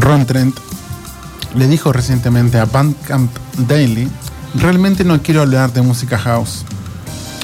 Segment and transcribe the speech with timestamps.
[0.00, 0.56] Ron Trent
[1.54, 3.30] le dijo recientemente a Bandcamp
[3.66, 4.08] Daily,
[4.54, 6.64] realmente no quiero hablar de música house.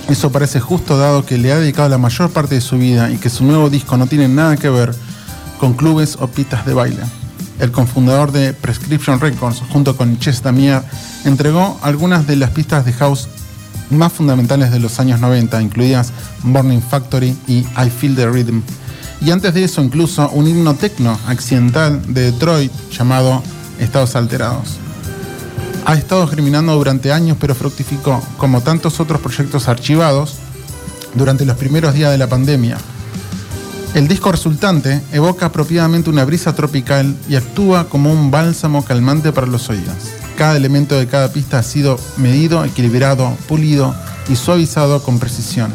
[0.09, 3.17] Eso parece justo dado que le ha dedicado la mayor parte de su vida y
[3.17, 4.95] que su nuevo disco no tiene nada que ver
[5.59, 7.03] con clubes o pitas de baile.
[7.59, 10.83] El cofundador de Prescription Records, junto con Ches Damier,
[11.25, 13.29] entregó algunas de las pistas de house
[13.91, 18.63] más fundamentales de los años 90, incluidas Burning Factory y I Feel the Rhythm.
[19.25, 23.43] Y antes de eso, incluso un himno tecno accidental de Detroit llamado
[23.79, 24.79] Estados Alterados.
[25.85, 30.37] Ha estado germinando durante años, pero fructificó, como tantos otros proyectos archivados,
[31.15, 32.79] durante los primeros días de la pandemia.
[33.95, 39.47] El disco resultante evoca apropiadamente una brisa tropical y actúa como un bálsamo calmante para
[39.47, 39.95] los oídos.
[40.37, 43.95] Cada elemento de cada pista ha sido medido, equilibrado, pulido
[44.29, 45.73] y suavizado con precisión.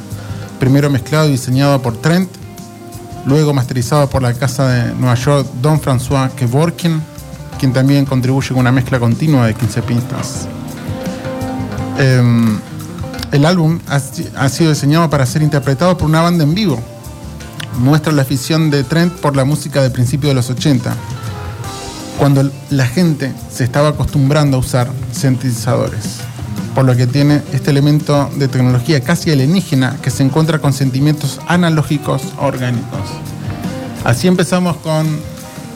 [0.59, 2.29] Primero mezclado y diseñado por Trent,
[3.26, 7.01] luego masterizado por la casa de Nueva York Don François Kevorkin,
[7.60, 10.48] quien también contribuye con una mezcla continua de 15 pistas.
[11.98, 12.60] Em,
[13.32, 13.99] el álbum ha,
[14.49, 16.82] sido diseñado para ser interpretado por una banda en vivo.
[17.79, 20.95] Muestra la afición de Trent por la música del principio de los 80,
[22.18, 26.21] cuando la gente se estaba acostumbrando a usar sintetizadores,
[26.77, 31.39] por lo que tiene este elemento de tecnología casi alienígena que se encuentra con sentimientos
[31.47, 32.99] analógicos orgánicos.
[34.03, 35.07] Así empezamos con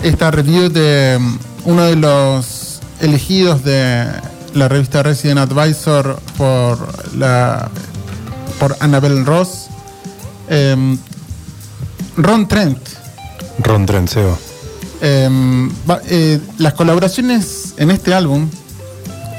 [0.03, 4.05] esta review de um, uno de los elegidos de
[4.53, 6.77] la revista Resident Advisor por
[7.17, 7.72] la
[8.59, 9.69] por Annabelle Ross,
[10.49, 10.99] em,
[12.16, 12.77] Ron Trent.
[13.57, 14.38] Ron Trent, Seba.
[15.02, 15.72] Em,
[16.11, 18.52] eh, las colaboraciones en este álbum,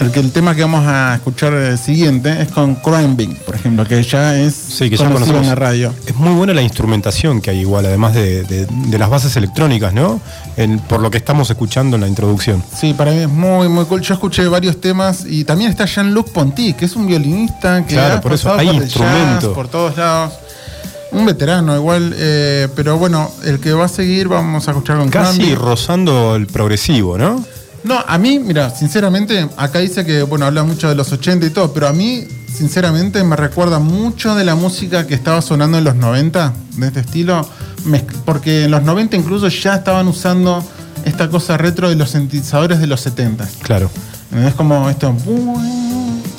[0.03, 3.87] el, que el tema que vamos a escuchar eh, siguiente es con Crime por ejemplo,
[3.87, 5.43] que ya es Sí, que ya conocido conocemos.
[5.43, 5.95] en la radio.
[6.07, 9.93] Es muy buena la instrumentación que hay igual, además de, de- de las bases electrónicas,
[9.95, 10.21] ¿no?
[10.89, 12.63] Por lo que estamos escuchando en la introducción.
[12.79, 14.01] Sí, para mí es muy, muy cool.
[14.03, 18.15] Yo escuché varios temas y también está Jean-Luc Ponty, que es un violinista que Claro,
[18.17, 19.47] ha por eso, hay por el instrumento.
[19.49, 20.35] jazz, por todos lados.
[21.13, 25.11] Un veterano igual, eh, pero bueno, el que va a seguir vamos a escuchar con
[25.11, 27.45] Casi rozando el progresivo, ¿no?
[27.85, 31.51] No, a mí, mira, sinceramente, acá dice que, bueno, habla mucho de los 80 y
[31.51, 35.85] todo, pero a mí, sinceramente, me recuerda mucho de la música que estaba sonando en
[35.85, 37.47] los 90, de este estilo,
[38.25, 40.65] porque en los 90 incluso ya estaban usando
[41.05, 43.49] esta cosa retro de los sintetizadores de los 70.
[43.63, 43.91] Claro.
[44.47, 45.15] Es como esto...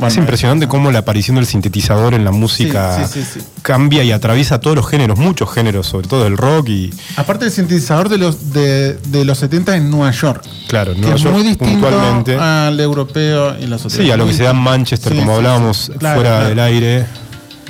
[0.04, 3.46] Bueno, es impresionante cómo la aparición del sintetizador en la música Sí, sí, sí, sí.
[3.62, 7.54] cambia y atraviesa todos los géneros, muchos géneros, sobre todo el rock y, Aparte del
[7.54, 11.22] sintetizador de los, de, de los 70 en Nueva York, claro, en que Nueva es
[11.24, 12.36] York muy distinto puntualmente.
[12.38, 13.94] al europeo y los otros.
[13.94, 15.92] Sí, a lo que se da en Manchester, Sí, como sí, hablábamos sí.
[15.98, 16.50] Claro, fuera claro.
[16.50, 17.06] del aire.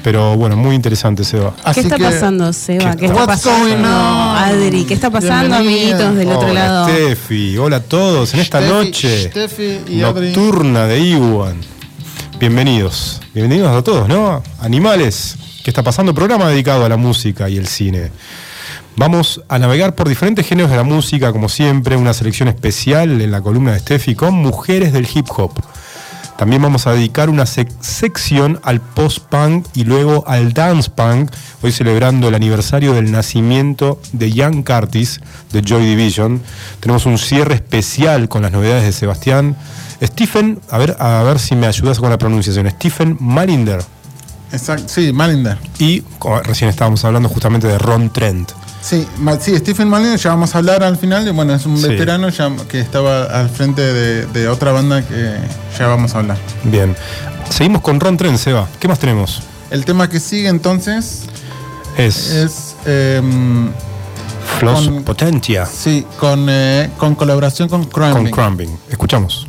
[0.03, 1.53] Pero bueno, muy interesante, Seba.
[1.63, 2.93] Así ¿Qué está que- pasando, Seba?
[2.97, 4.35] ¿Qué está What's pasando, going on?
[4.37, 4.83] Adri?
[4.83, 5.95] ¿Qué está pasando, Bienvenida.
[6.09, 6.89] amiguitos del otro Hola, lado?
[6.89, 10.25] Steffi, hola a todos en esta Steffi, noche Steffi y Adri.
[10.33, 11.55] nocturna de Iwan.
[12.43, 14.43] Bienvenidos, bienvenidos a todos, ¿no?
[14.59, 16.13] Animales, ¿qué está pasando?
[16.13, 18.11] Programa dedicado a la música y el cine.
[18.97, 23.31] Vamos a navegar por diferentes géneros de la música, como siempre, una selección especial en
[23.31, 25.53] la columna de Steffi con mujeres del hip hop.
[26.37, 32.27] También vamos a dedicar una sec- sección al post-punk y luego al dance-punk, hoy celebrando
[32.27, 36.41] el aniversario del nacimiento de Ian Curtis de Joy Division.
[36.79, 39.55] Tenemos un cierre especial con las novedades de Sebastián.
[40.01, 43.81] Stephen, a ver, a ver si me ayudas con la pronunciación, Stephen Malinder.
[44.51, 45.57] Exacto, sí, Malinder.
[45.79, 48.51] Y como recién estábamos hablando justamente de Ron Trent.
[48.83, 49.07] Sí,
[49.39, 51.25] sí, Stephen Malinder, ya vamos a hablar al final.
[51.27, 51.87] y Bueno, es un Sí.
[51.87, 55.37] veterano ya que estaba al frente de, de otra banda que
[55.79, 56.37] ya vamos a hablar.
[56.65, 56.93] Bien.
[57.49, 58.67] Seguimos con Ron Trent, Seba.
[58.79, 59.41] ¿Qué más tenemos?
[59.71, 61.21] El tema que sigue entonces
[61.97, 62.75] Es, es.
[62.85, 63.69] em,
[64.59, 68.31] Floss con- Potentia sí, con, eh, con colaboración con con Crumbing.
[68.33, 68.77] Crumbing.
[68.89, 69.47] Escuchamos.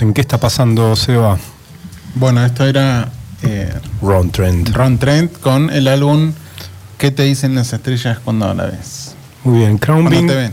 [0.00, 1.38] En ¿Qué está pasando, Seba?
[2.14, 3.10] Bueno, esto era
[3.42, 4.68] eh, Ron Trent.
[4.70, 6.32] Ron Trent con el álbum
[6.98, 9.14] ¿Qué te dicen las estrellas cuando la ves?
[9.44, 10.52] Muy bien, Crown Bean te ven.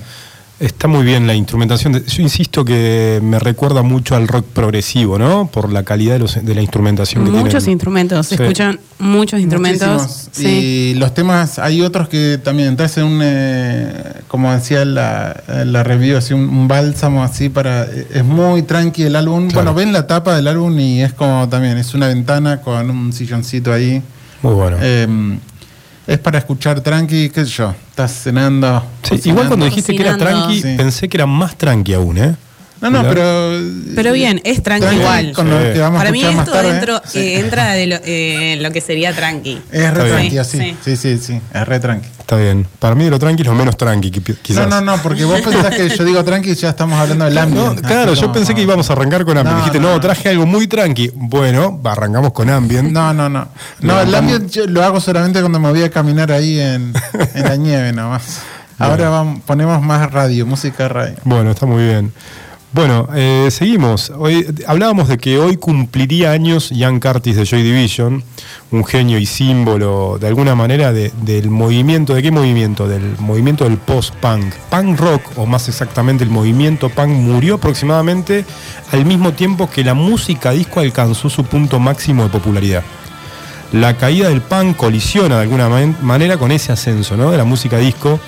[0.62, 1.92] está muy bien la instrumentación.
[1.92, 5.48] de- yo insisto que me recuerda mucho al rock progresivo, ¿no?
[5.48, 7.72] Por la calidad de, los- de la instrumentación que Muchos tienen.
[7.72, 8.44] instrumentos, se Sí.
[8.44, 10.30] escuchan muchos instrumentos.
[10.32, 10.48] Sí.
[10.48, 15.84] Y los temas, hay otros que también entras en un, eh, como decía la, la
[15.84, 17.84] review, así un, un bálsamo así para.
[17.86, 19.48] Es muy tranqui el álbum.
[19.48, 19.74] Claro.
[19.74, 23.14] Bueno, ven la tapa del álbum y es como también, es una ventana con un
[23.14, 24.02] silloncito ahí.
[24.42, 24.78] Muy bueno.
[24.82, 25.38] Eh,
[26.08, 27.74] es para escuchar tranqui, qué sé yo.
[27.90, 28.84] Estás cenando.
[29.04, 30.76] Sí, igual cuando dijiste que era tranqui, Sí.
[30.78, 32.36] pensé que era más tranqui aún, ¿eh?
[32.82, 33.52] No, no, pero.
[33.96, 35.34] Pero bien, es tranqui igual.
[35.34, 35.74] Con lo Sí.
[35.74, 36.74] que vamos Para a mí más esto tarde.
[36.74, 37.20] dentro, Sí.
[37.20, 39.60] eh, entra de lo, eh, lo que sería tranqui.
[39.72, 40.58] Es re tranqui así.
[40.60, 40.76] Sí.
[40.86, 41.42] Sí, sí, sí.
[41.54, 42.08] Es re tranqui.
[42.20, 42.68] Está bien.
[42.80, 44.68] Para mí de lo tranqui es lo menos tranqui, qui- quizás.
[44.68, 47.34] No, no, no, porque vos pensás que yo digo tranqui y ya estamos hablando del
[47.36, 47.82] No, ambient.
[47.88, 49.58] claro, Así yo como- pensé que íbamos a arrancar con ambient.
[49.58, 50.02] No, Dijiste, no, no, no.
[50.02, 51.12] traje algo muy tranqui.
[51.16, 52.92] Bueno, arrancamos con ambient.
[52.92, 53.48] No, no, no.
[53.80, 56.94] No, el ambient yo lo hago solamente cuando me voy a caminar ahí en,
[57.34, 58.42] en la nieve nomás.
[58.80, 61.16] Ahora vamos, ponemos más radio, música radio.
[61.24, 62.12] Bueno, está muy bien.
[62.78, 64.12] Bueno, eh, seguimos.
[64.16, 68.24] Hoy, hablábamos de que hoy cumpliría años Ian Curtis de Joy Division,
[68.70, 72.14] un genio y símbolo de alguna manera de- del movimiento.
[72.14, 72.88] ¿De qué movimiento?
[72.88, 74.54] Del movimiento del post-punk.
[74.70, 78.46] Punk rock, o más exactamente el movimiento punk, murió aproximadamente
[78.92, 82.84] al mismo tiempo que la música disco alcanzó su punto máximo de popularidad.
[83.74, 87.32] La caída del punk colisiona de alguna man- manera con ese ascenso ¿no?
[87.32, 88.20] de la música disco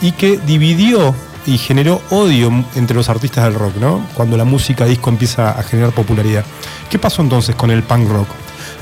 [0.00, 1.14] y que dividió
[1.46, 4.06] y generó odio entre los artistas del rock, ¿no?
[4.14, 6.44] Cuando la música disco empieza a generar popularidad.
[6.88, 8.28] ¿Qué pasó entonces con el punk rock?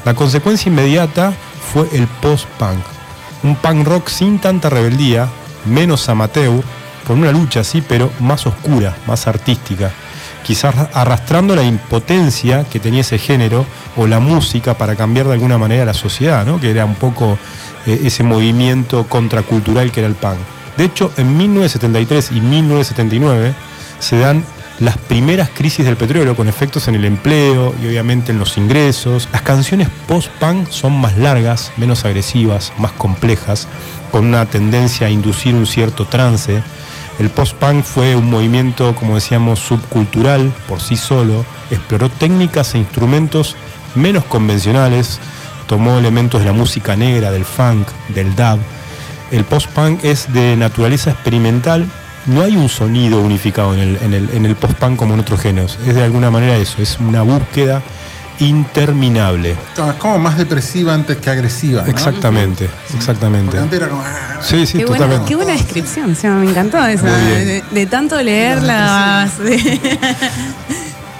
[0.04, 1.32] La consecuencia inmediata
[1.72, 2.80] fue el post-punk.
[3.42, 5.28] Un punk rock sin tanta rebeldía,
[5.64, 6.62] menos amateur,
[7.06, 9.92] con una lucha así, pero más oscura, más artística
[10.48, 13.66] quizás arrastrando la impotencia que tenía ese género
[13.98, 16.58] o la música para cambiar de alguna manera la sociedad, ¿no?
[16.58, 17.38] que era un poco
[17.86, 20.38] eh, ese movimiento contracultural que era el punk.
[20.78, 23.52] De hecho, en 1973 y 1979
[23.98, 24.44] se dan
[24.78, 29.28] las primeras crisis del petróleo con efectos en el empleo y obviamente en los ingresos.
[29.32, 33.66] Las canciones post-punk son más largas, menos agresivas, más complejas,
[34.12, 36.62] con una tendencia a inducir un cierto trance.
[37.18, 43.56] El post-punk fue un movimiento, como decíamos, subcultural por sí solo, exploró técnicas e instrumentos
[43.96, 45.18] menos convencionales,
[45.66, 48.60] tomó elementos de la música negra, del funk, del dub.
[49.30, 51.86] El post-punk es de naturaleza experimental,
[52.26, 55.40] no hay un sonido unificado en el, en el, en el post-punk como en otros
[55.40, 57.82] géneros, es de alguna manera eso, es una búsqueda
[58.40, 59.52] interminable.
[59.52, 61.82] Es como más depresiva antes que agresiva.
[61.82, 61.88] ¿no?
[61.88, 63.46] Exactamente, exactamente.
[63.46, 64.02] Porque antes era como.
[64.04, 65.28] ah, Sí, sí, qué, buena, totalmente.
[65.28, 67.02] qué buena descripción, sea, me encantó bien.
[67.02, 69.32] De, de tanto leerlas.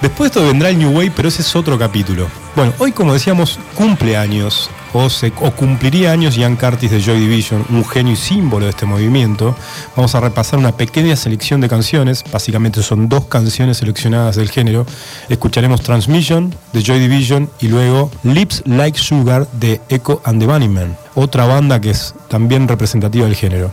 [0.01, 2.27] Después de esto vendrá el New Wave, pero ese es otro capítulo.
[2.55, 7.85] Bueno, hoy como decíamos, cumple años, o, cumpliría años Ian Curtis de Joy Division, un
[7.85, 9.55] genio y símbolo de este movimiento.
[9.95, 14.85] Vamos a repasar una pequeña selección de canciones, básicamente son dos canciones seleccionadas del género.
[15.29, 20.97] Escucharemos Transmission de Joy Division y luego Lips Like Sugar de Echo and the Bunnymen,
[21.15, 23.71] otra banda que es también representativa del género.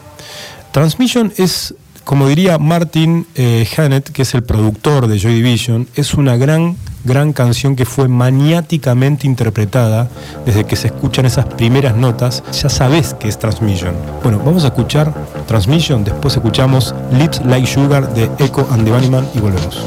[0.73, 1.75] Transmission es,
[2.07, 6.77] como diría Martin eh, Hannett, que es el productor de Joy Division, es una gran,
[7.05, 10.09] gran canción que fue maniáticamente interpretada
[10.47, 12.45] desde que se escuchan esas primeras notas.
[12.63, 13.97] Ya sabes que es Transmission.
[14.23, 15.13] Bueno, vamos a escuchar
[15.49, 19.85] Transmission, después escuchamos Lips Like Sugar de Echo and the Bunnyman y volvemos.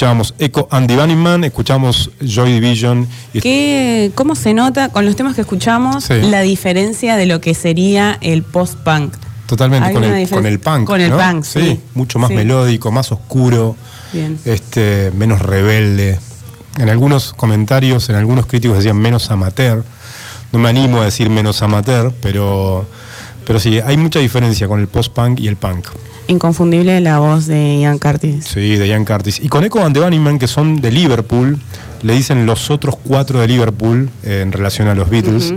[0.00, 3.06] Escuchábamos Echo and the Bunny Man, escuchamos Joy Division.
[3.34, 6.14] ¿Qué, ¿Cómo se nota con los temas que escuchamos Sí.
[6.22, 9.12] la diferencia de lo que sería el post-punk?
[9.44, 10.86] Totalmente con el, con el punk.
[10.86, 11.18] Con el ¿no?
[11.18, 11.78] punk, sí.
[11.92, 12.34] mucho más Sí.
[12.34, 13.76] melódico, más oscuro,
[14.14, 14.38] Bien.
[14.46, 16.18] este, menos rebelde.
[16.78, 19.84] En algunos comentarios, en algunos críticos decían menos amateur.
[20.50, 22.86] No me animo a decir menos amateur, pero,
[23.46, 25.88] pero sí, hay mucha diferencia con el post-punk y el punk.
[26.30, 28.44] Inconfundible la voz de Ian Curtis.
[28.44, 29.40] Sí, de Ian Curtis.
[29.42, 31.58] Y con Echo and the Bunnymen, que son de Liverpool,
[32.02, 35.52] le dicen los otros cuatro de Liverpool eh, en relación a los Beatles.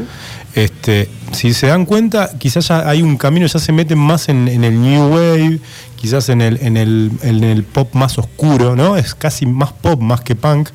[0.55, 4.47] este, si se dan cuenta, quizás ya hay un camino, ya se meten más en,
[4.47, 5.59] en el New Wave,
[5.95, 8.97] quizás en el, en, el, en el pop más oscuro, ¿no?
[8.97, 10.69] Es casi más pop más que punk.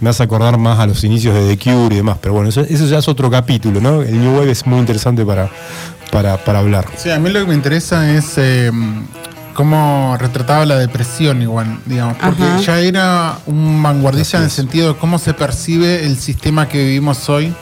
[0.00, 2.60] Me hace acordar más a los inicios de The Cure y demás, pero bueno, eso,
[2.60, 4.02] eso ya es otro capítulo, ¿no?
[4.02, 5.50] El New Wave es muy interesante para,
[6.12, 6.86] para, para hablar.
[6.98, 8.70] Sí, a mí lo que me interesa es eh,
[9.58, 12.60] cómo retrataba la depresión igual, digamos, porque Ajá.
[12.60, 17.28] ya era un vanguardista en el sentido de cómo se percibe el sistema que vivimos
[17.28, 17.52] hoy,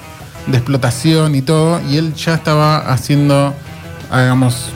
[0.47, 3.55] de explotación y todo, y él ya estaba haciendo,
[4.13, 4.67] digamos,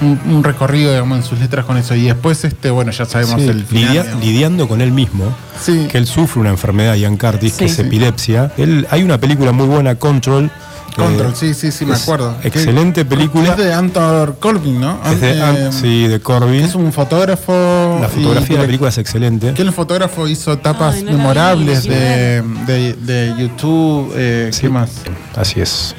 [0.00, 1.94] un, un recorrido, digamos, en sus letras con eso.
[1.94, 3.90] Y después, este, bueno, ya sabemos Sí, el final.
[3.92, 5.24] lidia- lidiando con él mismo,
[5.62, 5.88] Sí.
[5.92, 7.74] que él sufre una enfermedad, Ian Curtis, que Sí.
[7.74, 8.50] es epilepsia.
[8.56, 10.50] Él, hay una película muy buena, Control.
[10.94, 12.34] Control, sí, sí, sí, me acuerdo.
[12.42, 13.50] Excelente Que- película.
[13.50, 14.98] Es de Anton Corbin, ¿no?
[15.04, 16.64] Es de, Eh, sí, de Corbin.
[16.64, 17.98] Es un fotógrafo.
[18.00, 19.52] La y fotografía de la película es excelente.
[19.52, 24.48] Que el fotógrafo hizo tapas Ay, no la vi, memorables de, de, de YouTube, eh,
[24.52, 24.62] Sí.
[24.62, 24.90] ¿qué más?
[25.36, 25.94] Así es.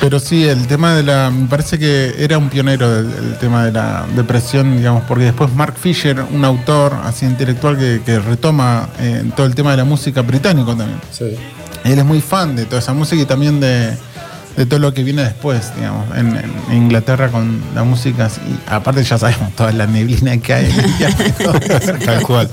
[0.00, 1.30] Pero sí, el tema de la.
[1.30, 5.54] Me parece que era un pionero del el tema de la depresión, digamos, porque después
[5.54, 9.84] Mark Fisher, un autor así intelectual que, que retoma eh, todo el tema de la
[9.84, 10.98] música británico también.
[11.84, 13.96] Él es muy fan de toda esa música y también de,
[14.56, 18.28] de todo lo que viene después, digamos, en, en Inglaterra con la música.
[18.48, 20.68] Y aparte, ya sabemos toda la neblina que hay.
[22.04, 22.48] Tal cual.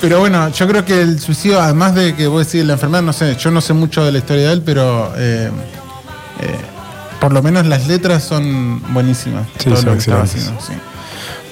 [0.00, 3.12] Pero bueno, yo creo que el suicidio, además de que vos decís la enfermedad, no
[3.12, 5.50] sé, yo no sé mucho de la historia de él, pero eh,
[6.40, 6.54] eh,
[7.20, 9.46] por lo menos las letras son buenísimas.
[9.58, 10.34] Sí, todo son excelentes.
[10.36, 10.72] haciendo, sí.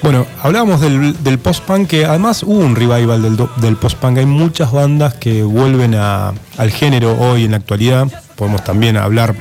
[0.03, 4.19] Bueno, hablábamos del, del post-punk, que además hubo un revival del, del post-punk.
[4.19, 8.07] Hay muchas bandas que vuelven a- al género hoy en la actualidad.
[8.37, 9.35] Podemos también hablar,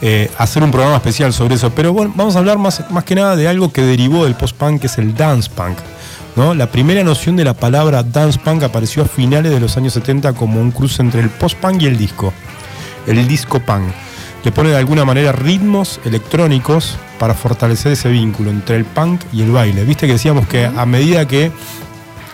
[0.00, 1.70] eh, hacer un programa especial sobre eso.
[1.70, 4.80] Pero bueno, vamos a hablar más, más que nada de algo que derivó del post-punk,
[4.80, 5.78] que es el dance punk.
[6.36, 6.54] ¿no?
[6.54, 10.32] La primera noción de la palabra dance punk apareció a finales de los años 70
[10.32, 12.32] como un cruce entre el post-punk y el disco.
[13.06, 13.84] El disco punk.
[14.44, 19.42] Le pone de alguna manera ritmos electrónicos para fortalecer ese vínculo entre el punk y
[19.42, 19.84] el baile.
[19.84, 21.52] Viste que decíamos que a medida que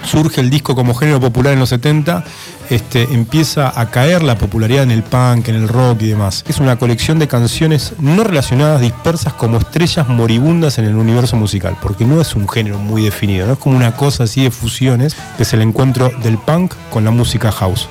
[0.04, 2.24] surge el disco como género popular en los 70,
[2.70, 6.44] este, empieza a caer la popularidad en el punk, en el rock y demás.
[6.48, 11.76] Es una colección de canciones no relacionadas, dispersas como estrellas moribundas en el universo musical,
[11.80, 15.16] porque no es un género muy definido, no es como una cosa así de fusiones,
[15.37, 17.88] que es el encuentro del punk con la música house.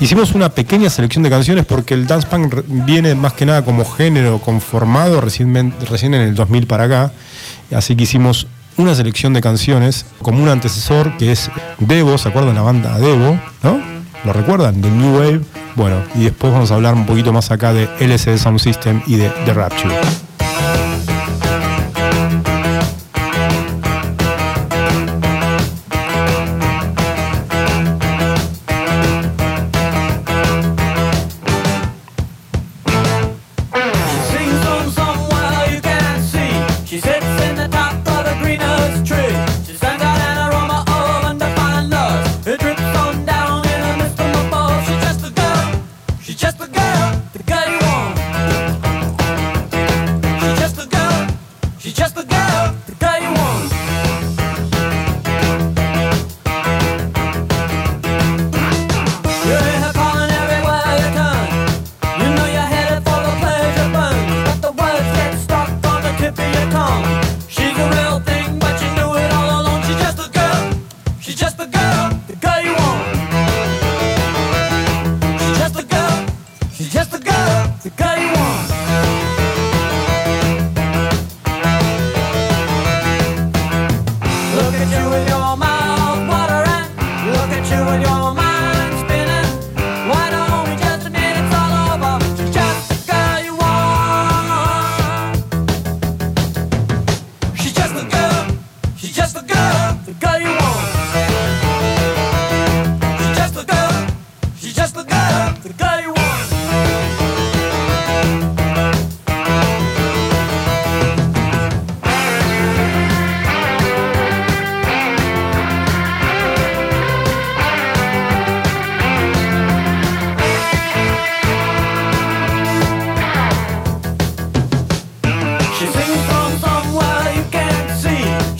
[0.00, 3.84] Hicimos una pequeña selección de canciones porque el dance punk viene más que nada como
[3.84, 7.12] género conformado recién, recién en el 2000 para acá.
[7.72, 12.54] Así que hicimos una selección de canciones como un antecesor que es Devo, ¿se acuerdan
[12.54, 13.38] la banda Devo?
[13.62, 13.80] ¿No?
[14.24, 14.80] ¿Lo recuerdan?
[14.80, 15.40] De New Wave.
[15.74, 19.16] Bueno, y después vamos a hablar un poquito más acá de LCD Sound System y
[19.16, 19.94] de The Rapture.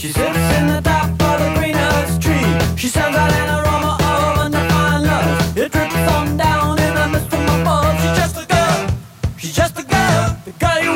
[0.05, 0.83] In the
[1.23, 2.35] of the tree.
[2.77, 4.51] She aroma of
[8.17, 8.89] just a girl.
[9.39, 10.37] Just a girl.
[10.45, 10.95] The you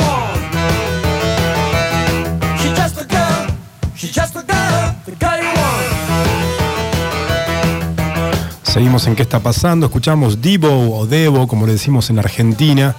[8.64, 9.87] Seguimos en qué está pasando.
[9.87, 12.97] Escuchamos Debo o Debo, como le decimos en Argentina.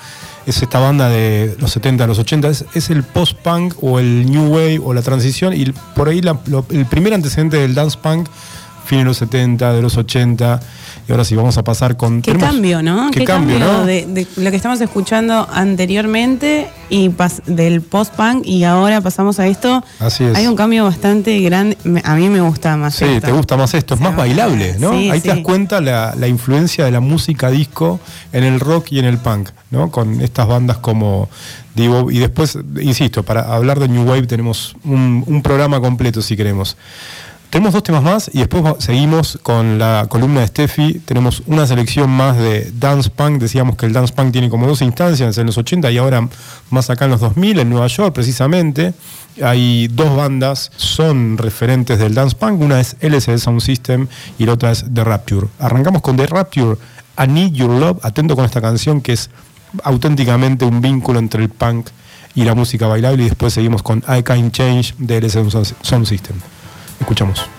[0.48, 2.48] Es esta banda de los 70 a los 80.
[2.48, 5.54] Es, es el post-punk o el new wave o la transición.
[5.54, 8.28] Y por ahí la- lo- el primer antecedente del dance punk,
[8.88, 10.60] fin de los 70, de los 80.
[11.08, 12.22] Y ahora sí, vamos a pasar con.
[12.22, 13.12] Qué tenemos- cambio, ¿no?
[13.12, 13.86] Qué, cambio, ¿no?
[13.86, 19.48] de, de lo que estamos escuchando anteriormente y pas- del post-punk y ahora pasamos a
[19.48, 19.84] esto.
[20.00, 20.36] Así es.
[20.36, 21.78] Hay un cambio bastante grande.
[22.04, 23.28] A mí me gusta más Sí, esto.
[23.28, 24.92] te gusta más esto, es O sea, más bailable, ¿no?
[24.92, 28.00] sí, Ahí te das cuenta la, la influencia de la música disco
[28.34, 29.92] en el rock y en el punk, ¿no?
[29.92, 31.30] Con estas bandas como
[31.76, 32.10] Divo.
[32.12, 36.76] Y después, insisto, para hablar de New Wave tenemos un, un programa completo si queremos.
[37.50, 41.00] Tenemos dos temas más y después seguimos con la columna de Steffi.
[41.06, 43.40] Tenemos una selección más de dance punk.
[43.40, 46.28] Decíamos que el dance punk tiene como dos instancias, en los 80 y ahora
[46.72, 48.94] más acá en los 2000, en Nueva York precisamente.
[49.42, 52.60] Hay dos bandas, son referentes del dance punk.
[52.60, 54.08] Una es LSD Sound System
[54.38, 55.48] y la otra es The Rapture.
[55.60, 56.76] Arrancamos con The Rapture,
[57.18, 58.04] I Need Your Love.
[58.04, 59.30] Atento con esta canción que es
[59.84, 61.88] auténticamente un vínculo entre el punk
[62.36, 63.24] y la música bailable.
[63.24, 66.36] Y después seguimos con I Can't Change de LSD Sound System.
[67.00, 67.50] Escuchamos.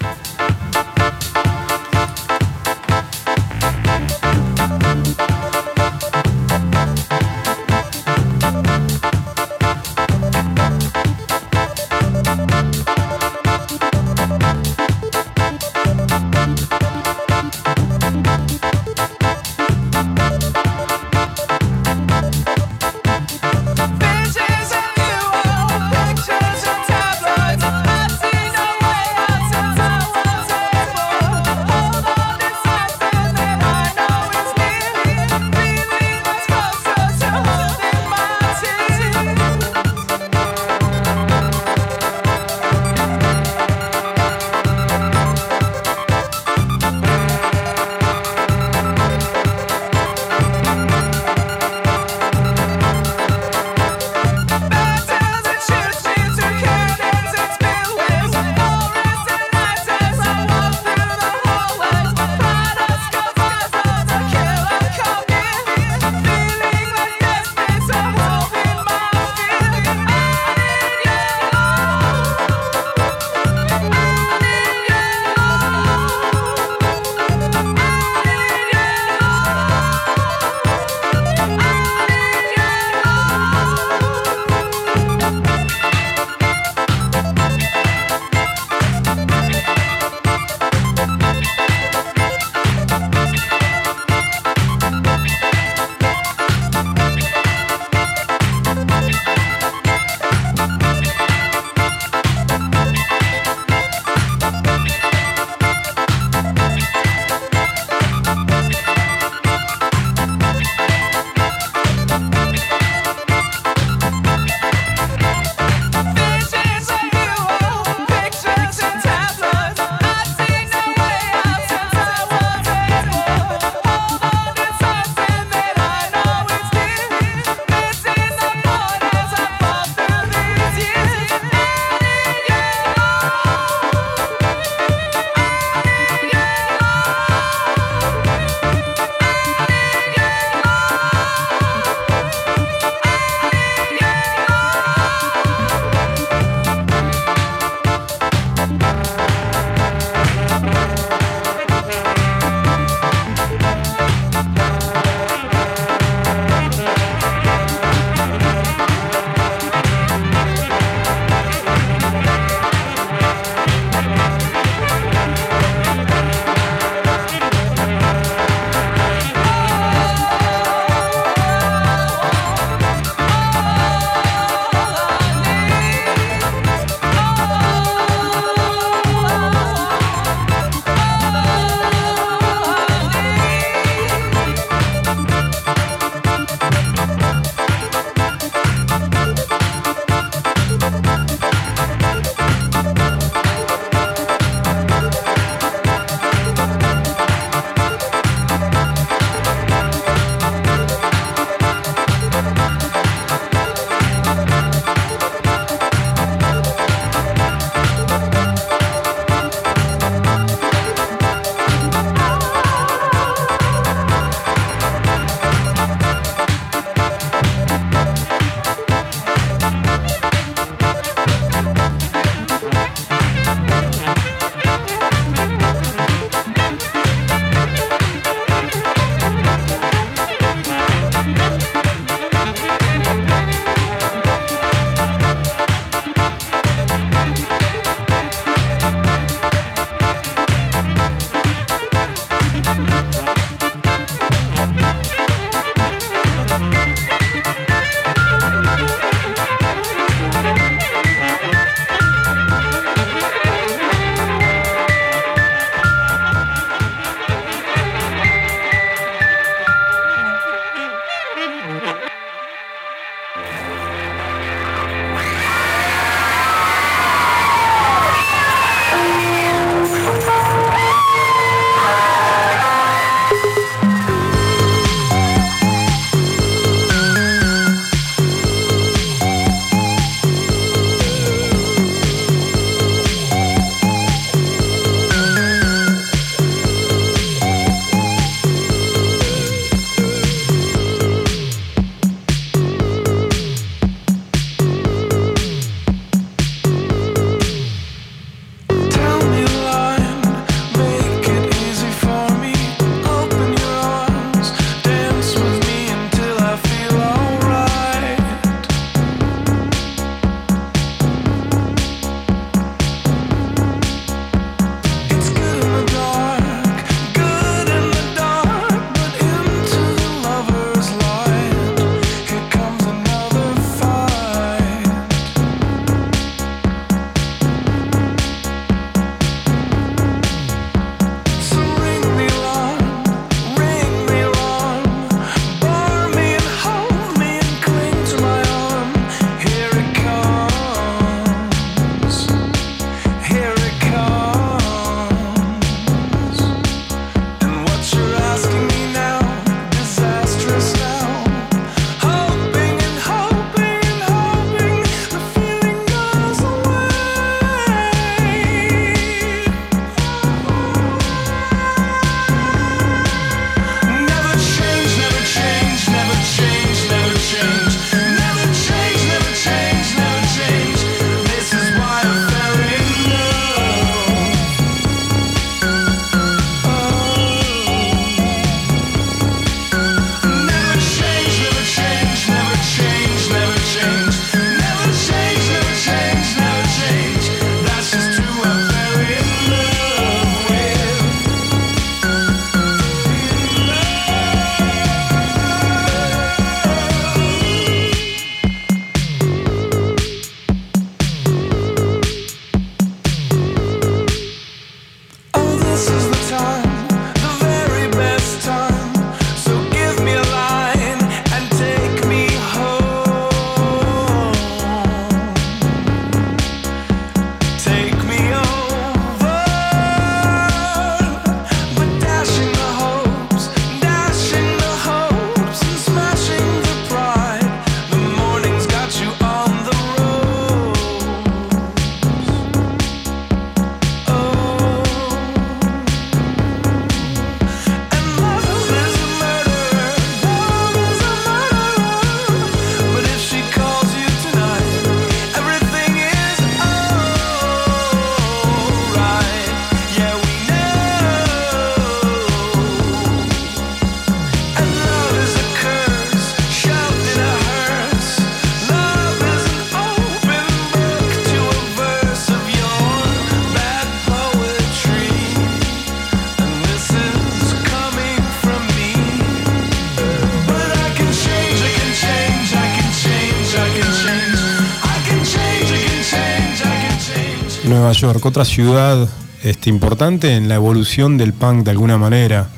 [478.01, 479.09] York, otra ciudad
[479.43, 482.49] este, importante en la evolución del punk de alguna manera.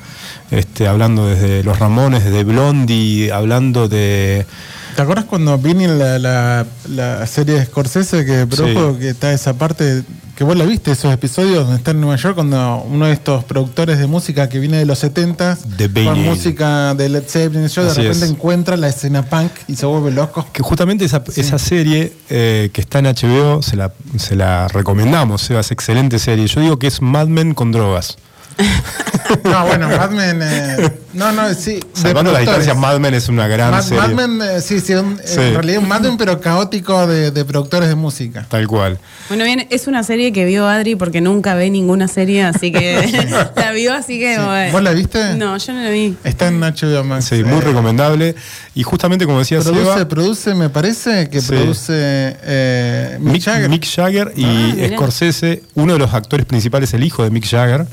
[0.49, 4.45] Este, hablando desde los Ramones, desde Blondie, hablando de.
[4.95, 8.99] ¿Te acuerdas cuando vine la, la, la serie de Scorsese que produjo, Sí.
[8.99, 10.03] que está esa parte,
[10.41, 13.43] que vos la viste, esos episodios donde está en Nueva York, cuando uno de estos
[13.43, 17.83] productores de música que viene de los 70 De con música de Led Zeppelin, yo
[17.83, 18.31] de repente es.
[18.31, 20.47] encuentra la escena punk y se vuelve loco.
[20.51, 25.43] Que justamente esa, esa serie eh, que está en HBO, se la, se la recomendamos,
[25.43, 26.47] Seba, es excelente serie.
[26.47, 28.17] Yo digo que es Mad Men con drogas.
[29.43, 31.73] No, bueno, Mad Men, eh, no, no, sí.
[31.75, 34.01] de Salvando las distancias, Mad Men es una gran Mad, serie.
[34.01, 35.39] Mad Men, eh, sí, sí, un- Sí.
[35.39, 38.45] en realidad un Mad Men, pero caótico de, de productores de música.
[38.49, 38.99] Tal cual.
[39.29, 43.01] Bueno, bien, es una serie que vio Adri porque nunca ve ninguna serie, así que
[43.55, 44.35] la vio, así que.
[44.35, 44.41] Sí.
[44.41, 44.71] bueno.
[44.71, 45.35] ¿Vos la viste?
[45.35, 46.15] No, yo no la vi.
[46.23, 47.25] Está en HBO Max.
[47.25, 48.35] Sí, muy Eh, recomendable.
[48.73, 51.47] Y justamente como decía Produce, Seba, produce, me parece que Sí.
[51.49, 51.93] produce
[52.43, 53.69] eh, Mick Mick, Jagger.
[53.69, 54.89] Mick Jagger y Ah.
[54.93, 57.85] Scorsese, uno de los actores principales, el hijo de Mick Jagger.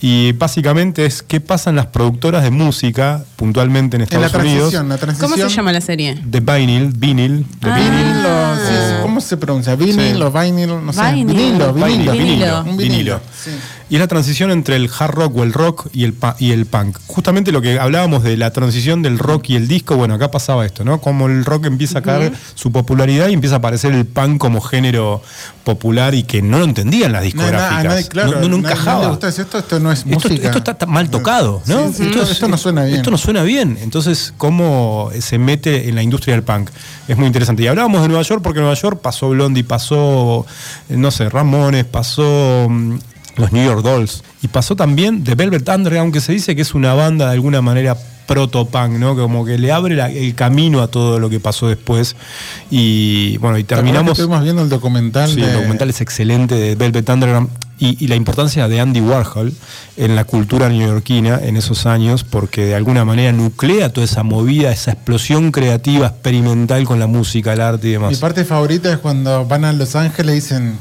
[0.00, 4.72] Y básicamente es qué pasan las productoras de música, puntualmente en en la Estados Unidos.
[4.74, 5.30] la transición.
[5.30, 6.20] ¿Cómo se llama la serie?
[6.24, 7.74] De vinyl, vinyl, de Ah.
[7.76, 7.90] vinyl.
[7.90, 9.74] Vinil o- sí, ¿Cómo se pronuncia?
[9.76, 10.22] Vinil Sí.
[10.22, 11.02] o vinyl, no sé.
[11.12, 11.26] Vinil.
[11.36, 12.12] Vinilo, vinilo.
[12.12, 12.60] Vinilo, Vinilo.
[12.64, 13.20] Un vinilo.
[13.44, 13.50] Sí.
[13.90, 16.64] Y es la transición entre el hard rock o el rock y el, y el
[16.66, 16.96] punk.
[17.08, 20.64] Justamente lo que hablábamos de la transición del rock y el disco, bueno, acá pasaba
[20.64, 21.00] esto, ¿no?
[21.00, 24.60] Como el rock empieza a caer su popularidad y empieza a aparecer el punk como
[24.60, 25.22] género
[25.64, 27.84] popular y que no lo entendían las No, discográficas.
[27.84, 29.18] nadie, claro, no, no, no nadie- encajaba.
[29.28, 30.50] esto, esto no es Esto, música.
[30.56, 31.88] esto está mal tocado, ¿no?
[31.88, 32.96] Sí, sí, esto- esto no suena bien.
[32.98, 33.76] Esto no suena bien.
[33.82, 36.70] Entonces, ¿cómo se mete en la industria del punk?
[37.08, 37.64] Es muy interesante.
[37.64, 40.46] Y hablábamos de Nueva York porque en Nueva York pasó Blondie, pasó,
[40.88, 42.94] no sé, Ramones, pasó mm,
[43.36, 44.22] los New York Dolls.
[44.42, 47.60] Y pasó también The Velvet Underground, que se dice que es una banda de alguna
[47.62, 49.16] manera proto-punk, ¿no?
[49.16, 52.14] Como que le abre la- el camino a todo lo que pasó después.
[52.70, 54.18] Y bueno, y ¿Te acuerdas que terminamos...
[54.18, 55.28] Estuvimos viendo el documental.
[55.30, 59.00] Sí, de- el documental es excelente de Velvet Underground y, y la importancia de Andy
[59.00, 59.52] Warhol
[59.96, 64.70] en la cultura neoyorquina en esos años, porque de alguna manera nuclea toda esa movida,
[64.70, 68.18] esa explosión creativa, experimental con la música, el arte y Mi demás.
[68.18, 70.78] parte favorita es cuando van a Los Ángeles y dicen.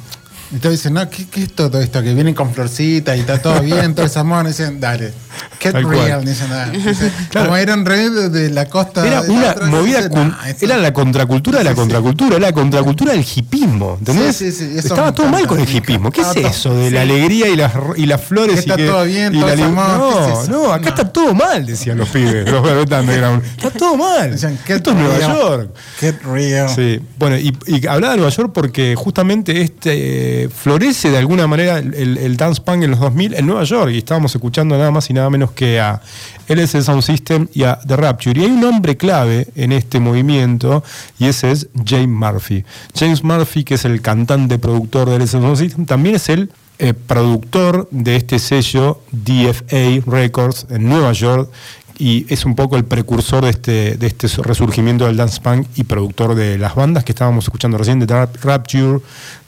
[0.52, 2.02] Y todos dicen, no, ¿qué, qué es todo esto?
[2.02, 4.46] Que vienen con florcitas y está todo bien, todo es amor.
[4.46, 5.14] Y dicen, dale,
[5.60, 6.26] get Tal real.
[6.26, 6.70] Dicen, "Ah".
[6.74, 7.50] Dicen, Claro.
[7.50, 9.06] Como Iron Red de, la costa.
[9.06, 11.70] Era de la una otra, movida, dicen, cul- "Nah, esto- era la contracultura de la
[11.72, 11.80] Sí, sí.
[11.82, 14.38] contracultura, era la contracultura del hipismo, ¿entendés?
[14.38, 16.12] Sí, sí, Estaba todo mal con el hipismo.
[16.12, 18.56] ¿Qué es eso de la alegría y las, y las flores?
[18.56, 20.90] Que está y que, todo bien, y todo la amor, No, no, acá No.
[20.90, 23.44] está todo mal, decían los pibes, los Underground.
[23.46, 24.32] Está todo mal.
[24.32, 25.70] Decían, "Get Esto es Nueva York.
[26.00, 26.70] Get real.
[26.70, 31.80] Sí, bueno, y, y hablaba de Nueva York porque justamente este florece de alguna manera
[31.80, 35.14] el, dance punk en los 2000 en Nueva York y estábamos escuchando nada más y
[35.14, 36.02] nada menos que a
[36.48, 38.40] LS Sound System y a The Rapture.
[38.40, 40.84] Y hay un hombre clave en este movimiento
[41.18, 42.64] y ese es James Murphy.
[42.96, 46.94] James Murphy, que es el cantante productor de LS Sound System, también es el eh,
[46.94, 51.52] productor de este sello DFA Records en Nueva York
[52.00, 55.84] y es un poco el precursor de este, de este resurgimiento del dance punk y
[55.84, 59.00] productor de las bandas que estábamos escuchando recién, de Rap- Rapture,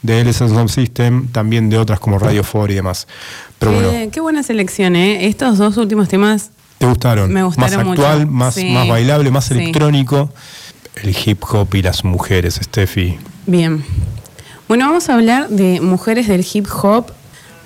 [0.02, 3.08] de LS Sound System, también de otras como Radio 4 y demás.
[3.58, 5.26] Pero qué, bueno, qué buena selección, ¿eh?
[5.26, 7.32] Estos dos últimos temas ¿te gustaron?
[7.32, 8.32] Me gustaron más actual, mucho.
[8.32, 8.70] más, Sí.
[8.70, 9.54] más bailable, más Sí.
[9.54, 10.30] electrónico.
[11.02, 13.16] El hip hop y las mujeres, Steffi.
[13.46, 13.82] Bien.
[14.68, 17.06] Bueno, vamos a hablar de mujeres del hip hop,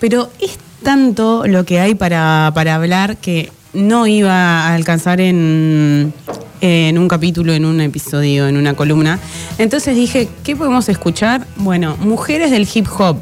[0.01, 6.13] pero es tanto lo que hay para, para hablar que no iba a alcanzar en,
[6.61, 9.19] en un capítulo, en un episodio, en una columna.
[9.59, 11.47] Entonces dije, ¿qué podemos escuchar?
[11.57, 13.19] Bueno, mujeres del hip hop.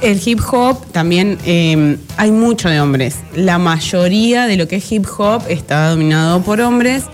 [0.00, 3.18] El hip hop también eh, hay mucho de hombres.
[3.36, 7.04] La mayoría de lo que es hip hop está dominado por hombres,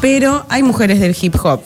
[0.00, 1.60] pero hay mujeres del hip hop.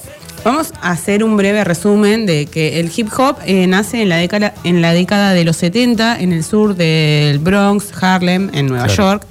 [0.44, 4.16] Vamos a hacer un breve resumen de que el hip hop eh, nace en la,
[4.16, 8.86] década, en la década de los 70 en el sur del Bronx, Harlem, en Nueva
[8.86, 9.02] Claro.
[9.12, 9.26] York.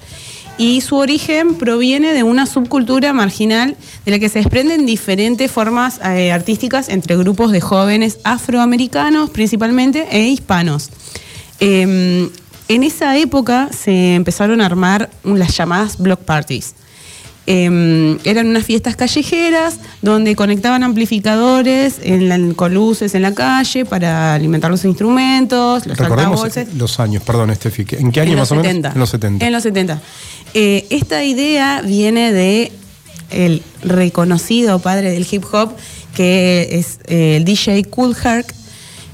[0.58, 3.76] Y su origen proviene de una subcultura marginal
[4.06, 10.08] de la que se desprenden diferentes formas eh, artísticas entre grupos de jóvenes afroamericanos principalmente
[10.12, 10.89] e hispanos.
[11.60, 12.30] Eh,
[12.68, 16.74] en esa época se empezaron a armar las llamadas block parties.
[17.48, 23.86] Eh, eran unas fiestas callejeras donde conectaban amplificadores en la- con luces en la calle
[23.86, 26.74] para alimentar los instrumentos, los Recordemos altavoces.
[26.76, 27.86] los años, perdón, Steffi.
[28.00, 28.89] ¿En qué año En más o 70.
[28.89, 28.96] menos?
[28.96, 29.46] En los 70.
[29.46, 30.02] En los 70.
[30.56, 32.72] Eh, esta idea viene de
[33.30, 35.74] el reconocido padre del hip hop,
[36.16, 38.54] que es eh, el DJ Cool Herc.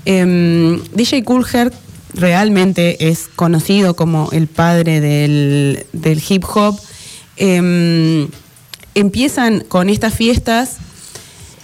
[0.05, 1.73] Em, DJ Cool Herc
[2.13, 6.77] realmente es conocido como el padre del, del hip hop.
[7.43, 8.27] Em,
[8.93, 10.77] empiezan con estas fiestas.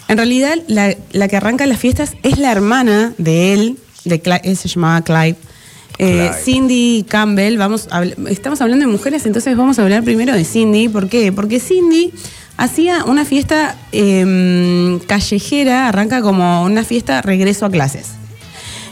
[0.08, 4.58] En realidad, la, la que arranca las fiestas es la hermana de él, de él
[4.58, 5.36] se llamaba Clive.
[6.00, 6.34] Eh, Clive.
[6.44, 10.90] Cindy Campbell, vamos a estamos hablando de mujeres, entonces vamos a hablar primero de Cindy.
[10.90, 11.32] ¿Por qué?
[11.32, 12.12] Porque Cindy
[12.58, 18.14] hacía una fiesta em, callejera, arranca como una fiesta regreso a clases.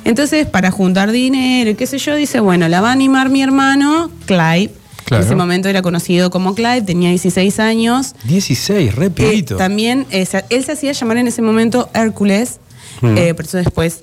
[0.04, 3.42] Entonces, para juntar dinero y qué sé yo, dice, bueno, la va a animar mi
[3.42, 4.85] hermano, Clive.
[5.06, 5.22] Claro.
[5.24, 8.16] En ese momento era conocido como Clive, tenía 16 años.
[8.24, 12.60] 16, re Eh, también eh, él se hacía llamar en ese momento Hércules,
[13.02, 13.18] Mm.
[13.18, 14.00] eh, por eso después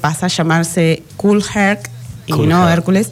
[0.00, 1.88] pasa a llamarse Cool Herc
[2.26, 2.78] y Cool no Herc.
[2.78, 3.10] Hércules.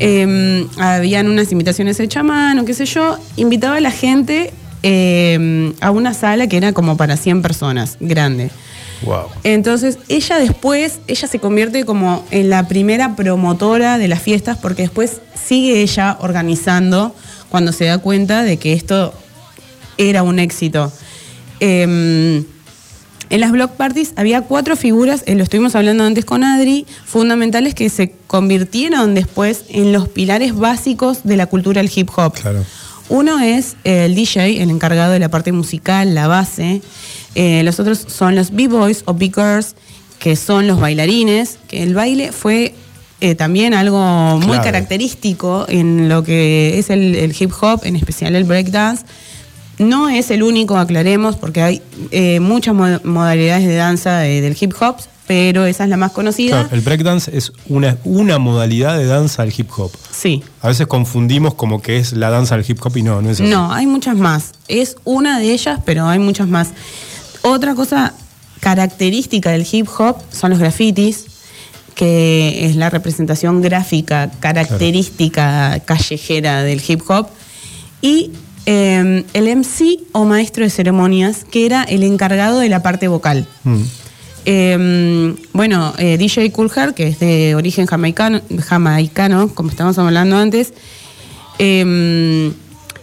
[0.00, 3.18] Eh, habían unas invitaciones hechas a mano, qué sé yo.
[3.36, 4.52] Invitaba a la gente
[4.82, 8.50] eh, a una sala que era como para 100 personas, grande.
[9.02, 9.26] Wow.
[9.44, 14.82] Entonces, ella después, ella se convierte como en la primera promotora de las fiestas porque
[14.82, 17.14] después sigue ella organizando
[17.48, 19.12] cuando se da cuenta de que esto
[19.96, 20.92] era un éxito.
[21.60, 22.44] Em,
[23.30, 27.74] en las block parties había cuatro figuras, eh, lo estuvimos hablando antes con Adri, fundamentales
[27.74, 32.32] que se convirtieron después en los pilares básicos de la cultura del hip hop.
[32.34, 32.64] Claro.
[33.10, 36.82] Uno es el DJ, el encargado de la parte musical, la base.
[37.40, 39.76] Eh, los otros son los B-Boys o B-Girls,
[40.18, 41.58] que son los bailarines.
[41.68, 42.74] Que el baile fue
[43.20, 48.34] eh, también algo muy característico en lo que es el, el hip hop, en especial
[48.34, 49.04] el breakdance.
[49.78, 54.74] No es el único, aclaremos, porque hay eh, muchas mo- modalidades de danza del hip
[54.80, 54.96] hop,
[55.28, 56.62] pero esa es la más conocida.
[56.62, 59.92] Claro, el breakdance es una, una modalidad de danza del hip hop.
[60.10, 60.42] Sí.
[60.62, 63.40] A veces confundimos como que es la danza del hip hop y no, no es
[63.40, 63.48] así.
[63.48, 64.50] No, hay muchas más.
[64.66, 66.70] Es una de ellas, pero hay muchas más.
[67.42, 68.14] Otra cosa
[68.60, 71.26] característica del hip hop son los grafitis,
[71.94, 77.28] que es la representación gráfica característica callejera del hip hop.
[78.02, 78.30] Y
[78.66, 83.46] eh, el MC o maestro de ceremonias, que era el encargado de la parte vocal.
[83.64, 83.82] Mm.
[84.44, 90.36] Eh, bueno, eh, DJ Cool Herc, que es de origen jamaicano, jamaicano como estábamos hablando
[90.36, 90.72] antes,
[91.58, 92.52] eh,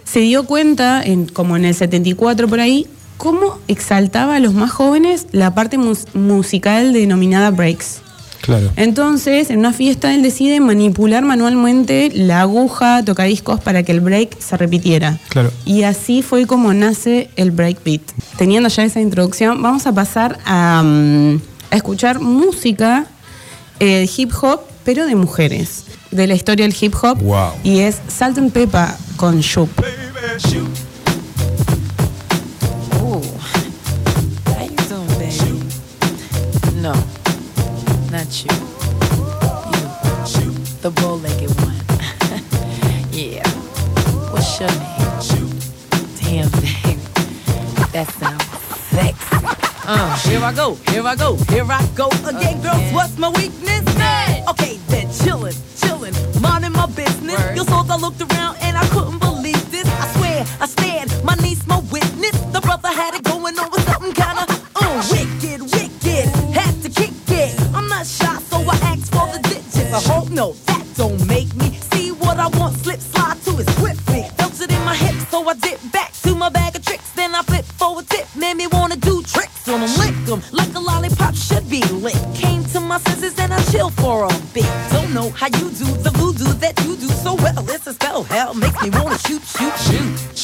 [0.04, 4.70] se dio cuenta, en, como en el 74 por ahí, cómo exaltaba a los más
[4.70, 8.00] jóvenes la parte mus- musical denominada breaks.
[8.42, 8.70] Claro.
[8.76, 14.38] Entonces, en una fiesta, él decide manipular manualmente la aguja tocadiscos para que el break
[14.40, 15.18] se repitiera.
[15.30, 15.50] Claro.
[15.64, 18.02] Y así fue como nace el breakbeat.
[18.36, 21.40] Teniendo ya esa introducción, vamos a pasar a, mm,
[21.72, 23.06] a escuchar música
[23.80, 27.18] eh, de hip hop, pero de mujeres, de la historia del hip hop.
[27.20, 27.50] Wow.
[27.64, 29.70] Y es Salt and Pepper con Shoop.
[29.80, 30.68] Ooh.
[38.26, 38.50] Not you.
[40.34, 40.50] You,
[40.82, 41.76] the bow-legged one.
[43.12, 43.46] yeah.
[44.32, 45.06] What's your name?
[46.18, 46.98] Damn, thing.
[47.92, 48.44] That sounds
[48.90, 49.36] sexy.
[49.86, 52.92] Uh, here I go, here I go, here I go again, girls.
[52.92, 53.84] What's my weakness?
[53.96, 54.48] Man.
[54.48, 57.38] Okay, then chillin', chillin', minding my business.
[57.38, 57.56] Word.
[57.56, 59.86] You saw I looked around and I couldn't believe this.
[59.86, 62.36] I swear, I stared, my niece, my witness.
[62.52, 63.35] The brother had it going
[70.04, 72.76] Hope no, that don't make me see what I want.
[72.76, 74.24] Slip, slide to it swiftly.
[74.36, 77.10] Felt it in my hips, so I dip back to my bag of tricks.
[77.12, 80.42] Then I flip for a tip, made me wanna do tricks on them, lick 'em
[80.52, 82.18] like a lollipop should be lit.
[82.34, 84.68] Came to my senses and I chill for a bit.
[84.92, 87.64] Don't know how you do the voodoo that you do so well.
[87.70, 90.35] It's a spell, hell makes me wanna shoot, shoot, shoot.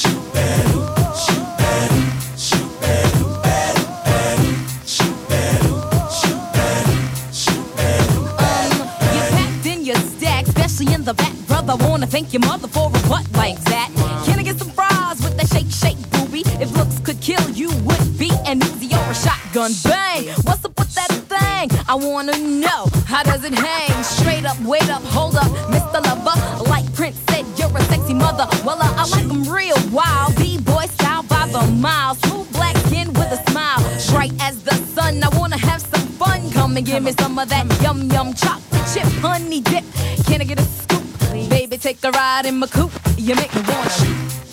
[12.32, 13.90] Your mother for a butt like that.
[14.24, 16.42] Can I get some fries with that shake, shake, booby?
[16.62, 19.72] If looks could kill, you would be an Uzi or a shotgun.
[19.84, 20.28] Bang!
[20.44, 21.68] What's up with that thing?
[21.88, 24.02] I wanna know how does it hang?
[24.02, 26.00] Straight up, wait up, hold up, Mr.
[26.04, 26.70] Lover.
[26.70, 28.46] Like Prince said, you're a sexy mother.
[28.64, 30.34] Well, uh, I like 'em real wild.
[30.36, 32.14] B-boy style by the mile.
[32.14, 33.80] Smooth black skin with a smile.
[34.10, 35.22] Bright as the sun.
[35.22, 36.50] I wanna have some fun.
[36.52, 39.84] Come and give me some of that yum yum chocolate chip honey dip.
[40.26, 41.02] Can I get a scoop?
[41.82, 42.92] Take a ride in my coupe.
[43.18, 44.51] You make me wanna.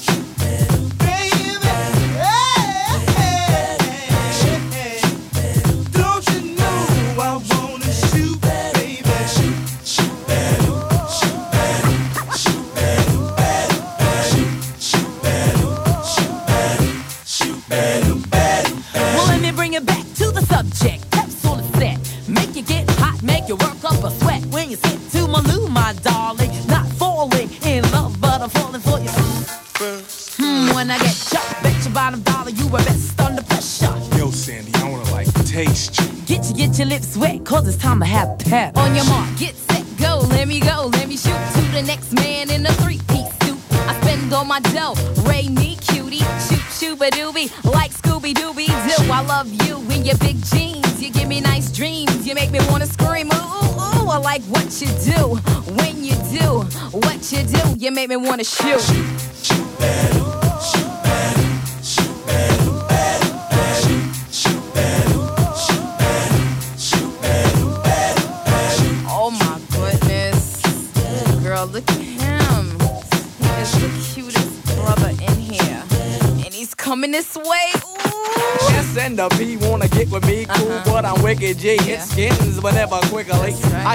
[38.38, 38.78] Pep.
[38.78, 40.20] On your mark, get set, go.
[40.30, 43.58] Let me go, let me shoot to the next man in a three-piece suit.
[43.72, 49.12] I spend all my dough, Ray me cutie, shoot shooba doobie, like Scooby Dooby Doo.
[49.12, 51.02] I love you in your big jeans.
[51.02, 52.28] You give me nice dreams.
[52.28, 53.28] You make me wanna scream.
[53.34, 54.10] Ooh, ooh, ooh.
[54.10, 55.36] I like what you do
[55.80, 57.76] when you do what you do.
[57.78, 58.82] You make me wanna shoot.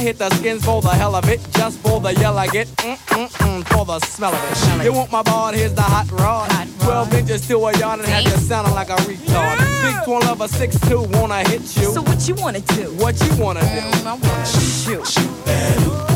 [0.04, 2.96] Hit the skins for the hell of it, just for the yell I get, mm
[3.16, 4.54] mm mm, for the smell of it.
[4.54, 4.84] Smell.
[4.84, 5.54] You want my bard?
[5.54, 6.52] Here's the hot rod.
[6.52, 6.86] Hot rod.
[6.86, 9.56] Twelve inches to a yard and had you sounding like a retard.
[9.82, 11.90] Big twin lover, six two, wanna hit you.
[11.94, 12.92] So what you wanna do?
[13.02, 13.66] what you wanna do?
[13.66, 15.34] Mm, I wanna shoot.
[15.46, 16.13] If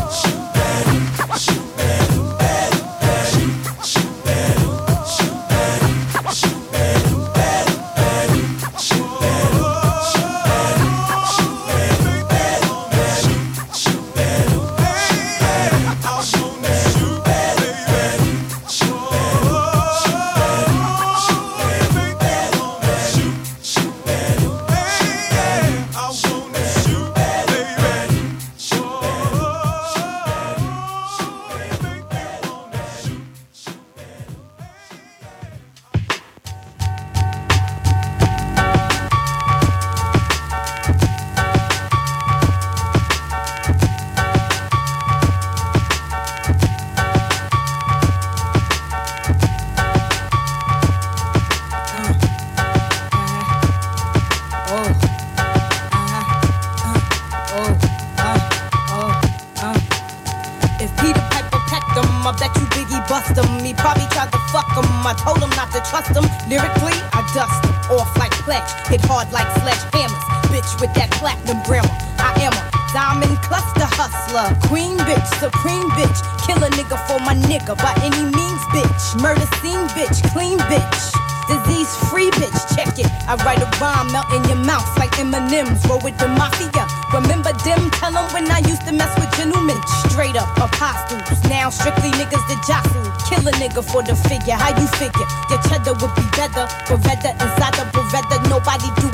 [69.19, 70.23] hard like sledgehammers.
[70.47, 71.91] Bitch with that platinum grammar.
[72.23, 72.63] I am a
[72.95, 74.55] diamond cluster hustler.
[74.71, 76.19] Queen bitch, supreme bitch.
[76.47, 79.03] Kill a nigga for my nigga by any means, bitch.
[79.19, 81.03] Murder scene bitch, clean bitch.
[81.51, 83.11] Disease free bitch, check it.
[83.27, 85.81] I write a rhyme, melt in your mouth like M&M's.
[85.89, 86.87] Roll with the mafia.
[87.13, 87.91] Remember them?
[87.99, 89.81] Tell 'em when I used to mess with gentlemen.
[90.07, 91.41] Straight up apostles.
[91.49, 93.09] Now strictly niggas that jostle.
[93.29, 94.55] Kill a nigga for the figure.
[94.55, 95.29] How you figure?
[95.49, 96.69] Your cheddar would be better.
[96.87, 98.37] Beretta inside the Beretta.
[98.53, 99.08] Nobody do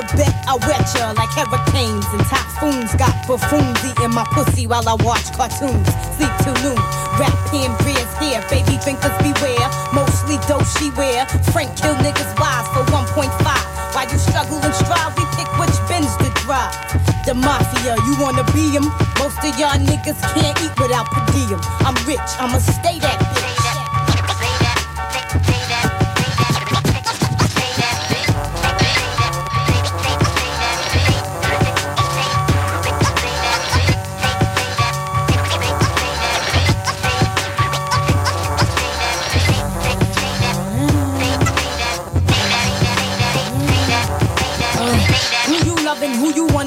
[0.00, 0.08] it.
[0.16, 2.94] Bet I wet ya like hurricanes and typhoons.
[2.96, 5.86] Got buffoons eating my pussy while I watch cartoons.
[6.16, 6.80] Sleep till noon.
[7.20, 8.40] Rap pen beers here.
[8.48, 9.68] Baby drinkers beware.
[9.92, 11.26] Mostly dope she wear.
[11.52, 13.30] Frank kill niggas wives for 1.5.
[13.94, 16.72] While you struggle and strive, we pick which bins to drive.
[17.26, 18.86] The mafia, you wanna be 'em?
[19.18, 21.60] Most of y'all niggas can't eat without per diem.
[21.84, 23.39] I'm rich, I'ma stay that bitch.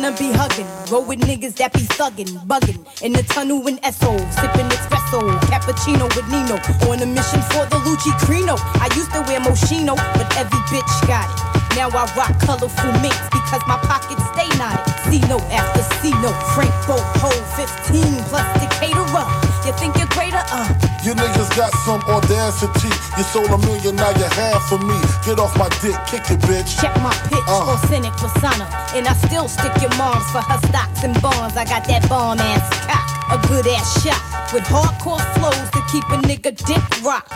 [0.04, 0.68] Wanna be hugging?
[0.92, 2.80] Roll with niggas that be thuggin', buggin'.
[3.02, 5.20] In the tunnel in Esso, sippin' espresso.
[5.48, 6.60] Cappuccino with Nino.
[6.92, 8.60] On a mission for the Lucci Crino.
[8.84, 11.76] I used to wear Moschino, but every bitch got it.
[11.76, 14.84] Now I rock colorful minks because my pockets stay knotted.
[15.08, 16.36] C note after C note.
[16.54, 19.08] Frank Boat, hold 15 plus Decatur.
[19.16, 19.30] Up.
[19.66, 20.44] You think you're greater?
[20.52, 20.93] Uh.
[21.04, 22.88] You niggas got some audacity.
[23.18, 24.96] You sold a million, now you have for me.
[25.26, 26.80] Get off my dick, kick it, bitch.
[26.80, 27.74] Check my pitch, Uh.
[27.76, 28.66] authentic persona.
[28.96, 31.58] And I still stick your moms for her stocks and bonds.
[31.58, 33.04] I got that bomb ass cock,
[33.36, 34.22] a good ass shot.
[34.54, 37.28] With hardcore flows to keep a nigga dick rock.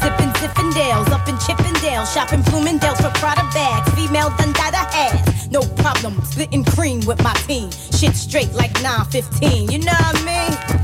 [0.00, 2.04] Sippin' Zippendales up in Chippendale.
[2.06, 3.88] Shopping Bloomingdale's for Prada bags.
[3.94, 5.48] Female Dundada ass.
[5.50, 7.70] No problem, splitting cream with my team.
[7.92, 10.75] Shit straight like 915, you know what I mean?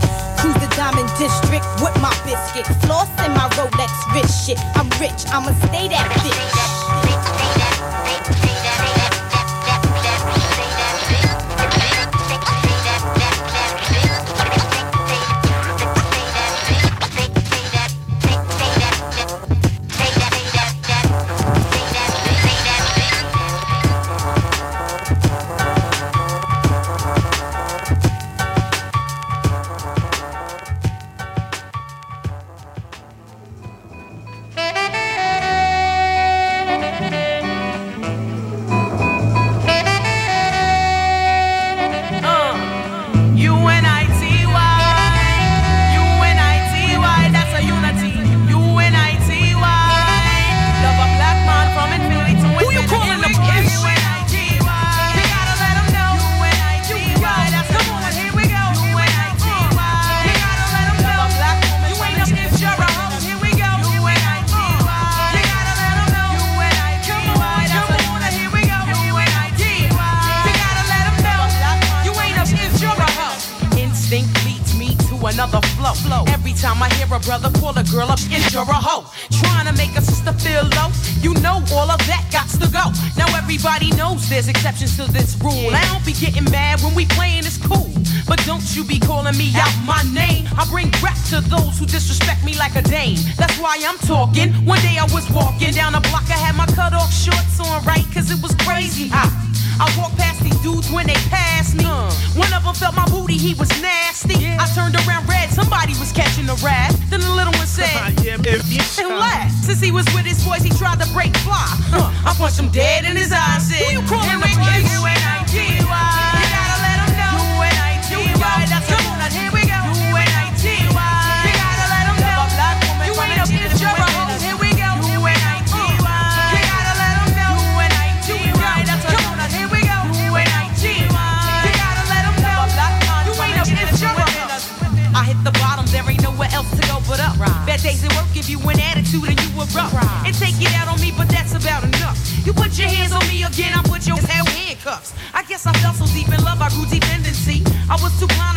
[0.43, 2.67] Cruise the Diamond District with my biscuit.
[2.83, 4.59] Floss in my Rolex rich shit.
[4.75, 6.72] I'm rich, I'ma stay that bitch.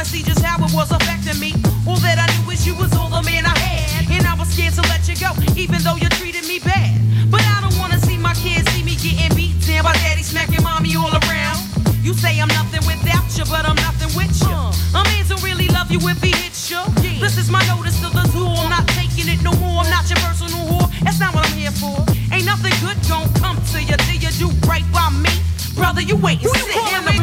[0.05, 1.53] To see just how it was affecting me.
[1.87, 4.05] All that I knew is you was all the man I had.
[4.11, 7.01] And I was scared to let you go, even though you treated me bad.
[7.29, 10.61] But I don't wanna see my kids see me getting beat down by daddy smacking
[10.63, 11.57] mommy all around.
[12.05, 14.57] You say I'm nothing without you, but I'm nothing with you.
[14.93, 16.81] A man don't really love you if he hits you.
[17.17, 18.45] This is my notice to the zoo.
[18.45, 19.81] I'm not taking it no more.
[19.81, 20.89] I'm not your personal whore.
[21.01, 21.97] That's not what I'm here for.
[22.29, 25.33] Ain't nothing good gon' come to you till you do right by me.
[25.75, 27.14] Brother, you wait and Who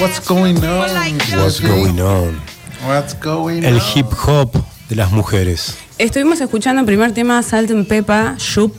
[0.00, 0.88] What's going on?
[1.38, 2.40] What's going on?
[2.86, 3.82] What's going El on?
[3.94, 4.54] hip hop
[4.88, 5.76] de las mujeres.
[5.98, 8.74] Estuvimos escuchando el primer tema Salt and Peppa, Shoop.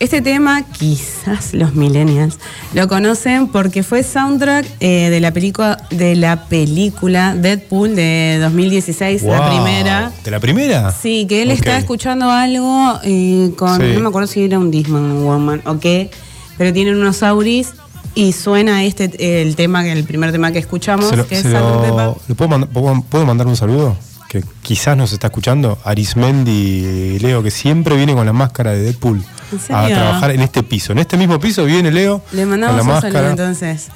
[0.00, 2.38] Este tema, quizás los millennials
[2.72, 9.22] lo conocen porque fue soundtrack eh, de la película de la película Deadpool de 2016,
[9.24, 10.12] la primera.
[10.22, 10.92] ¿De la primera?
[10.92, 11.56] Sí, que él Ok.
[11.58, 13.92] está escuchando algo eh, con, Sí.
[13.94, 16.10] no me acuerdo si era un Disman Woman o qué,
[16.56, 17.72] pero tienen unos auris
[18.14, 22.14] y suena este el tema, el primer tema que escuchamos, lo- que es lo- Peppa.
[22.28, 23.96] ¿le puedo, manda- puedo- puedo mandar un saludo?
[24.28, 25.78] Que quizás nos está escuchando.
[25.84, 29.22] Arismendi Leo, que siempre viene con la máscara de Deadpool
[29.68, 30.92] ¿En a trabajar en este piso.
[30.92, 33.88] En este mismo piso viene Leo Le con mandamos la un saludo entonces.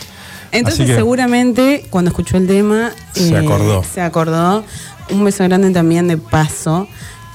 [0.50, 3.84] Entonces que- seguramente cuando escuchó el tema eh, Se acordó.
[3.84, 4.64] Se acordó.
[5.10, 6.86] Un beso grande también de paso.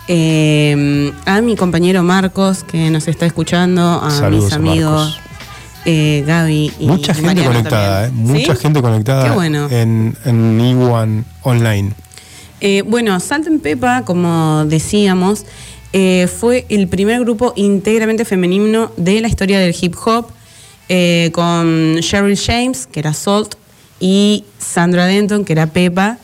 [0.07, 5.19] eh, a mi compañero Marcos que nos está escuchando, a Saludos mis amigos.
[5.89, 8.11] Eh, Gaby y Mucha gente Mariano conectada, ¿eh?
[8.11, 8.61] Mucha ¿Sí?
[8.61, 9.69] gente conectada bueno.
[9.71, 11.93] en, en Iwan Online.
[12.59, 15.45] Eh, bueno, Salt and Peppa, como decíamos,
[15.93, 20.27] eh, fue el primer grupo íntegramente femenino de la historia del hip hop,
[20.89, 23.55] eh, con Cheryl James, que era Salt,
[24.01, 26.17] y Sandra Denton, que era Peppa.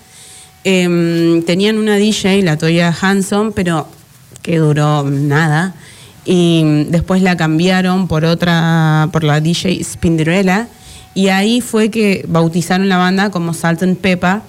[0.66, 3.88] Em, tenían una DJ, la Toya Hanson, pero
[4.42, 5.74] que duró nada.
[6.26, 10.68] Y después la cambiaron por otra, por la DJ Spinderella.
[11.14, 14.42] Y ahí fue que bautizaron la banda como Salt and Peppa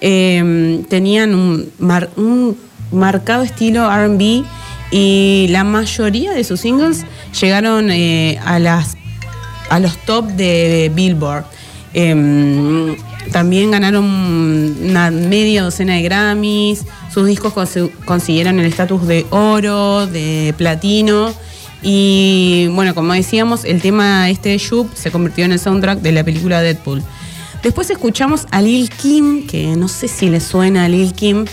[0.00, 2.56] eh, tenían un, mar- un
[2.92, 4.44] marcado estilo RB
[4.92, 7.04] y la mayoría de sus singles
[7.40, 8.96] llegaron eh, a, las,
[9.70, 11.44] a los top de Billboard.
[11.94, 12.96] Eh,
[13.32, 20.06] también ganaron una media docena de Grammys, sus discos consi- consiguieron el estatus de oro,
[20.06, 21.32] de platino.
[21.82, 26.12] Y bueno, como decíamos, el tema este de Shoop se convirtió en el soundtrack de
[26.12, 27.02] la película Deadpool.
[27.62, 31.44] Después escuchamos a Lil Kim, que no sé si le suena a Lil Kim.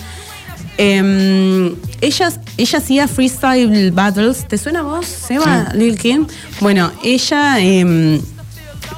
[0.78, 4.48] Eh, ella, ella hacía freestyle battles.
[4.48, 6.28] ¿Te suena a vos, Seba, Lil Kim?
[6.60, 8.22] Bueno, ella eh,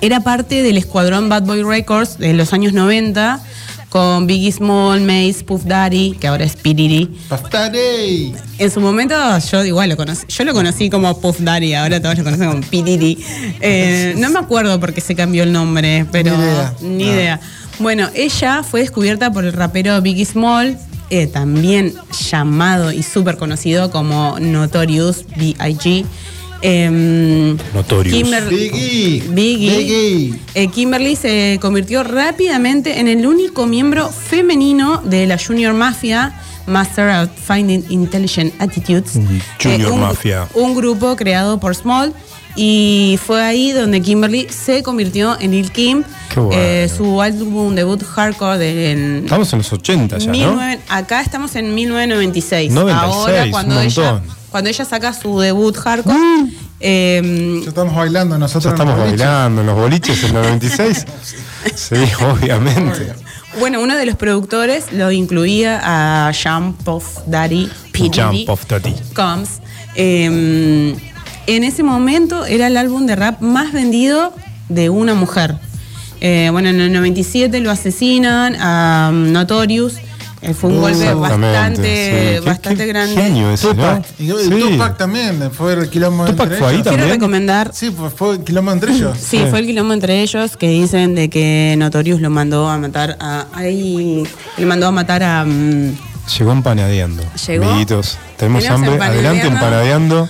[0.02, 3.42] era parte del escuadrón Bad Boy Records de los años 90
[3.90, 6.74] con Biggie Small, Mace, Puff Daddy, que ahora es P.
[6.74, 7.06] Diddy.
[7.30, 8.34] Pastaré.
[8.58, 9.16] En su momento
[9.52, 12.62] yo igual lo conocí, yo lo conocí como Puff Daddy, ahora todos lo conocen como
[12.62, 12.84] P.
[12.84, 13.18] Diddy.
[13.62, 16.74] Eh, no me acuerdo por qué se cambió el nombre, pero Ni idea.
[16.82, 17.14] ni No.
[17.14, 17.40] idea.
[17.80, 20.78] Bueno, ella fue descubierta por el rapero Biggie Small,
[21.10, 21.94] eh, también
[22.30, 26.04] llamado y súper conocido como Notorious B.I.G.
[28.12, 29.24] Kimber- Biggie.
[29.30, 29.78] Biggie.
[29.78, 30.40] Biggie.
[30.56, 36.34] Eh, Kimberly se convirtió rápidamente en el único miembro femenino de la Junior Mafia,
[36.68, 39.14] Master of Finding Intelligent Attitudes.
[39.62, 40.48] Junior un, Mafia.
[40.54, 42.14] Un grupo creado por Small
[42.56, 46.04] Y fue ahí donde Kimberly se convirtió en Lil Kim.
[46.34, 46.62] Qué bueno.
[46.62, 50.32] Eh, su álbum debut hardcore de, en Estamos en los 80 ya, ¿no?
[50.34, 52.72] 19 acá estamos en 1996.
[52.72, 56.18] 96, Ahora cuando un ella cuando ella saca su debut hardcore,
[56.80, 58.64] eh, Ya estamos bailando nosotros.
[58.66, 61.06] Ya estamos bailando en los boliches en el 96.
[61.76, 61.96] sí,
[62.32, 63.14] obviamente.
[63.60, 68.10] Bueno, uno de los productores lo incluía a Jump Puff Daddy P.
[68.14, 68.94] Jump of Daddy.
[69.14, 69.60] Combs.
[69.96, 70.96] Eh,
[71.48, 74.34] en ese momento era el álbum de rap más vendido
[74.70, 75.56] de una mujer.
[76.20, 79.96] Eh, bueno, en el 97 lo asesinan a um, Notorious.
[80.54, 81.84] Fue un Uh, golpe bastante, sí.
[81.84, 83.16] ¿Qué- bastante qué- grande.
[83.16, 83.74] qué año ese, no?
[83.74, 84.06] Tupac.
[84.20, 84.50] Y Sí.
[84.72, 86.84] Tupac también, fue el quilombo Tupac entre fue ahí ellos.
[86.86, 87.02] también.
[87.06, 89.18] Quiero recomendar Sí, fue el quilombo entre ellos.
[89.22, 93.18] Sí, fue el quilombo entre ellos que dicen de que Notorious lo mandó a matar
[93.20, 93.46] a.
[93.54, 94.24] Ahí,
[94.58, 95.44] le mandó a matar a.
[95.46, 95.96] mm,
[96.38, 97.24] Llegó empanadeando.
[97.48, 97.66] Llegó.
[97.66, 98.92] Amiguitos, tenemos hambre.
[99.02, 100.30] Adelante empanadeando.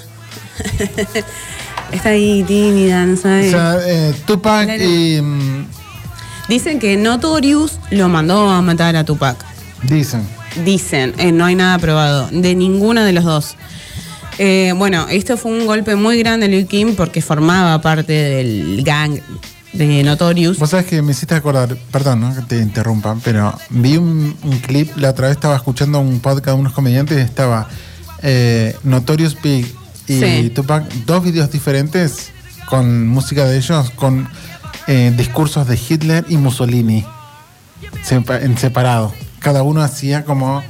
[1.91, 3.49] está ahí tímida, no O sabe.
[3.51, 5.21] sea, eh, Tupac y.
[5.21, 5.65] mm,
[6.49, 9.35] Dicen que Notorious lo mandó a matar a Tupac.
[9.83, 10.21] Dicen.
[10.65, 13.55] Dicen, eh, no hay nada probado, de ninguno de los dos.
[14.39, 18.83] Eh, bueno, esto fue un golpe muy grande de Lil Kim porque formaba parte del
[18.83, 19.19] gang
[19.73, 20.57] de Notorious.
[20.59, 22.35] Vos sabés que me hiciste acordar, perdón ¿no?
[22.35, 26.55] que te interrumpa, pero vi un, un clip, la otra vez estaba escuchando un podcast
[26.55, 27.67] de unos comediantes y estaba
[28.21, 29.65] eh, Notorious Big
[30.07, 30.51] y Sí.
[30.53, 32.29] Tupac, dos videos diferentes
[32.69, 34.27] con música de ellos, con
[34.87, 37.05] eh, discursos de Hitler y Mussolini
[38.09, 39.13] en separado.
[39.39, 40.63] Cada uno hacía como,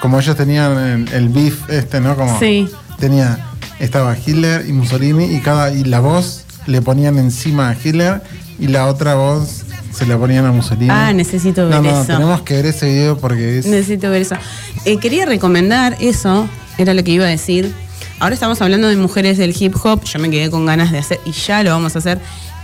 [0.00, 2.16] como ellos tenían el, el beef este, ¿no?
[2.16, 2.68] Como Sí.
[2.98, 3.38] tenía,
[3.80, 8.22] estaba Hitler y Mussolini y cada, y la voz le ponían encima a Hitler
[8.58, 10.90] y la otra voz se la ponían a Mussolini.
[10.90, 12.06] Ah, necesito ver no, no, eso.
[12.12, 13.66] tenemos que ver ese video porque es.
[13.66, 14.36] Necesito ver eso.
[14.84, 16.48] Eh, quería recomendar eso,
[16.78, 17.72] era lo que iba a decir.
[18.20, 21.20] Ahora estamos hablando de mujeres del hip hop, yo me quedé con ganas de hacer,
[21.24, 22.20] y ya lo vamos a hacer,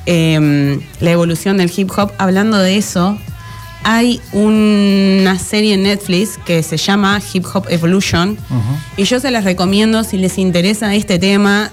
[0.06, 2.12] eh, la evolución del hip hop.
[2.18, 3.18] Hablando de eso,
[3.82, 8.38] hay una serie en Netflix que se llama Hip Hop Evolution,
[8.96, 11.70] y yo se las recomiendo si les interesa este tema.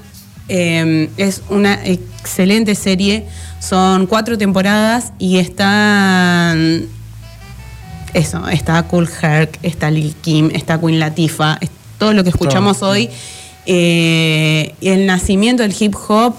[0.50, 3.26] Eh, es una excelente serie,
[3.60, 6.88] son cuatro temporadas y están
[8.14, 12.82] eso, está Cool Herc, está Lil Kim, está Queen Latifah, es todo lo que escuchamos
[12.82, 13.10] hoy.
[13.66, 16.36] Eh, el nacimiento del hip hop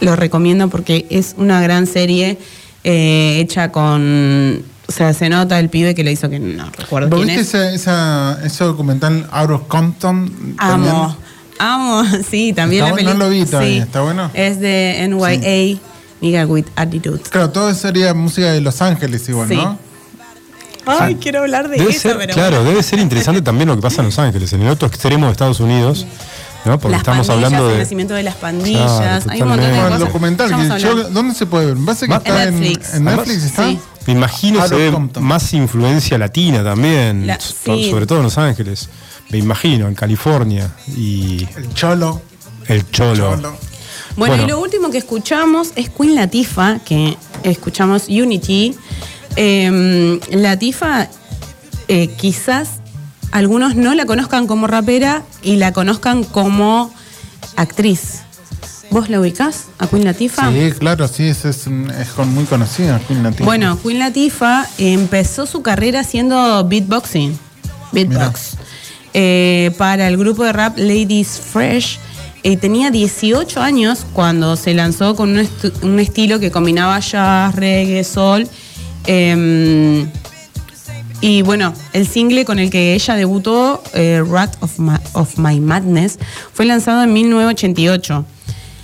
[0.00, 2.38] lo recomiendo porque es una gran serie
[2.84, 4.62] eh, hecha con.
[4.88, 7.58] O sea, se nota el pibe que le hizo que no recuerdo ¿Vos quién viste
[7.58, 7.64] es.
[7.64, 10.54] ese, esa, ese documental Out of Compton?
[10.58, 11.16] Amo,
[11.60, 13.50] amo, sí, también Está la bueno, no lo vi película.
[13.60, 14.30] todavía, sí, ¿está bueno?
[14.34, 15.80] Es de NYA,
[16.20, 17.20] Nigga with Attitude.
[17.30, 19.54] Claro, todo sería música de Los Ángeles igual, Sí.
[19.54, 19.78] ¿no?
[20.86, 22.70] Ay, quiero hablar de Debe eso, ser, pero claro, bueno.
[22.70, 25.32] debe ser interesante también lo que pasa en Los Ángeles, en el otro extremo de
[25.32, 26.04] Estados Unidos,
[26.64, 26.78] ¿no?
[26.78, 27.78] Porque las estamos hablando el de.
[27.78, 29.72] nacimiento de las pandillas, Claro, hay un montón de.
[29.72, 30.00] Bueno, el cosas.
[30.00, 31.08] documental, que yo-.
[31.10, 31.76] ¿dónde se puede ver?
[31.76, 32.88] Me parece que En está en, Netflix.
[32.94, 33.68] en Además, Netflix, ¿está?
[33.68, 33.78] sí.
[34.06, 37.90] Me imagino se ve más influencia latina también, La- sí.
[37.90, 38.88] sobre todo en Los Ángeles.
[39.28, 42.20] Me imagino, en California y El Cholo.
[42.66, 43.36] el Cholo.
[43.36, 43.56] Cholo.
[44.16, 44.42] Bueno, Bueno.
[44.42, 48.74] y lo último que escuchamos es Queen Latifah, que escuchamos Unity.
[49.36, 51.08] Eh, Latifah,
[51.88, 52.79] eh, quizás
[53.30, 56.92] algunos no la conozcan como rapera y la conozcan como
[57.56, 58.22] actriz.
[58.90, 60.52] ¿Vos la ubicás a Queen Latifah?
[60.52, 63.44] Sí, claro, sí, es, es, muy conocida Queen Latifah.
[63.44, 67.38] Bueno, Queen Latifah empezó su carrera haciendo beatboxing.
[67.92, 68.56] Beatbox.
[69.14, 71.98] Eh, para el grupo de rap Ladies Fresh.
[72.42, 75.36] Eh, tenía 18 años cuando se lanzó con
[75.82, 78.48] un, estilo que combinaba jazz, reggae, soul.
[79.06, 80.06] Eh,
[81.20, 85.60] y bueno, el single con el que ella debutó, eh, Rat of My, of My
[85.60, 86.18] Madness,
[86.52, 88.24] fue lanzado en 1988.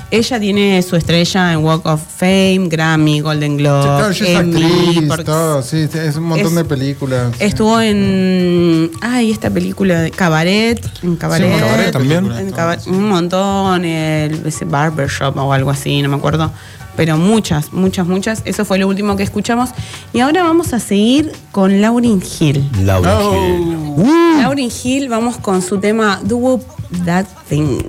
[0.08, 4.38] Ella tiene su estrella en Walk of Fame, Grammy, Golden Sí, Globe, claro, ella es
[4.38, 7.32] Emmy, actriz, porque todo, sí, sí, es un montón es- de películas.
[7.36, 7.44] sí.
[7.44, 8.92] Estuvo en.
[9.00, 10.80] Ay, esta película de Cabaret.
[11.02, 11.52] En Cabaret.
[11.52, 12.30] Sí, Cabaret también.
[12.30, 13.84] En Cabaret, un montón.
[13.84, 16.52] El, ese Barbershop o algo así, no me acuerdo.
[16.96, 18.42] Pero muchas, muchas, muchas.
[18.44, 19.70] Eso fue lo último que escuchamos.
[20.12, 22.68] Y ahora vamos a seguir con Lauryn Hill.
[22.84, 23.34] Laura Oh.
[23.34, 24.42] Hill.
[24.42, 26.62] Lauryn Hill, vamos con su tema Whoop
[27.04, 27.82] That Thing.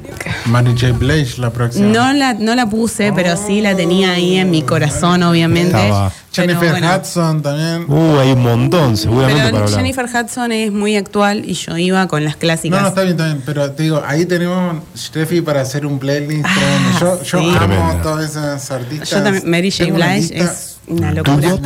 [0.46, 0.94] Mary J.
[0.94, 1.88] Blige, la próxima.
[1.88, 5.78] No la, no la puse, pero sí la tenía ahí en mi corazón, obviamente.
[5.78, 6.12] Estaba.
[6.32, 6.96] Jennifer bueno.
[6.96, 7.86] Hudson también.
[7.88, 9.80] Uh, hay un montón, seguramente para Pero hablar.
[9.80, 12.78] Jennifer Hudson es muy actual y yo iba con las clásicas.
[12.78, 13.42] No, no, está bien, está bien.
[13.46, 16.46] Pero te digo, ahí tenemos Steffi para hacer un playlist.
[16.46, 17.00] Ah, tremendo.
[17.00, 17.58] yo yo sí.
[17.58, 19.10] amo todas esas artistas.
[19.10, 19.92] Yo también, Mary J.
[19.92, 21.58] Blige es una locura.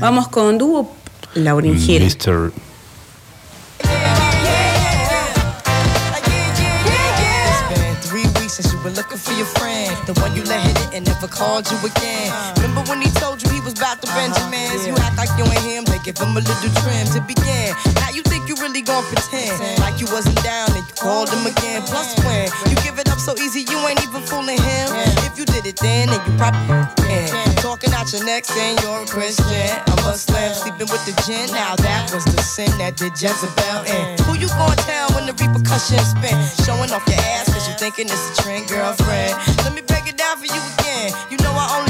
[0.00, 0.92] Vamos con Duo
[1.34, 2.04] Lauryn Hill.
[2.04, 2.52] Mr.
[9.00, 12.28] looking for your friend, the one you let hit it and never called you again.
[12.56, 14.86] Remember when he told you he was about the Benjamins?
[14.86, 17.70] You act like you ain't him, they give him a little trim to begin.
[18.02, 21.46] Now you think you really gon' pretend like you wasn't down and you called him
[21.46, 21.82] again.
[21.86, 24.86] Plus when you give it up so easy, you ain't even fooling him.
[25.26, 27.30] If you did it then, then you probably can.
[27.62, 31.46] Talking out your neck saying you're a Christian, a Muslim, sleeping with the gin.
[31.54, 34.18] Now that was the sin that did Jezebel in.
[34.26, 36.34] Who you gonna tell when the repercussions spin?
[36.66, 39.36] Showing off your ass cause you thinking it's a trend, girlfriend.
[39.62, 41.12] Let me break it down for you again.
[41.30, 41.89] You know I only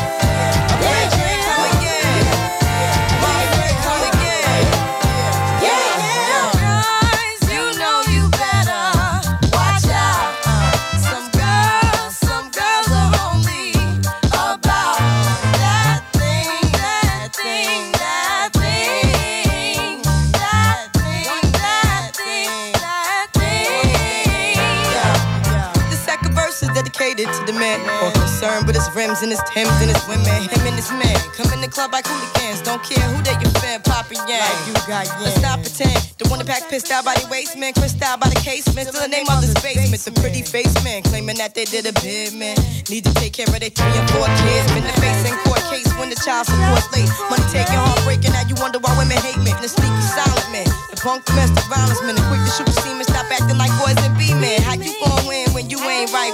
[27.21, 30.25] Dedicated to the man more concerned with his rims and his Timbs and his women.
[30.49, 32.61] Him and his man come in the club like hooligans.
[32.61, 34.41] Don't care who they your fan, poppin' yang.
[34.67, 35.97] you got Let's not pretend.
[36.17, 38.89] The one that pack pissed out by the waist man, crissed out by the casement.
[38.89, 40.01] Still the name of the basement.
[40.01, 42.57] The pretty face man claiming that they did a bid man.
[42.89, 44.65] Need to take care of their three and four kids.
[44.73, 47.09] Been the face in court case when the child support late.
[47.29, 48.33] Money taking, heartbreaking.
[48.33, 49.51] Now you wonder why women hate me.
[49.61, 53.05] The sneaky silent man, the punk domestic violence man, the quick to shoot semen.
[53.05, 54.61] Stop acting like boys and be men.
[54.61, 56.33] How you gon' win when you ain't right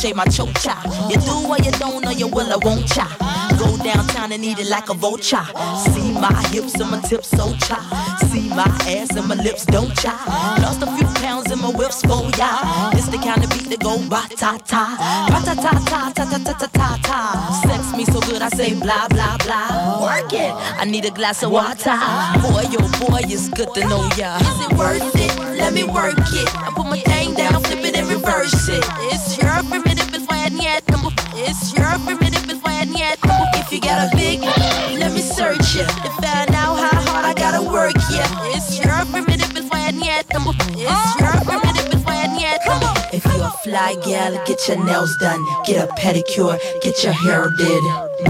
[0.00, 0.74] Shave my chocha.
[1.10, 3.06] You do or you don't, or you will, I won't cha.
[3.58, 5.44] Go downtown and eat it like a vulture.
[5.92, 7.78] See my hips and my tips so cha.
[8.30, 10.14] See my ass and my lips don't cha.
[10.62, 12.90] Lost a few pounds in my whips for ya.
[12.92, 14.84] This the kind of beat that go ba ta ta,
[15.28, 17.60] ba ta ta ta ta ta ta ta ta ta.
[17.66, 20.00] Sex me so good I say blah blah blah.
[20.02, 20.52] Work it.
[20.80, 21.98] I need a glass of water.
[22.40, 24.38] Boy, yo, boy, it's good to know ya.
[24.38, 25.36] Is it worth it?
[25.58, 26.48] Let me work it.
[26.56, 28.84] I put my thing down, flip it and reverse it.
[29.12, 29.29] It's
[35.80, 36.04] yeah.
[36.04, 38.54] To find out how hard I gotta work, yeah.
[38.54, 40.44] It's your primitive is why I need them.
[40.76, 42.80] It's your primitive is why I need them.
[43.12, 47.50] If you're a fly gal, get your nails done, get a pedicure, get your hair
[47.56, 47.82] did.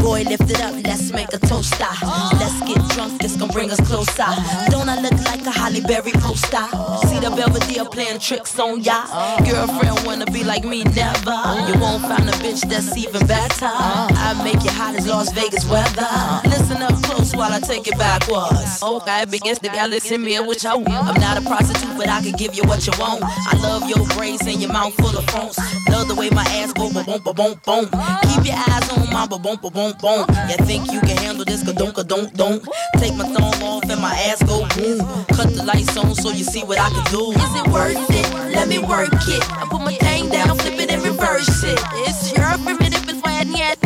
[0.02, 1.84] Boy, lift it up, let's make a toaster.
[1.84, 2.30] Ah.
[2.40, 4.30] Let's get drunk, it's gonna bring us closer.
[4.70, 5.39] Don't I look like
[5.80, 6.66] a Holly Berry poster?
[7.06, 9.06] See the Belvedere playing tricks on ya.
[9.44, 11.40] Girlfriend wanna be like me, never.
[11.68, 13.66] You won't find a bitch that's even better.
[13.66, 16.08] I make you hot as Las Vegas weather.
[16.44, 18.82] Listen up close while I take it backwards.
[18.82, 22.32] Okay, begins to gal listen me what you I'm not a prostitute, but I can
[22.32, 23.22] give you what you want.
[23.24, 25.56] I love your braids and your mouth full of phones.
[25.90, 27.84] Love the way my ass go boom boom boom boom.
[28.30, 30.24] Keep your eyes on my boom boom boom boom.
[30.48, 31.62] You think you can handle this?
[31.64, 32.62] Ka don't don't don't.
[32.98, 34.98] Take my thumb off and my ass go boom.
[35.36, 37.32] Cut the lights on so you see what I can do.
[37.32, 38.28] Is it worth it?
[38.54, 39.42] Let me work it.
[39.52, 41.78] I put my thing down, flip it and reverse it.
[42.06, 43.78] It's your primitive is why yet.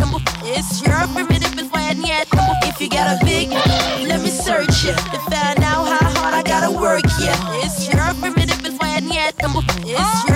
[0.47, 2.29] It's your primitive is why yet.
[2.69, 6.43] If you got a big, let me search it to find out how hard I
[6.43, 7.05] gotta work.
[7.21, 9.35] Yeah, it's your primitive is why yet.
[9.41, 10.34] It's your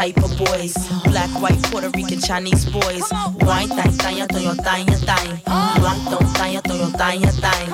[0.00, 0.74] type of boys.
[1.04, 3.04] Black, white, Puerto Rican, Chinese boys.
[3.40, 5.40] Wine, thang, thang, thang, thang, thang.
[5.76, 7.66] Blanc, don't thang, thang, thang, thang.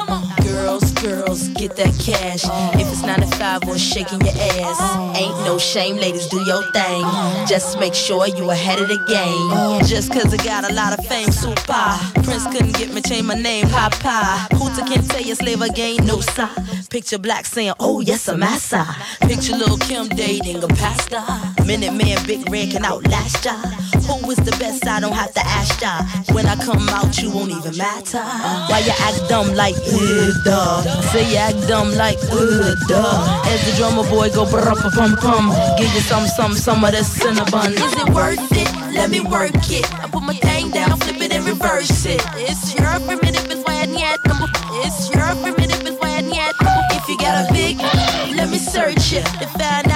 [0.43, 2.43] Girls, girls, get that cash.
[2.81, 4.81] If it's 9 to 5 or shaking your ass.
[5.17, 7.05] Ain't no shame, ladies, do your thing.
[7.47, 9.87] Just make sure you ahead of the game.
[9.87, 11.87] Just cause I got a lot of fame, super.
[12.25, 14.49] Prince couldn't get me, change my name, Papa.
[14.57, 16.51] Hooter can't tell you slave again, no sir.
[16.91, 18.85] Picture black saying, oh yes, I'm massa.
[19.21, 21.23] Picture little Kim dating a pastor.
[21.67, 23.57] Minute man, Big Red can outlast ya.
[24.07, 24.87] Who is the best?
[24.87, 26.07] I don't have to ask ya.
[26.33, 28.23] When I come out, you won't even matter.
[28.71, 30.83] Why you act dumb like, uh, duh.
[31.11, 33.43] Say you act dumb like, uh, duh.
[33.51, 35.51] As the drummer boy go brr pum pum.
[35.77, 37.73] Give you some, some, some of this cinnamon.
[37.75, 38.71] Is it worth it?
[38.95, 39.93] Let me work it.
[39.99, 42.23] I put my thing down, flip it and reverse it.
[42.37, 44.07] It's your primitive, it's why I need
[44.87, 46.55] It's your primitive, it's why I need
[46.95, 47.79] If you got a big,
[48.37, 49.27] let me search it
[49.59, 49.96] find out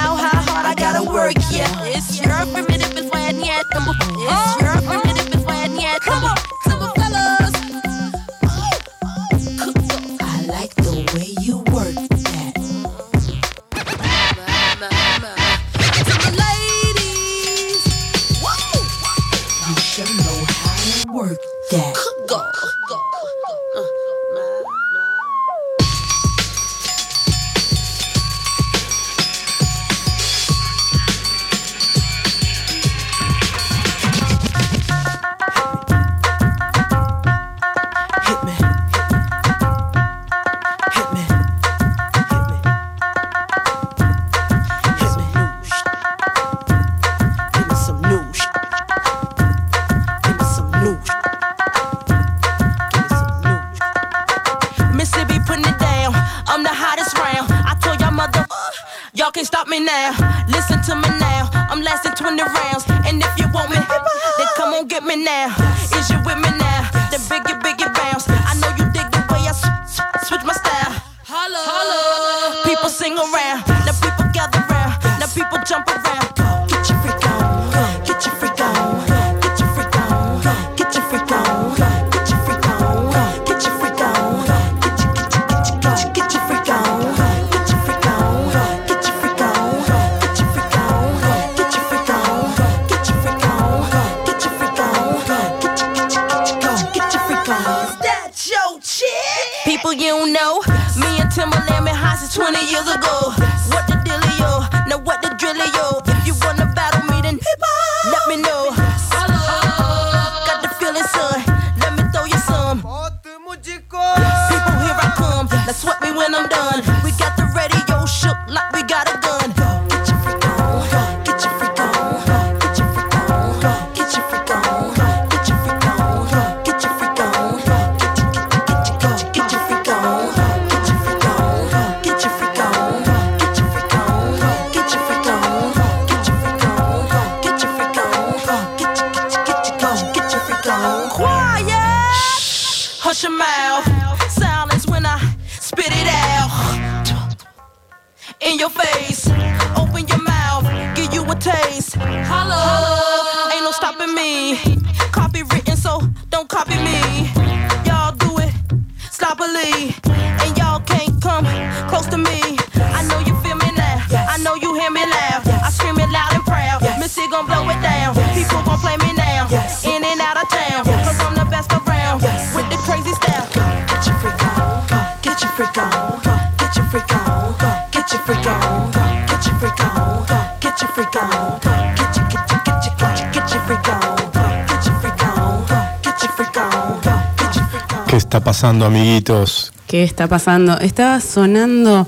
[188.30, 189.72] está pasando, amiguitos?
[189.88, 190.78] ¿Qué está pasando?
[190.78, 192.06] Estaba sonando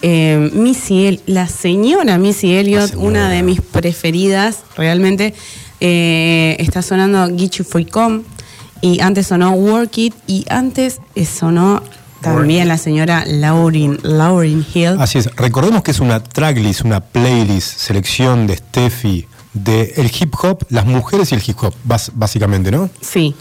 [0.00, 5.34] eh, Missy El- la señora Missy Elliott, una de mis preferidas, realmente.
[5.80, 7.28] Eh, está sonando
[7.68, 8.22] Free Come
[8.80, 11.82] y antes sonó Work It y antes eh, sonó
[12.20, 14.98] también la señora Lauryn, Lauryn Hill.
[15.00, 20.32] Así es, recordemos que es una tracklist, una playlist, selección de Steffi, de el hip
[20.40, 21.74] hop, las mujeres y el hip hop,
[22.14, 22.88] básicamente, ¿no?
[23.00, 23.34] Sí.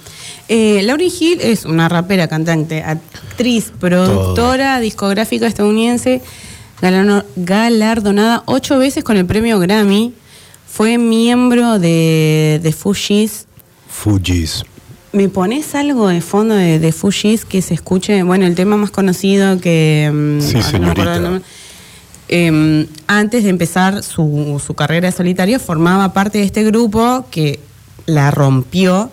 [0.47, 6.21] Eh, Lauryn Hill es una rapera, cantante, actriz, productora, discográfica estadounidense,
[6.81, 10.13] galano- galardonada ocho veces con el premio Grammy.
[10.67, 13.47] Fue miembro de, de Fugees.
[13.87, 14.63] Fujis.
[15.11, 18.21] ¿Me pones algo de fondo de, de Fugees que se escuche?
[18.23, 20.09] Bueno, el tema más conocido que...
[20.13, 21.41] mm, Sí, no señorita.
[22.27, 27.59] Eh, antes de empezar su, su carrera solitaria, formaba parte de este grupo que
[28.05, 29.09] la rompió.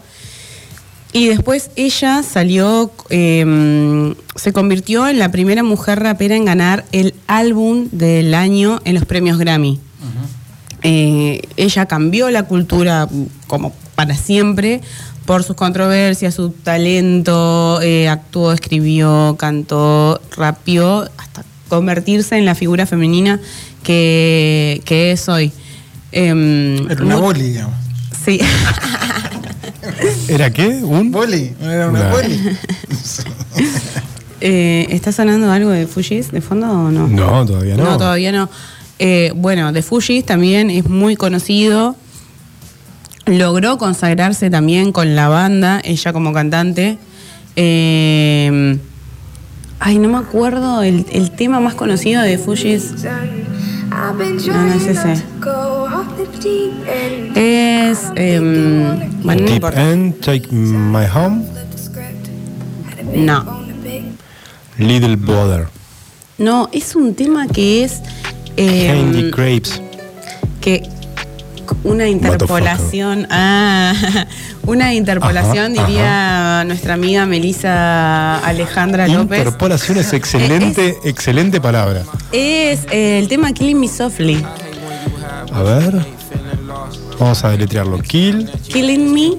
[1.13, 7.15] Y después ella salió, eh, se convirtió en la primera mujer rapera en ganar el
[7.27, 9.81] álbum del año en los premios Grammy.
[10.83, 13.09] Eh, ella cambió la cultura
[13.47, 14.83] como para siempre
[15.25, 22.87] por sus controversias, su talento, eh, actuó, escribió, cantó, rapió, hasta convertirse en la figura
[22.87, 23.41] femenina
[23.83, 25.51] que, que es hoy.
[26.13, 27.75] Em, Era una boli, digamos.
[28.25, 28.41] Sí.
[30.29, 30.69] ¿Era qué?
[30.83, 31.11] ¿Un?
[31.11, 32.41] Boli, era una boli.
[34.43, 37.09] Eh, ¿Está sonando algo de Fujis de fondo o no?
[37.09, 37.85] No, todavía no.
[37.85, 38.51] No, todavía no.
[38.99, 41.97] Eh, bueno, de Fujis también es muy conocido.
[43.25, 46.99] Logró consagrarse también con la banda, ella como cantante.
[47.57, 48.79] Eh,
[49.81, 52.93] ay, no me acuerdo el, el tema más conocido de Fujis.
[53.97, 55.13] No, no es ese.
[57.35, 57.99] Es.
[58.15, 58.83] em,
[59.23, 59.91] bueno, no Deep importa.
[59.91, 61.45] End, Take My Home,
[63.15, 63.65] No.
[64.79, 65.69] Little Brother,
[66.37, 68.03] No, es un tema que es.
[68.59, 69.81] em, Candy Grapes.
[70.61, 70.83] que
[71.85, 73.93] una interpolación, ah,
[74.67, 79.39] una interpolación Ajá, diría nuestra amiga Melissa Alejandra López.
[79.39, 82.03] Interpolación es excelente, excelente palabra.
[82.33, 84.45] Es el tema Killing Me Softly.
[85.53, 86.17] A ver.
[87.19, 87.99] Vamos a deletrearlo.
[88.01, 89.33] Kill, Killing Me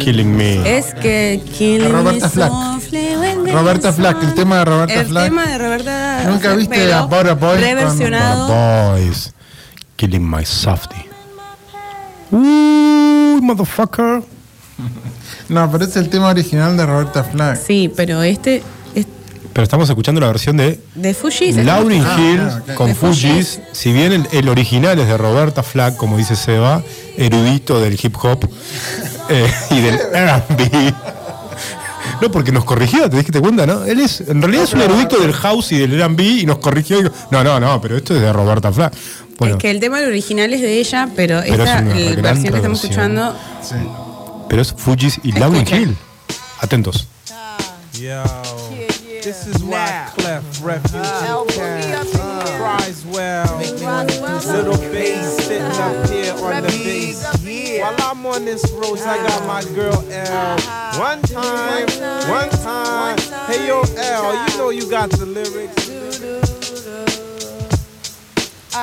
[0.00, 0.78] Killing Me.
[0.78, 2.50] es que Killing Roberta Me Flack.
[2.50, 5.24] Softly Roberta Flack, el tema de Roberta El Flack.
[5.26, 8.48] tema de Roberta ¿Nunca Flack, viste pero a Powder Boy con- Reversionado.
[8.94, 9.32] Boys.
[9.94, 10.96] Killing My Softy.
[12.30, 14.22] Uy, motherfucker.
[15.48, 17.58] No, pero es el tema original de Roberta Flack.
[17.60, 18.62] Sí, pero este
[18.94, 19.04] es
[19.52, 21.52] Pero estamos escuchando la versión de de Fuji.
[21.54, 23.60] Lauryn Ah, Hill ah, con De Fujis.
[23.72, 26.82] Si bien el, el original es de Roberta Flack, como dice Seba,
[27.16, 28.48] erudito del hip hop
[29.28, 30.94] eh, y del RB.
[32.22, 33.84] No, porque nos corrigió, te diste cuenta, ¿no?
[33.84, 37.00] Él es, en realidad es un erudito del house y del RB y nos corrigió.
[37.00, 38.92] y dijo, no, no, no, pero esto es de Roberta Flack.
[39.40, 42.22] Bueno, Es que el tema original es de ella, pero, Pero esta es una el
[42.22, 43.34] versión que estamos escuchando
[44.50, 45.64] pero es Fujis y Lauryn.
[45.66, 45.96] Hill.
[46.60, 47.06] Atentos.
[47.92, 48.24] Yo,
[49.22, 51.06] this is why Clef Refuge
[52.58, 53.46] cries well.
[53.58, 57.24] Little bass sitting up here on the bass.
[57.80, 60.58] While I'm on this road, I got my girl L.
[60.98, 61.86] One time,
[62.28, 63.18] one time.
[63.46, 65.79] Hey yo, L, you know you got the lyrics.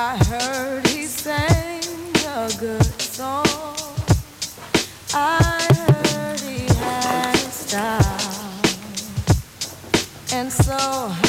[0.00, 1.82] I heard he sang
[2.24, 3.44] a good song.
[5.12, 8.60] I heard he had style.
[10.32, 10.78] And so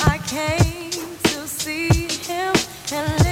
[0.06, 2.54] I came to see him
[2.94, 3.29] and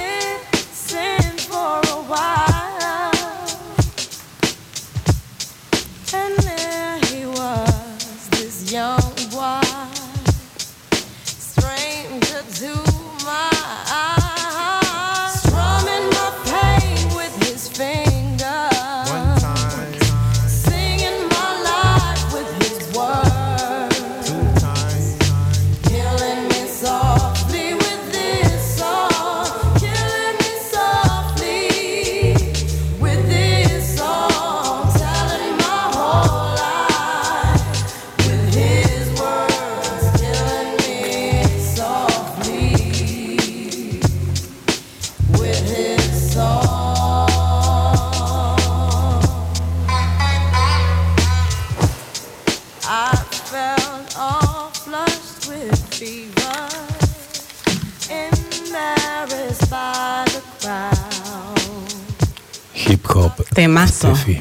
[63.62, 64.14] temazo.
[64.14, 64.40] Steffi.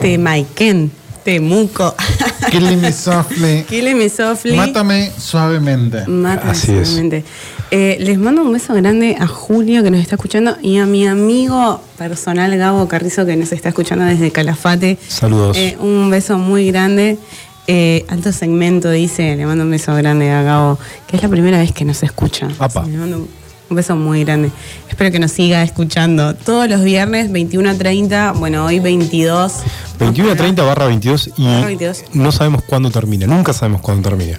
[0.00, 0.90] De Maiken.
[1.24, 1.94] Temuco.
[2.50, 3.64] Killing Me Softly.
[3.68, 4.56] Killing Me Softly.
[4.56, 6.06] Mátame suavemente.
[6.06, 6.88] Mátame Así es.
[6.88, 7.24] suavemente.
[7.72, 11.04] Eh, les mando un beso grande a Julio que nos está escuchando y a mi
[11.06, 14.98] amigo personal Gabo Carrizo que nos está escuchando desde Calafate.
[15.08, 15.56] Saludos.
[15.56, 17.18] Eh, un beso muy grande.
[17.66, 20.78] Eh, alto segmento dice, le mando un beso grande a Gabo,
[21.08, 22.46] que es la primera vez que nos escucha.
[22.60, 22.84] Apa.
[22.84, 23.28] Sí, le mando un-
[23.68, 24.50] un beso muy grande.
[24.88, 29.52] Espero que nos siga escuchando todos los viernes, 21 a 30, bueno, hoy 22.
[29.98, 32.04] 21 a 30 barra 22 y Barra 22.
[32.14, 33.26] no sabemos cuándo termina.
[33.26, 34.38] Nunca sabemos cuándo termina.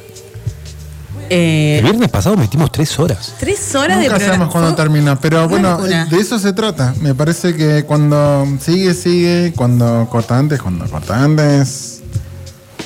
[1.30, 3.34] Eh, El viernes pasado metimos tres horas.
[3.38, 4.34] tres horas de Nunca programa.
[4.34, 6.06] sabemos cuándo termina, pero bueno, locura.
[6.06, 6.94] de eso se trata.
[7.02, 12.02] Me parece que cuando sigue, sigue, cuando corta antes, cuando corta antes.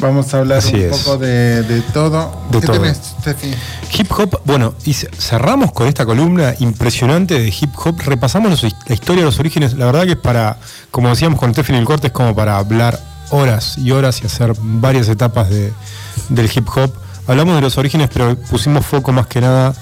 [0.01, 0.97] Vamos a hablar Así un es.
[0.97, 2.31] poco de, de todo.
[2.51, 2.79] De ¿Qué todo.
[2.79, 3.53] tenés, Steffi?
[3.97, 7.99] Hip hop, bueno, y ce- cerramos con esta columna impresionante de hip hop.
[8.03, 9.73] Repasamos los- la historia, los orígenes.
[9.75, 10.57] La verdad que es para,
[10.89, 12.99] como decíamos con Steffi el corte, es como para hablar
[13.29, 15.71] horas y horas y hacer varias etapas de-
[16.29, 16.91] del hip hop.
[17.27, 19.73] Hablamos de los orígenes, pero pusimos foco más que nada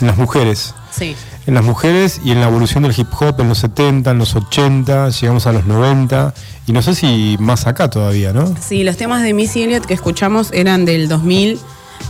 [0.00, 0.74] en las mujeres.
[0.96, 1.16] Sí.
[1.46, 4.34] En las mujeres y en la evolución del hip hop en los 70, en los
[4.36, 6.34] 80, llegamos a los 90
[6.66, 8.54] y no sé si más acá todavía, ¿no?
[8.60, 11.58] Sí, los temas de Missy Elliott que escuchamos eran del 2000,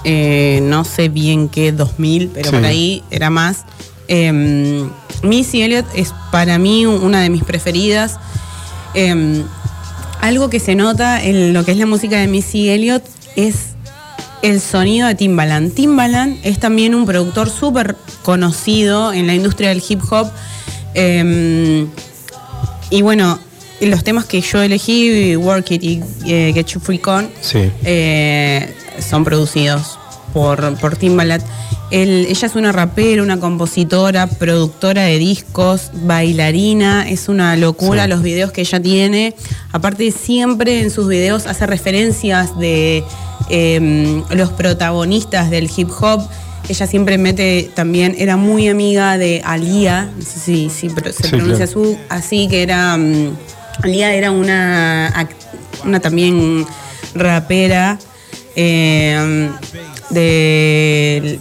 [0.04, 2.56] eh, no sé bien qué 2000, pero Sí.
[2.56, 3.64] por ahí era más.
[4.08, 4.84] Eh,
[5.22, 8.18] Missy Elliott es para mí una de mis preferidas.
[8.94, 9.44] Eh,
[10.20, 13.04] algo que se nota en lo que es la música de Missy Elliott
[13.36, 13.71] es
[14.42, 15.74] el sonido de Timbaland.
[15.74, 20.30] Timbaland es también un productor súper conocido en la industria del hip hop.
[20.94, 21.86] Eh,
[22.90, 23.38] y bueno,
[23.80, 27.70] los temas que yo elegí, Work It y eh, Get You Free Con, Sí.
[27.84, 29.98] eh, son producidos
[30.32, 31.42] por, por Timbaland.
[31.90, 38.08] Él- ella es una rapera, una compositora, productora de discos, bailarina, es una locura Sí.
[38.10, 39.34] los videos que ella tiene.
[39.72, 43.04] Aparte, siempre en sus videos hace referencias de
[43.50, 46.22] eh, los protagonistas del hip hop.
[46.68, 51.24] Ella siempre mete también, era muy amiga de Alia, no sé si, si pro- se
[51.24, 51.72] Sí, pronuncia claro.
[51.72, 52.96] su, así que era.
[52.96, 53.36] mm,
[53.82, 55.28] Alia era una,
[55.84, 56.64] una también
[57.14, 57.98] rapera
[58.56, 59.50] eh,
[60.10, 61.38] de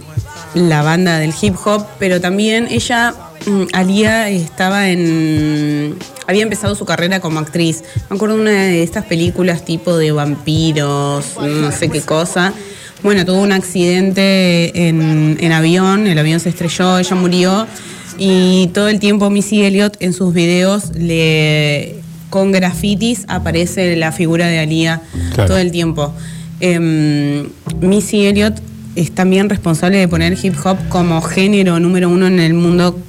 [0.54, 3.14] la banda del hip hop, pero también ella,
[3.46, 5.96] mm, Alia, estaba en.
[6.28, 7.84] había empezado su carrera como actriz.
[8.10, 12.54] Me acuerdo de una de estas películas tipo de vampiros, no sé qué cosa.
[13.04, 17.68] Bueno, tuvo un accidente en, en avión, el avión se estrelló, ella murió.
[18.18, 21.96] Y todo el tiempo Missy Elliott en sus videos le
[22.30, 25.02] con grafitis aparece la figura de Alia
[25.34, 25.48] Claro.
[25.50, 26.14] todo el tiempo.
[26.62, 27.50] Em,
[27.82, 28.56] Missy Elliott
[28.96, 33.00] es también responsable de poner hip hop como género número uno en el mundo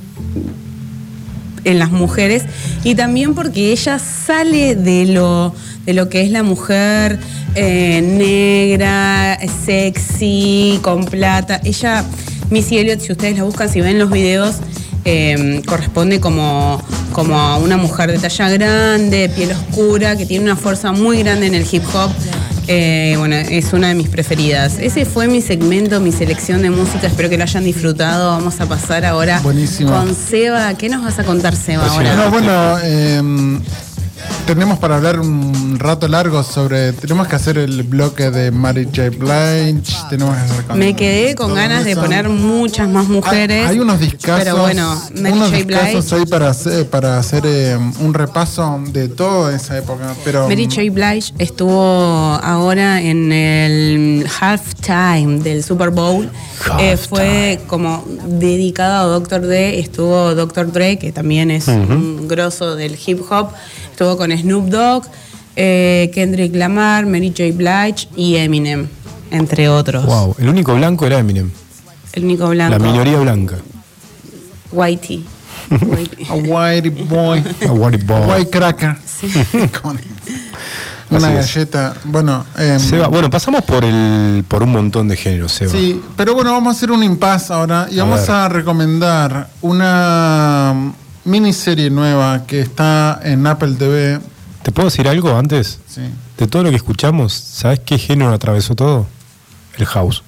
[1.64, 2.44] en las mujeres
[2.82, 5.54] y también porque ella sale de lo
[5.86, 7.18] de lo que es la mujer
[7.54, 11.60] eh, negra, sexy, con plata.
[11.64, 12.04] Ella,
[12.50, 14.56] Missy Elliott, si ustedes la buscan, si ven los videos,
[15.04, 20.56] eh, corresponde como, como a una mujer de talla grande, piel oscura, que tiene una
[20.56, 22.10] fuerza muy grande en el hip hop.
[22.68, 24.78] Eh, bueno, es una de mis preferidas.
[24.78, 27.06] Ese fue mi segmento, mi selección de música.
[27.06, 28.30] Espero que lo hayan disfrutado.
[28.30, 29.90] Vamos a pasar ahora Buenísimo.
[29.90, 30.74] con Seba.
[30.74, 32.14] ¿Qué nos vas a contar, Seba, ahora?
[32.16, 33.20] No, bueno, eh,
[34.46, 36.92] tenemos para hablar un rato largo sobre.
[36.92, 39.10] Tenemos que hacer el bloque de Mary J.
[39.10, 39.82] Blige.
[40.10, 43.66] Tenemos que hacer con- Me quedé con ganas de poner muchas más mujeres.
[43.66, 44.44] Hay, hay unos discazos.
[44.44, 45.64] Pero bueno, Mary unos J.
[45.64, 46.16] Blige.
[46.16, 50.14] ahí para hacer, para hacer eh, un repaso de toda esa época.
[50.24, 50.82] Pero, Mary J.
[50.90, 51.80] Blige estuvo
[52.42, 56.28] ahora en el halftime del Super Bowl.
[56.78, 59.42] Eh, fue como dedicado a Dr.
[59.42, 59.78] Dre.
[59.80, 60.70] Estuvo Dr.
[60.72, 63.48] Dre, que también es un grosso del hip hop.
[63.90, 65.04] Estuvo con Snoop Dogg,
[65.56, 67.52] eh, Kendrick Lamar, Mary J.
[67.54, 68.88] Blige y Eminem,
[69.30, 70.04] entre otros.
[70.06, 71.50] Wow, el único blanco era Eminem.
[72.12, 72.78] El único blanco.
[72.78, 73.56] La minoría blanca.
[74.70, 75.24] Whitey.
[75.70, 76.26] Whitey.
[76.28, 77.42] A white boy.
[77.68, 78.20] A white boy.
[78.38, 78.96] White cracker.
[81.10, 81.54] Una Así es.
[81.54, 81.94] galleta.
[82.04, 85.70] Bueno, em, Seba, bueno, pasamos por el por un montón de géneros, Seba.
[85.70, 88.30] Sí, pero bueno, vamos a hacer un impasse ahora y A vamos ver.
[88.30, 90.92] a recomendar una
[91.24, 94.20] miniserie nueva que está en Apple TV.
[94.62, 95.80] ¿Te puedo decir algo antes?
[95.88, 96.02] Sí.
[96.38, 99.06] De todo lo que escuchamos, ¿sabes qué género atravesó todo?
[99.76, 100.22] El house.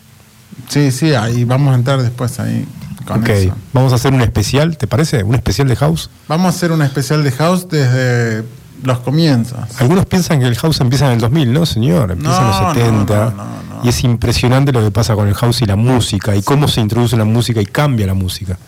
[0.69, 2.67] Sí, sí, ahí vamos a entrar después ahí
[3.07, 3.55] con ok, eso.
[3.73, 5.23] vamos a hacer un especial, ¿te parece?
[5.23, 6.11] Un especial de house.
[6.29, 8.45] Vamos a hacer un especial de House desde
[8.83, 9.59] los comienzos.
[9.79, 12.13] Algunos piensan que el house empieza en el 2000, ¿no, señor?
[12.13, 13.15] Empieza en los no, 70.
[13.15, 13.85] no, no, no.
[13.85, 16.81] Y es impresionante lo que pasa con el house y la música, y cómo se
[16.81, 18.59] introduce la música y cambia la música.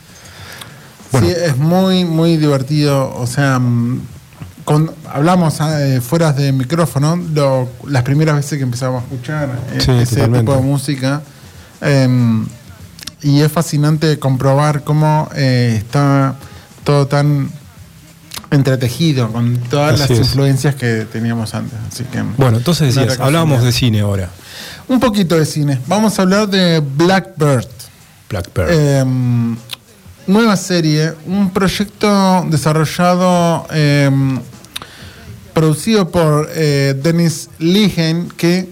[1.12, 1.26] Bueno.
[1.26, 3.14] Sí, es muy, muy divertido.
[3.16, 4.00] O sea, mm,
[4.64, 9.80] con- hablamos eh, fuera de micrófono, lo- las primeras veces que empezamos a escuchar eh,
[9.80, 10.40] Sí, ese totalmente.
[10.50, 11.22] tipo de música.
[11.80, 12.44] eh,
[13.22, 16.36] y es fascinante comprobar cómo eh, está
[16.84, 17.50] todo tan
[18.50, 20.26] entretejido con todas Así las es.
[20.28, 21.78] influencias que teníamos antes.
[21.90, 24.28] Así que, Bueno, entonces decías, hablábamos de cine ahora.
[24.88, 25.80] Un poquito de cine.
[25.86, 27.66] Vamos a hablar de Blackbird.
[28.28, 29.06] Blackbird.
[30.26, 34.10] Nueva serie, un proyecto desarrollado, eh,
[35.54, 38.68] producido por eh, Dennis Lehen, que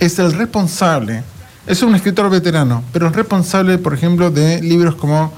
[0.00, 1.22] es el responsable,
[1.66, 5.32] es un escritor veterano, pero es responsable, por ejemplo, de libros como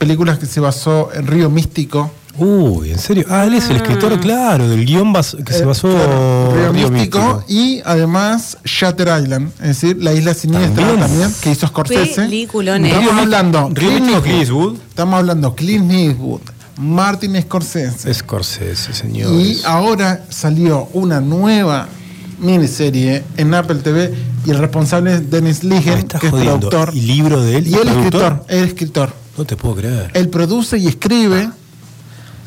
[0.00, 2.10] películas que se basó en Río Místico.
[2.40, 3.24] Uy, ¿en serio?
[3.28, 6.72] Ah, él es el escritor, claro, del guion bas- que se Eh, basó claro, Río
[6.72, 11.00] Río Místico y además Shatter Island, es decir, la isla siniestra También.
[11.00, 12.24] también, que hizo Scorsese.
[12.24, 12.48] ¿eh?
[12.88, 14.22] Estamos hablando Río Clint Eastwood.
[14.22, 14.74] Clint Eastwood.
[14.88, 16.40] Estamos hablando Clint Eastwood,
[16.78, 18.14] Martin Scorsese.
[18.14, 19.32] Scorsese, señor.
[19.40, 21.88] Y ahora salió una nueva
[22.38, 24.14] miniserie en Apple TV
[24.46, 26.90] y el responsable es Dennis Lehen, que es productor.
[26.94, 27.66] ¿Y libro de él?
[27.68, 29.12] Y el escritor, el escritor.
[29.36, 30.10] No te puedo creer.
[30.14, 31.50] Él produce y escribe.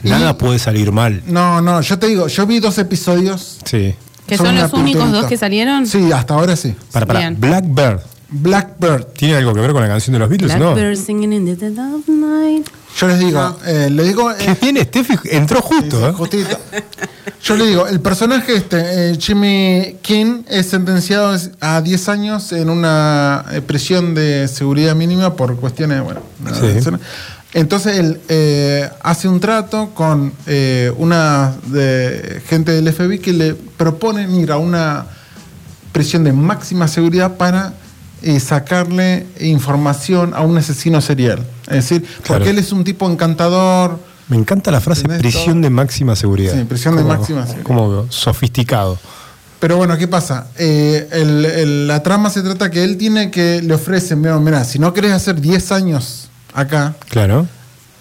[0.03, 1.21] Nada puede salir mal.
[1.27, 3.59] No, no, yo te digo, yo vi dos episodios.
[3.65, 3.95] Sí.
[4.27, 5.85] ¿Que son los únicos dos que salieron?
[5.85, 6.75] Sí, hasta ahora sí.
[6.91, 7.19] Para, para.
[7.19, 7.39] Bien.
[7.39, 7.99] Blackbird.
[8.29, 9.05] Blackbird.
[9.15, 10.57] ¿Tiene algo que ver con la canción de los Beatles?
[10.57, 10.73] No.
[10.73, 12.67] Blackbird singing in the dead of night.
[12.97, 14.31] Yo les digo, eh, le digo.
[14.37, 16.13] Qué bien, Steffi entró justo, ¿eh?
[16.13, 16.57] Justito.
[17.43, 22.69] Yo le digo, el personaje este, eh, Jimmy King, es sentenciado a 10 años en
[22.69, 26.89] una eh, prisión de seguridad mínima por cuestiones, bueno, nada, Sí.
[27.53, 33.53] Entonces él eh, hace un trato con eh, una de, gente del FBI que le
[33.53, 35.05] proponen ir a una
[35.91, 37.73] prisión de máxima seguridad para
[38.23, 41.45] eh, sacarle información a un asesino serial.
[41.67, 43.99] Es decir, porque él es un tipo encantador.
[44.29, 46.53] Me encanta la frase prisión de máxima seguridad.
[46.57, 47.63] Sí, prisión de máxima seguridad.
[47.65, 48.97] Como sofisticado.
[49.59, 50.47] Pero bueno, ¿qué pasa?
[50.57, 54.63] Eh, el- el- la trama se trata que él tiene que, le ofrecen, mira, mira,
[54.65, 57.47] si no querés hacer 10 años acá, Claro.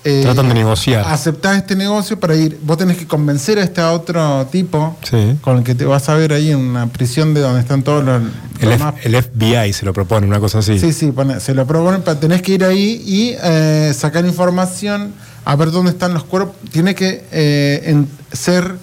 [0.05, 1.05] eh, Tratan de negociar.
[1.07, 5.37] aceptás este negocio para ir, vos tenés que convencer a este otro tipo Sí.
[5.41, 8.05] con el que te vas a ver ahí en una prisión de donde están todos
[8.05, 8.23] los...
[8.61, 10.79] El, F- FBI se lo propone, una cosa así.
[10.79, 15.13] Sí, sí, pone- se lo proponen, pero tenés que ir ahí y eh, sacar información,
[15.45, 16.55] a ver dónde están los cuerpos.
[16.71, 18.75] Tiene que eh, en- ser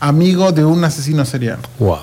[0.00, 1.58] amigo de un asesino serial.
[1.78, 1.98] Wow.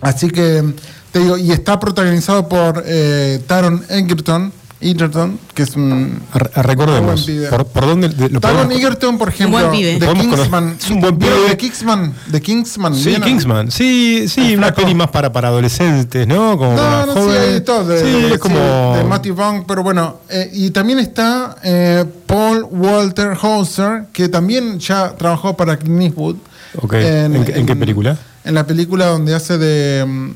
[0.00, 0.62] Así que
[1.10, 6.20] te digo, y está protagonizado por eh, Taron Egerton, Egerton, que es un.
[6.32, 7.50] Ar- ar- Recordemos, un buen.
[7.50, 9.98] ¿por, por dónde de- lo Taron podemos- Egerton, por ejemplo, buen pibe.
[9.98, 10.76] de Kingsman.
[10.80, 11.48] es un buen ¿Vieron pibe.
[11.50, 12.94] De Kingsman, de Kingsman.
[12.94, 13.28] Sí, ¿vieron?
[13.28, 13.70] Kingsman.
[13.72, 16.56] Sí, sí, una peli más para, para adolescentes, ¿no?
[16.56, 17.84] Como No, no, sí, hay de todo.
[17.88, 18.94] De, sí, de- es como.
[18.94, 20.20] sí, de Matthew Vaughn, pero bueno.
[20.28, 26.36] eh, y también está eh, Paul Walter Hauser, que también ya trabajó para Clint Eastwood.
[26.80, 26.94] Ok.
[26.94, 28.16] ¿En qué- en qué película?
[28.44, 30.32] En la película donde hace de,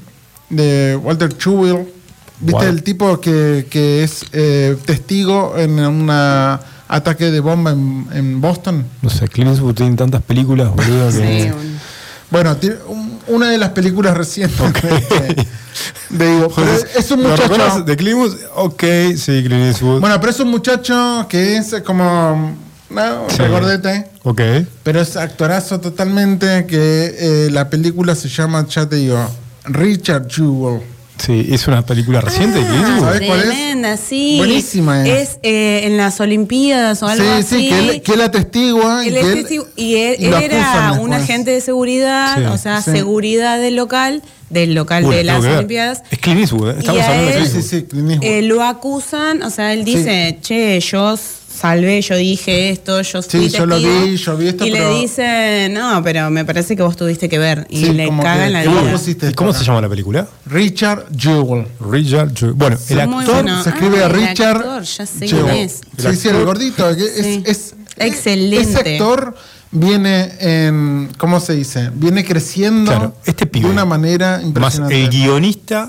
[0.51, 1.87] de Walter Chewell.
[2.43, 2.69] ¿Viste Wow.
[2.75, 6.11] el tipo que, que es eh, testigo en un
[6.89, 8.85] ataque de bomba en, en Boston?
[9.01, 11.09] No sé, Clint Eastwood tiene tantas películas, boludo.
[11.11, 11.13] que-
[11.45, 11.79] Sí, un-
[12.31, 15.47] Bueno, tiene un- una de las películas recientes de,
[16.11, 17.83] de- digo, pero es, un ¿Lo muchacho.
[17.85, 18.37] ¿De Clint Eastwood?
[18.57, 18.83] Ok,
[19.17, 20.01] sí, Clint Eastwood.
[20.01, 22.57] Bueno, pero es un muchacho que es como.
[22.91, 23.37] No, Sí.
[23.39, 24.07] regordete.
[24.23, 24.41] ok.
[24.83, 26.67] Pero es actorazo totalmente.
[26.67, 27.15] Que
[27.47, 29.19] eh, la película se llama, ya te digo,
[29.65, 30.83] Richard Jewell.
[31.25, 32.97] Sí, es una película reciente Ah.
[33.01, 33.45] ¿Sabés cuál es?
[33.47, 34.35] tremenda, sí.
[34.39, 35.31] Buenísima es.
[35.31, 37.57] Es eh, en las Olimpiadas o algo Sí, así.
[37.61, 39.05] sí, que él, que él atestigua.
[39.05, 41.23] y Él que es él- testigo- y él, y lo él era un después.
[41.23, 42.45] agente de seguridad, Sí.
[42.45, 42.91] o sea, Sí.
[42.91, 45.57] seguridad del local, del local de la las.
[45.59, 46.03] Olimpiadas.
[46.11, 46.75] Es Clint Eastwood, ¿eh?
[46.81, 47.81] Estamos Y a hablando de él- Clint Sí, Eastwood.
[47.81, 48.31] sí, Clint Eastwood.
[48.33, 51.17] Eh, lo acusan, o sea, él dice, che, yo
[51.55, 54.71] salvé, yo dije esto, yo fui Sí, yo lo testigo", vi, yo vi esto, Y
[54.73, 57.67] pero- le dice, no, pero me parece que vos tuviste que ver.
[57.71, 58.93] Y Sí, le como cagan la que vos vida.
[58.93, 59.59] pusiste ¿Y esto cómo acá.
[59.61, 60.29] se llama la película?
[60.47, 61.67] Richard Jewell.
[61.91, 62.33] Richard.
[62.35, 63.09] Ju- Bueno, el.
[63.09, 63.35] Muy actor.
[63.43, 63.63] bueno.
[63.63, 65.45] Se escribe Ah, el Richard actor, ya sé Jewell.
[65.45, 65.81] quién es.
[65.99, 66.97] Sí, sí, el gordito.
[66.97, 67.43] que es, Sí.
[67.47, 68.61] es- Excelente.
[68.61, 69.35] Ese actor
[69.71, 71.11] viene en.
[71.19, 71.91] ¿Cómo se dice?
[71.95, 73.67] Viene creciendo Claro, este pibe.
[73.67, 75.03] de una manera Más impresionante.
[75.05, 75.89] el guionista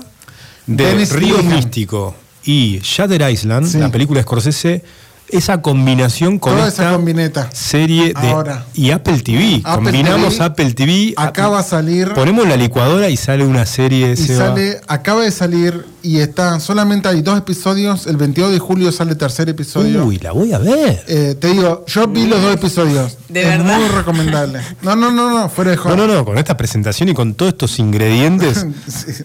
[0.66, 1.42] de Dennis Río.
[1.42, 2.14] Místico
[2.44, 3.78] y Shatter Island, Sí.
[3.78, 4.84] la película de Scorsese,
[5.28, 7.48] esa combinación con Toda esta esa combineta.
[7.52, 8.66] serie de Ahora.
[8.74, 9.62] y Apple TV.
[9.64, 10.44] Apple Combinamos TV.
[10.44, 11.14] Apple TV.
[11.16, 12.12] Acá va a salir.
[12.14, 14.48] Ponemos la licuadora y sale una serie de Y Seba.
[14.48, 18.06] sale, acaba de salir y está, solamente hay dos episodios.
[18.06, 20.04] El 22 de julio sale el tercer episodio.
[20.04, 21.02] Uy, la voy a ver.
[21.08, 23.16] Eh, te digo, yo vi los dos episodios.
[23.28, 23.78] ¿De es verdad?
[23.78, 24.60] muy recomendable.
[24.82, 25.96] No, no, no, no, fuera de No, joda.
[25.96, 28.66] no, no, con esta presentación y con todos estos ingredientes.
[28.88, 29.24] Sí.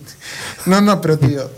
[0.65, 1.49] No, no, pero tío,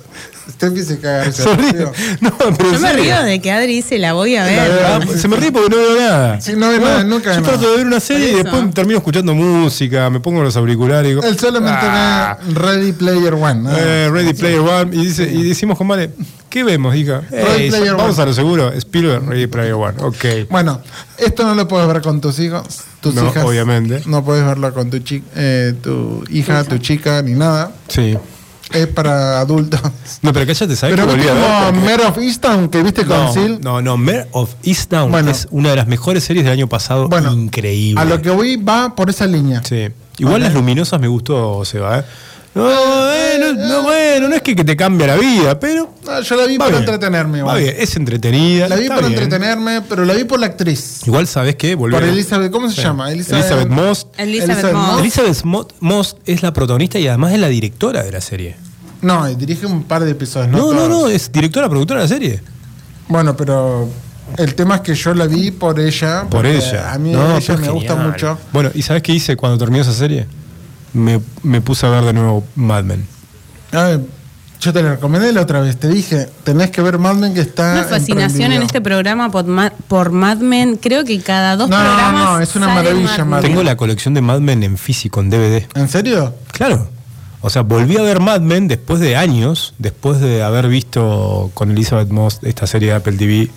[1.01, 1.19] Caga.
[1.19, 1.43] de risa.
[1.43, 1.85] Se ríe.
[2.21, 3.03] No, pero Yo me serio.
[3.03, 5.07] río de que Adri dice la voy a ver.
[5.17, 6.41] Se me ríe porque no veo nada.
[6.41, 7.53] Sí, no ve nada, nunca Yo nada.
[7.53, 11.09] trato de ver una serie y después termino escuchando música, me pongo los auriculares y
[11.09, 11.23] digo.
[11.23, 12.37] Él solamente "Ah".
[12.53, 13.69] Ready Player One.
[13.75, 14.09] Eh.
[14.11, 16.11] Ready Player One y, dice, y decimos con Vale,
[16.49, 17.21] ¿qué vemos, hija?
[17.29, 18.23] Ready "Ey, Player vamos One".
[18.23, 20.25] a lo seguro, Spielberg, Ready Player One, ok.
[20.49, 20.81] Bueno,
[21.17, 22.65] esto no lo puedes ver con tus hijos,
[23.01, 23.43] tus No, hijas.
[23.45, 24.01] obviamente.
[24.05, 27.71] No puedes verlo con tu, chi- eh, tu hija, tu chica, ni nada.
[27.87, 28.17] Sí.
[28.73, 29.79] Es para adultos.
[30.21, 31.73] No, pero cállate, ¿sabes Pero que volví viste a ver?
[31.73, 33.59] como Mare of Easttown que viste con No, Seal.
[33.61, 35.31] no, no, Mare of Easttown Bueno.
[35.31, 37.99] es una de las mejores series del año pasado, Bueno, increíble.
[38.01, 39.61] A lo que voy va por esa línea.
[39.63, 39.89] Sí.
[40.17, 42.03] Igual las luminosas me gustó, Seba, ¿eh?
[42.53, 42.69] No,
[43.13, 45.93] eh, no, no, bueno, no es que, que te cambia la vida, pero.
[46.05, 46.81] No, yo la vi para bien.
[46.81, 47.41] entretenerme.
[47.43, 48.67] Va bien, es entretenida.
[48.67, 49.13] La vi para bien.
[49.13, 50.99] entretenerme, pero la vi por la actriz.
[51.07, 51.75] Igual, ¿sabes qué?
[51.75, 52.81] Volví Por Elizabeth, ¿cómo se Sí.
[52.81, 53.09] llama?
[53.09, 54.05] Elizabeth, Moss.
[54.17, 54.99] Elizabeth, Elizabeth Moss.
[54.99, 58.57] Elizabeth Mo- Moss es la protagonista y además es la directora de la serie.
[59.01, 60.51] No, y dirige un par de episodios.
[60.51, 60.89] No, no, todos.
[60.89, 62.41] no, es directora, productora de la serie.
[63.07, 63.87] Bueno, pero
[64.37, 66.25] el tema es que yo la vi por ella.
[66.29, 66.91] Por ella.
[66.91, 68.37] A mí No, ella me gusta mucho.
[68.51, 70.27] Bueno, ¿y sabes qué hice cuando terminó esa serie?
[70.93, 73.05] Me, me puse a ver de nuevo Mad Men.
[73.71, 74.01] A ver,
[74.59, 75.77] yo te la recomendé la otra vez.
[75.77, 77.73] Te dije, tenés que ver Mad Men que está.
[77.73, 80.75] Una fascinación en este programa por, Ma- por Mad Men.
[80.77, 82.23] Creo que cada dos No, no, programas.
[82.25, 83.49] no, es una maravilla, Mad Mad Men.
[83.51, 85.65] Tengo la colección de Mad Men en físico, en DVD.
[85.75, 86.35] ¿En serio?
[86.51, 86.89] Claro.
[87.43, 91.71] O sea, volví a ver Mad Men después de años, después de haber visto con
[91.71, 93.49] Elizabeth Moss esta serie de Apple TV,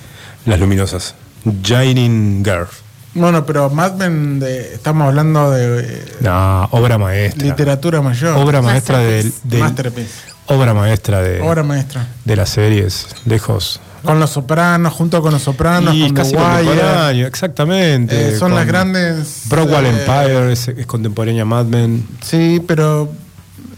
[0.46, 1.14] Las Luminosas.
[1.62, 2.66] Shining Girl.
[3.14, 7.44] Bueno, pero Mad Men, de- estamos hablando de No, obra maestra.
[7.46, 8.36] literatura mayor.
[8.36, 10.10] Obra maestra del, del- Masterpiece.
[10.46, 12.06] obra maestra de, Obra maestra.
[12.24, 13.80] de las series, lejos.
[14.02, 16.64] Con los sopranos, junto con los sopranos, y con casi The Wire.
[16.66, 18.28] contemporáneo, exactamente.
[18.30, 19.42] Eh, son las grandes.
[19.46, 22.06] Brockwell eh, Empire es, es contemporánea Mad Men.
[22.20, 23.10] Sí, pero.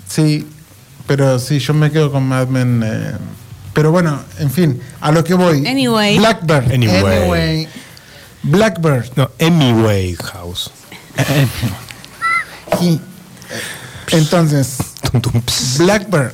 [0.08, 0.46] Sí,
[1.06, 2.82] pero sí, yo me quedo con Mad Men.
[2.84, 3.12] eh,
[3.72, 5.64] pero bueno, en fin, a lo que voy.
[5.66, 6.16] Anyway.
[6.18, 6.72] Blackbird.
[6.72, 7.68] Anyway.
[8.47, 9.06] Blackbird.
[9.16, 10.70] No, Emmy House.
[12.81, 13.01] Y,
[14.12, 14.77] entonces.
[15.78, 16.32] Blackbird.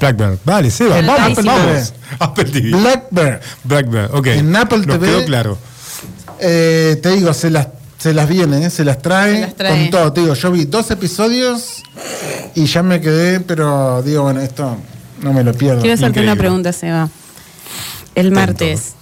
[0.00, 0.38] Blackbird.
[0.44, 1.94] Vale, Seba, vamos, Apple vamos.
[2.18, 2.70] Apple TV.
[2.70, 3.40] Blackbird.
[3.64, 4.26] Blackbird, ok.
[4.28, 5.06] En Apple Nos TV.
[5.06, 5.58] quedó claro.
[6.38, 7.68] Eh, te digo, se las,
[7.98, 9.80] se las viene, eh, se las trae, Se las trae.
[9.80, 10.12] con todo.
[10.12, 11.82] Te digo, yo vi dos episodios
[12.54, 14.76] y ya me quedé, pero digo, bueno, esto
[15.22, 15.80] no me lo pierdo.
[15.80, 16.32] Quiero hacerte Increíble.
[16.32, 17.08] una pregunta, Seba.
[18.14, 18.92] El martes,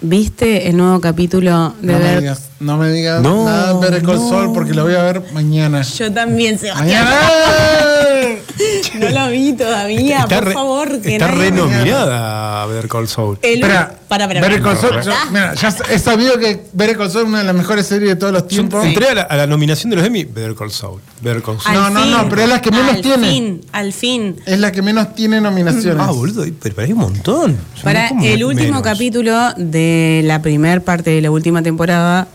[0.00, 3.80] ¿viste el nuevo capítulo de No me Ver- digas, no me digas No, nada de
[3.80, 4.28] Better Call no.
[4.30, 5.82] Saul porque lo voy a ver mañana.
[5.82, 7.04] Yo también, Sebastián.
[7.04, 8.15] ¡Mañana!
[8.98, 11.00] No lo vi todavía, Está por re- favor.
[11.00, 13.38] Que está nadie- renominada a Better Call Saul.
[13.42, 15.02] El- Espera, para, para, Better Call para.
[15.02, 17.86] Saul, yo- mira, ya he sabido que Better Call Saul es una de las mejores
[17.86, 18.84] series de todos los Yo tiempos.
[18.84, 21.00] entré a la, a la nominación de los Emmy, Better Call Saul.
[21.20, 21.74] Better Call Saul.
[21.74, 23.28] No, no, fin, no, pero es la que menos al tiene.
[23.28, 24.36] Fin, al fin.
[24.46, 25.96] Es la que menos tiene nominaciones.
[26.06, 27.56] Ah, boludo, pero, hay un montón.
[27.76, 28.82] Yo Para no el último menos.
[28.82, 32.28] capítulo de la primera parte de la última temporada,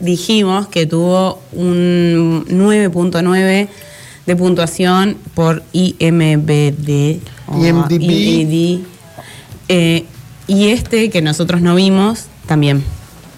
[0.00, 3.68] dijimos que tuvo un 9.9
[4.26, 7.20] de puntuación por IMBD.
[7.48, 8.00] o IMDb.
[8.02, 8.84] IMDb.
[9.68, 10.04] Eh,
[10.46, 12.84] y este que nosotros no vimos, también.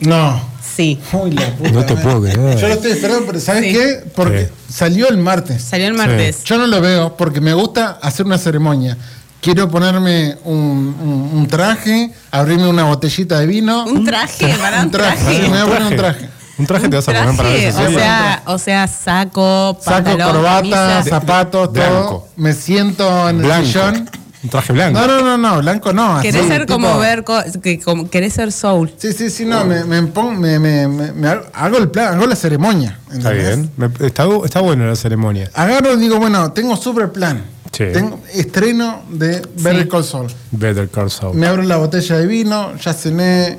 [0.01, 0.41] No.
[0.77, 0.99] Sí.
[1.13, 2.03] Uy, la puta No te madre.
[2.05, 2.59] puedo creer.
[2.59, 3.73] Yo lo estoy esperando, pero ¿sabes Sí.
[3.73, 4.11] qué?
[4.15, 5.63] Porque salió el martes.
[5.63, 6.45] Salió el martes.
[6.45, 8.97] Yo no lo veo porque me gusta hacer una ceremonia.
[9.41, 10.57] Quiero ponerme un,
[11.01, 13.85] un- un traje, abrirme una botellita de vino.
[13.87, 16.29] Un traje, para Un traje, sí, me voy a poner un traje.
[16.59, 20.33] Un traje te vas a poner para esa o sea, o sea, saco, Saco, pantalón,
[20.33, 21.03] corbata, camisa.
[21.05, 21.93] zapatos, Blanco.
[22.09, 22.29] todo.
[22.37, 23.67] Me siento en el Blanco.
[23.67, 24.11] sillón.
[24.41, 25.01] Un traje blanco.
[25.01, 26.21] No, no, no, no, blanco no.
[26.23, 28.93] Querés así, ser como ver, co- que, como, querés ser soul.
[28.97, 32.25] Sí, sí, sí, no, me, me, pongo- me, me- me- me hago, el plan, hago
[32.27, 32.99] la ceremonia.
[33.13, 33.69] Está bien.
[33.77, 35.51] Me- está, está buena la ceremonia.
[35.55, 37.43] Agarro y digo, bueno, tengo super plan.
[37.73, 37.85] Sí.
[37.93, 40.29] Tengo estreno de Better Call Saul.
[40.53, 41.37] Better Call Saul.
[41.37, 43.59] Me abro la botella de vino, ya cené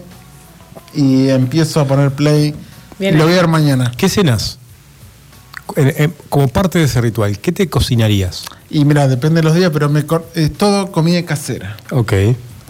[0.93, 2.55] y empiezo a poner play.
[2.99, 3.91] Bien lo voy a ver mañana.
[3.97, 4.57] ¿Qué cenas?
[5.75, 8.45] En- en- como parte de ese ritual, ¿qué te cocinarías?
[8.69, 10.03] Y mira, depende de los días, pero me
[10.35, 11.77] es todo comida casera.
[11.91, 12.13] Ok.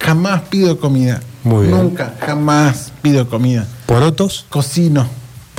[0.02, 1.22] Jamás pido comida.
[1.44, 1.78] Muy bien.
[1.78, 3.66] Nunca, jamás pido comida.
[3.86, 4.46] ¿Porotos?
[4.50, 5.08] Cocino.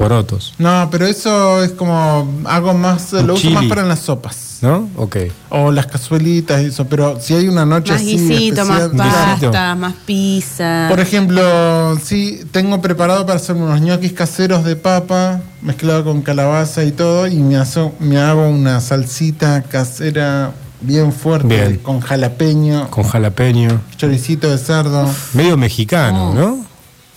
[0.01, 0.55] Porotos.
[0.59, 4.59] No, pero eso es como hago más, Un lo uso más para en las sopas.
[4.63, 4.91] ¿No?
[4.97, 5.17] Ok.
[5.49, 9.75] O las cazuelitas y eso, pero si hay una noche Más así guisito, más pasta,
[9.75, 10.87] más pizza.
[10.91, 16.85] Por ejemplo, sí, tengo preparado para hacer unos ñoquis caseros de papa, mezclado con calabaza
[16.85, 20.53] y todo, y me, hago- me hago una salsita casera
[20.83, 21.77] bien fuerte, Bien.
[21.79, 23.81] con jalapeño, Con jalapeño.
[23.97, 25.09] choricito de cerdo.
[25.33, 26.70] Medio mexicano, ¿no?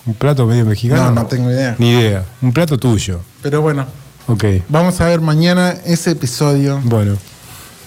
[0.06, 1.06] Un plato medio mexicano.
[1.06, 1.76] No, no tengo idea.
[1.80, 2.26] Ni idea.
[2.42, 3.22] Un plato tuyo.
[3.42, 3.86] Pero bueno,
[4.28, 4.44] Ok.
[4.70, 6.82] vamos a ver mañana ese episodio.
[6.84, 7.18] Bueno.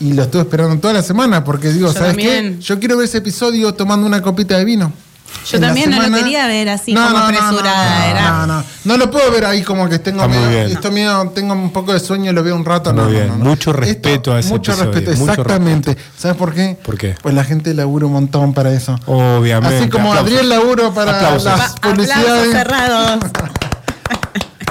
[0.01, 2.23] Y lo estuve esperando toda la semana porque digo, Yo ¿sabes qué?
[2.35, 2.61] también.
[2.61, 4.93] Yo quiero ver ese episodio tomando una copita de vino.
[5.51, 7.99] Yo también no lo quería ver así No, como no, no, no, apresurada.
[7.99, 8.31] no, era.
[8.31, 11.71] No, no, no lo puedo ver ahí como que tengo miedo, esto miedo, tengo un
[11.73, 12.93] poco de sueño y lo veo un rato.
[12.93, 13.29] Muy bien.
[13.29, 13.45] no, no.
[13.45, 15.97] Mucho respeto a ese Mucho episodio, respeto, mucho exactamente.
[16.19, 16.77] ¿Sabes por qué?
[16.83, 17.15] ¿Por qué?
[17.23, 18.99] Pues la gente labura un montón para eso.
[19.07, 19.79] Obviamente.
[19.79, 20.33] Así como Aplausos.
[20.33, 21.45] Adriel laburo para Aplausos.
[21.45, 22.53] las publicidades.
[22.53, 23.21] cerrados.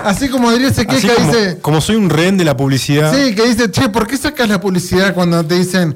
[0.03, 1.57] Así como Adriel se Así queja, como, dice.
[1.61, 3.11] como soy un rehén de la publicidad.
[3.11, 5.95] Sí, que dice, che, ¿por qué sacas la publicidad cuando te dicen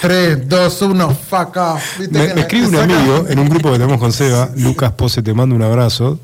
[0.00, 1.98] 3, 2, 1, fuck off?
[1.98, 5.32] ¿Viste Me, escribe un amigo en un grupo que tenemos con Seba, Lucas Pose, te
[5.32, 6.18] mando un abrazo,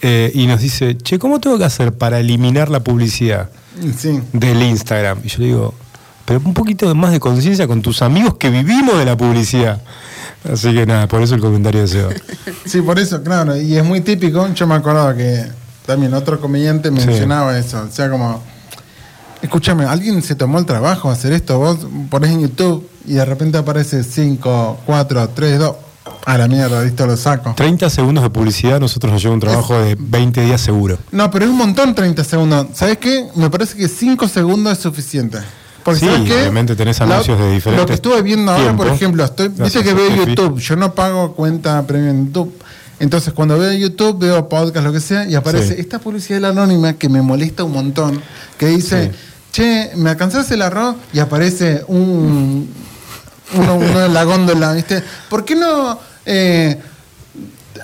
[0.00, 3.50] eh, y nos dice, che, ¿cómo tengo que hacer para eliminar la publicidad
[3.96, 4.20] Sí.
[4.32, 5.20] del Instagram?
[5.24, 5.74] Y yo le digo,
[6.24, 9.82] pero un poquito más de conciencia con tus amigos que vivimos de la publicidad.
[10.50, 12.10] Así que nada, por eso el comentario de Seba.
[12.64, 13.56] Sí, por eso, claro.
[13.56, 14.48] Y es muy típico.
[14.54, 15.44] Yo me acordaba que
[15.86, 17.82] también otro comediante mencionaba eso.
[17.82, 18.42] O sea, como,
[19.42, 21.58] escúchame, alguien se tomó el trabajo de hacer esto.
[21.58, 21.78] Vos
[22.10, 25.76] ponés en YouTube y de repente aparece 5, 4, 3, 2.
[26.24, 27.52] A la mierda, listo, lo saco.
[27.56, 30.98] 30 segundos de publicidad, nosotros nos lleva un trabajo de 20 días seguro.
[31.10, 32.66] No, pero es un montón 30 segundos.
[32.74, 33.26] ¿Sabes qué?
[33.36, 35.38] Me parece que 5 segundos es suficiente.
[35.84, 39.24] Porque Sí, obviamente tenés La- anuncios de diferentes Lo que estuve viendo ahora, por ejemplo,
[39.24, 40.26] estoy, Gracias, viste que veo.
[40.26, 40.60] YouTube.
[40.60, 42.54] Yo no pago cuenta premium en YouTube.
[43.00, 45.80] Entonces, cuando veo YouTube, veo podcast, lo que sea, y aparece Sí.
[45.80, 48.22] esta publicidad anónima que me molesta un montón.
[48.58, 49.18] Que dice, Sí.
[49.52, 50.96] Che, ¿me alcanzás el arroz?
[51.12, 52.72] Y aparece un.
[53.54, 55.02] Uno, uno de la góndola, ¿viste?
[55.28, 55.98] ¿Por qué no.?
[56.24, 56.80] eh,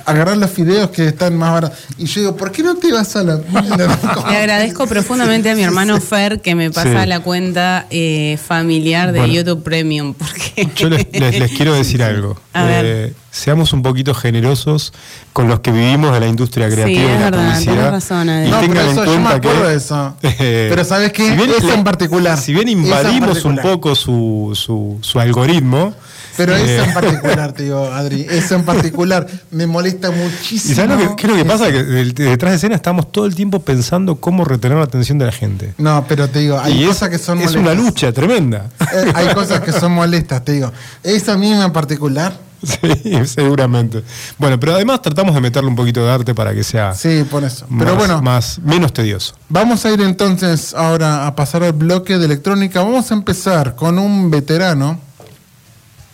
[0.08, 1.78] agarrar los fideos que están más baratos.
[1.98, 3.36] Y yo digo, ¿por qué no te vas a la...
[4.30, 7.08] Le agradezco profundamente a mi hermano Fer que me pasa Sí.
[7.08, 9.34] la cuenta eh, familiar de Bueno.
[9.34, 10.14] YouTube Premium.
[10.14, 12.38] Porque Yo les, les- les quiero decir algo.
[12.52, 12.84] A ver.
[12.86, 14.92] Eh, seamos un poquito generosos
[15.32, 17.90] con los que vivimos de la industria creativa Sí, y la verdad, publicidad.
[17.92, 20.16] razón, y No, tengan pero en eso, yo cuenta me acuerdo que, de eso.
[20.22, 21.28] eh, Pero ¿sabes qué?
[21.30, 22.38] si bien en particular.
[22.38, 25.94] Si bien en invadimos un poco su, su, su algoritmo.
[26.38, 30.72] Pero eh, eso en particular, te digo, Adri, eso en particular me molesta muchísimo.
[30.72, 31.70] ¿Y sabes lo que, qué es lo que pasa?
[31.70, 35.32] Que detrás de escena estamos todo el tiempo pensando cómo retener la atención de la
[35.32, 35.74] gente.
[35.76, 37.62] No, pero te digo, hay y cosas es, que son es molestas.
[37.62, 38.70] una lucha tremenda.
[38.80, 40.72] Eh, hay cosas que son molestas, te digo.
[41.02, 44.02] Esa misma en particular, Sí, seguramente.
[44.36, 47.44] Bueno, pero además tratamos de meterle un poquito de arte para que sea sí, por
[47.44, 47.66] eso.
[47.68, 49.34] más, Pero bueno, más, menos tedioso.
[49.48, 52.82] vamos a ir entonces ahora a pasar al bloque de electrónica.
[52.82, 54.98] Vamos a empezar con un veterano.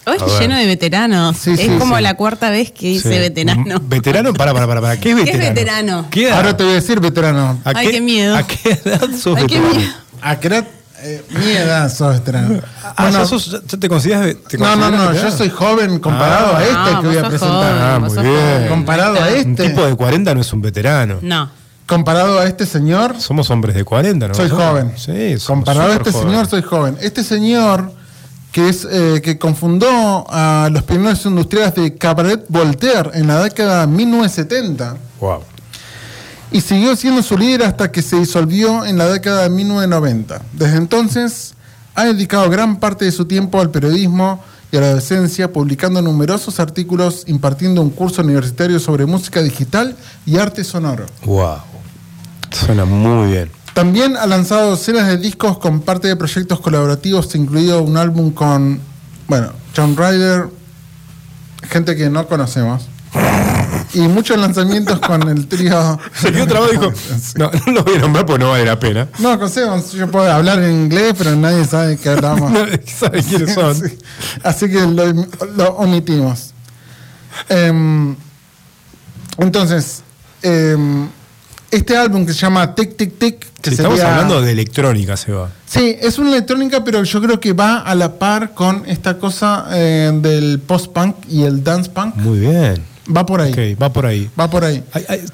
[0.06, 0.40] Hoy A ver.
[0.40, 1.36] lleno de veteranos.
[1.36, 2.02] Sí, es sí, como sí.
[2.02, 3.18] la cuarta vez que dice Sí.
[3.18, 3.76] veterano.
[3.76, 4.34] M- ¿Veterano?
[4.34, 4.96] Para, para, para, para.
[5.00, 5.42] ¿Qué es ¿Qué veterano?
[5.48, 6.06] es veterano?
[6.10, 6.36] ¿Qué edad?
[6.36, 7.58] Ahora te voy a decir veterano.
[7.64, 8.36] ¿A Ay, qué miedo.
[8.36, 9.74] ¿A qué edad sos Ay, qué veterano?
[9.80, 9.92] miedo.
[10.20, 10.64] ¿A qué edad?
[11.06, 12.60] Eh, mi edad sos veterano.
[12.82, 15.30] Ah, Bueno, ya sos- ya te consideras te no, no, consideras no, veterano?
[15.30, 16.58] yo soy joven comparado Ah.
[16.58, 17.48] a este No, que voy a presentar.
[17.50, 18.24] joven, Ah, muy bien.
[18.24, 18.68] joven.
[18.68, 19.42] Comparado a está.
[19.48, 19.68] Un este.
[19.68, 21.18] tipo de 40 no es un veterano.
[21.22, 21.50] No.
[21.86, 24.34] Comparado a este señor, Somos hombres de 40, ¿no?
[24.34, 24.92] soy joven.
[24.96, 26.30] Sí, somos Comparado a este jóvenes.
[26.32, 26.96] señor, soy joven.
[27.02, 27.92] Este señor
[28.54, 33.80] que es eh, que confundó a los pioneros industriales de Cabaret Voltaire en la década
[33.80, 35.40] de 1970 Wow.
[36.52, 40.40] y siguió siendo su líder hasta que se disolvió en la década de 1990.
[40.52, 41.54] Desde entonces
[41.96, 44.40] ha dedicado gran parte de su tiempo al periodismo
[44.70, 50.38] y a la docencia, publicando numerosos artículos, impartiendo un curso universitario sobre música digital y
[50.38, 51.06] arte sonoro.
[51.24, 51.56] Wow.
[52.52, 53.50] Suena muy bien.
[53.74, 58.80] También ha lanzado docenas de discos con parte de proyectos colaborativos, incluido un álbum con,
[59.26, 60.48] bueno, John Ryder,
[61.68, 62.86] gente que no conocemos,
[63.92, 65.98] y muchos lanzamientos con el trío.
[66.14, 66.92] Se quedó trabado y dijo,
[67.36, 69.08] no, no lo voy a nombrar porque no vale la pena.
[69.18, 72.50] No, conocemos, yo puedo hablar en inglés, pero nadie sabe que hablamos.
[72.52, 73.74] Nadie sabe quiénes son.
[73.74, 73.98] Sí.
[74.42, 75.12] Así que lo,
[75.56, 76.54] lo omitimos.
[77.48, 78.14] Em,
[79.38, 80.02] entonces,
[80.42, 81.08] em,
[81.76, 85.32] este álbum que se llama Tic Tic Tic, que estamos sería- hablando de electrónica, se
[85.32, 85.50] va.
[85.66, 89.66] Sí, es una electrónica, pero yo creo que va a la par con esta cosa
[89.72, 92.16] eh, del post-punk y el dance-punk.
[92.16, 92.82] Muy bien.
[93.14, 93.74] Va por ahí.
[93.74, 94.30] Va por ahí.
[94.38, 94.82] Va por ahí.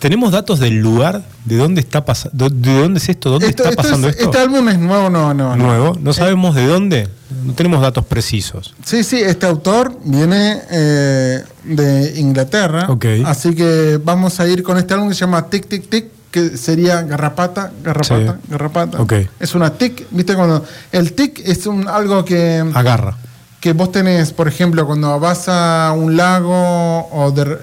[0.01, 1.23] ¿Tenemos datos del lugar?
[1.45, 2.49] ¿De dónde está pasando?
[2.51, 3.31] ¿De dónde es esto?
[3.31, 4.25] ¿Dónde Esto- está esto pasando es- esto?
[4.29, 5.55] Este álbum es nuevo, no, no.
[5.55, 5.97] Nuevo.
[6.03, 7.09] No sabemos de dónde.
[7.45, 8.75] No tenemos datos precisos.
[8.85, 12.87] Sí, sí, este autor viene eh, de Inglaterra.
[12.89, 13.05] Ok.
[13.25, 16.57] Así que vamos a ir con este álbum que se llama Tic Tic Tic, que
[16.57, 18.39] sería garrapata, garrapata, Sí.
[18.49, 19.01] garrapata.
[19.03, 19.13] Ok.
[19.41, 20.35] Es una tic, ¿viste?
[20.35, 23.17] Cuando el tic es un, algo que, Agarra.
[23.61, 27.59] que vos tenés, por ejemplo, cuando vas a un lago o de,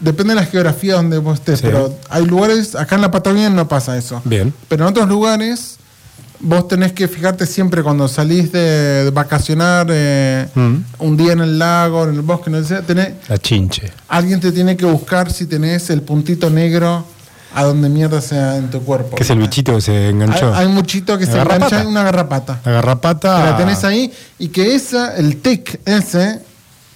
[0.00, 1.66] depende de la geografía donde vos estés, Sí.
[1.66, 4.20] pero hay lugares, acá en la Patagonia no pasa eso.
[4.24, 4.52] Bien.
[4.68, 5.76] Pero en otros lugares,
[6.40, 10.76] vos tenés que fijarte siempre cuando salís de, de vacacionar eh, Mm.
[10.98, 13.92] un día en el lago, en el bosque, no sé, tenés, La chinche.
[14.08, 17.04] alguien te tiene que buscar si tenés el puntito negro
[17.54, 19.16] a donde mierda sea en tu cuerpo.
[19.16, 20.52] Que es el bichito que se enganchó.
[20.54, 21.56] Hay, hay un muchito que La se garrapata.
[21.66, 22.60] engancha en una garrapata.
[22.64, 23.36] La garrapata.
[23.44, 26.40] Que la tenés ahí y que esa, el tic ese,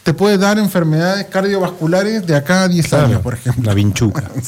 [0.02, 3.62] te puede dar enfermedades cardiovasculares de acá a 10 Claro, años, por ejemplo.
[3.64, 4.24] La vinchuca.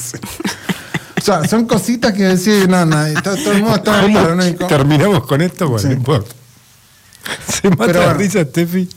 [1.17, 4.65] O sea, son cositas que decir, no, no, todo, todo el mundo está ¿Cómo paranoico.
[4.65, 5.67] terminamos con esto?
[5.69, 5.87] Bueno, Sí.
[5.89, 6.33] no importa.
[7.47, 8.89] Se mata Pero la risa, Steffi.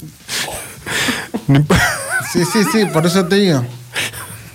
[2.33, 3.63] Sí, sí, sí, por eso te digo.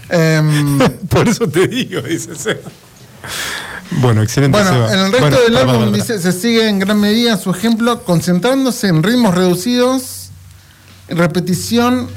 [0.10, 0.80] Em,
[1.10, 2.60] Por eso te digo, dice Seba.
[3.92, 4.58] Bueno, excelente.
[4.58, 4.94] bueno, Seba.
[4.94, 8.88] en el resto Bueno, del álbum dice, se sigue en gran medida su ejemplo concentrándose
[8.88, 10.30] en ritmos reducidos,
[11.08, 12.08] en repetición.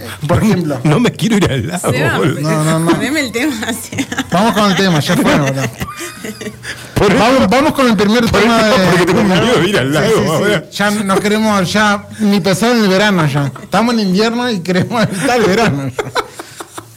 [0.00, 1.90] eh, Por ejemplo, No me quiero ir al lado.
[1.92, 2.40] Seba, boludo.
[2.40, 2.90] No, no, no.
[2.90, 3.54] Poneme el tema
[4.32, 5.32] vamos con el tema, ya fue.
[5.34, 8.86] eso- Vamos, vamos con el primer Por tema eso, de.
[8.88, 10.28] porque tengo miedo de ir al lago sí, sí.
[10.30, 10.70] ahora.
[10.70, 13.50] Ya no queremos, ya ni pensar en el verano ya.
[13.62, 15.88] Estamos en invierno y queremos evitar el verano.
[15.88, 16.04] ya.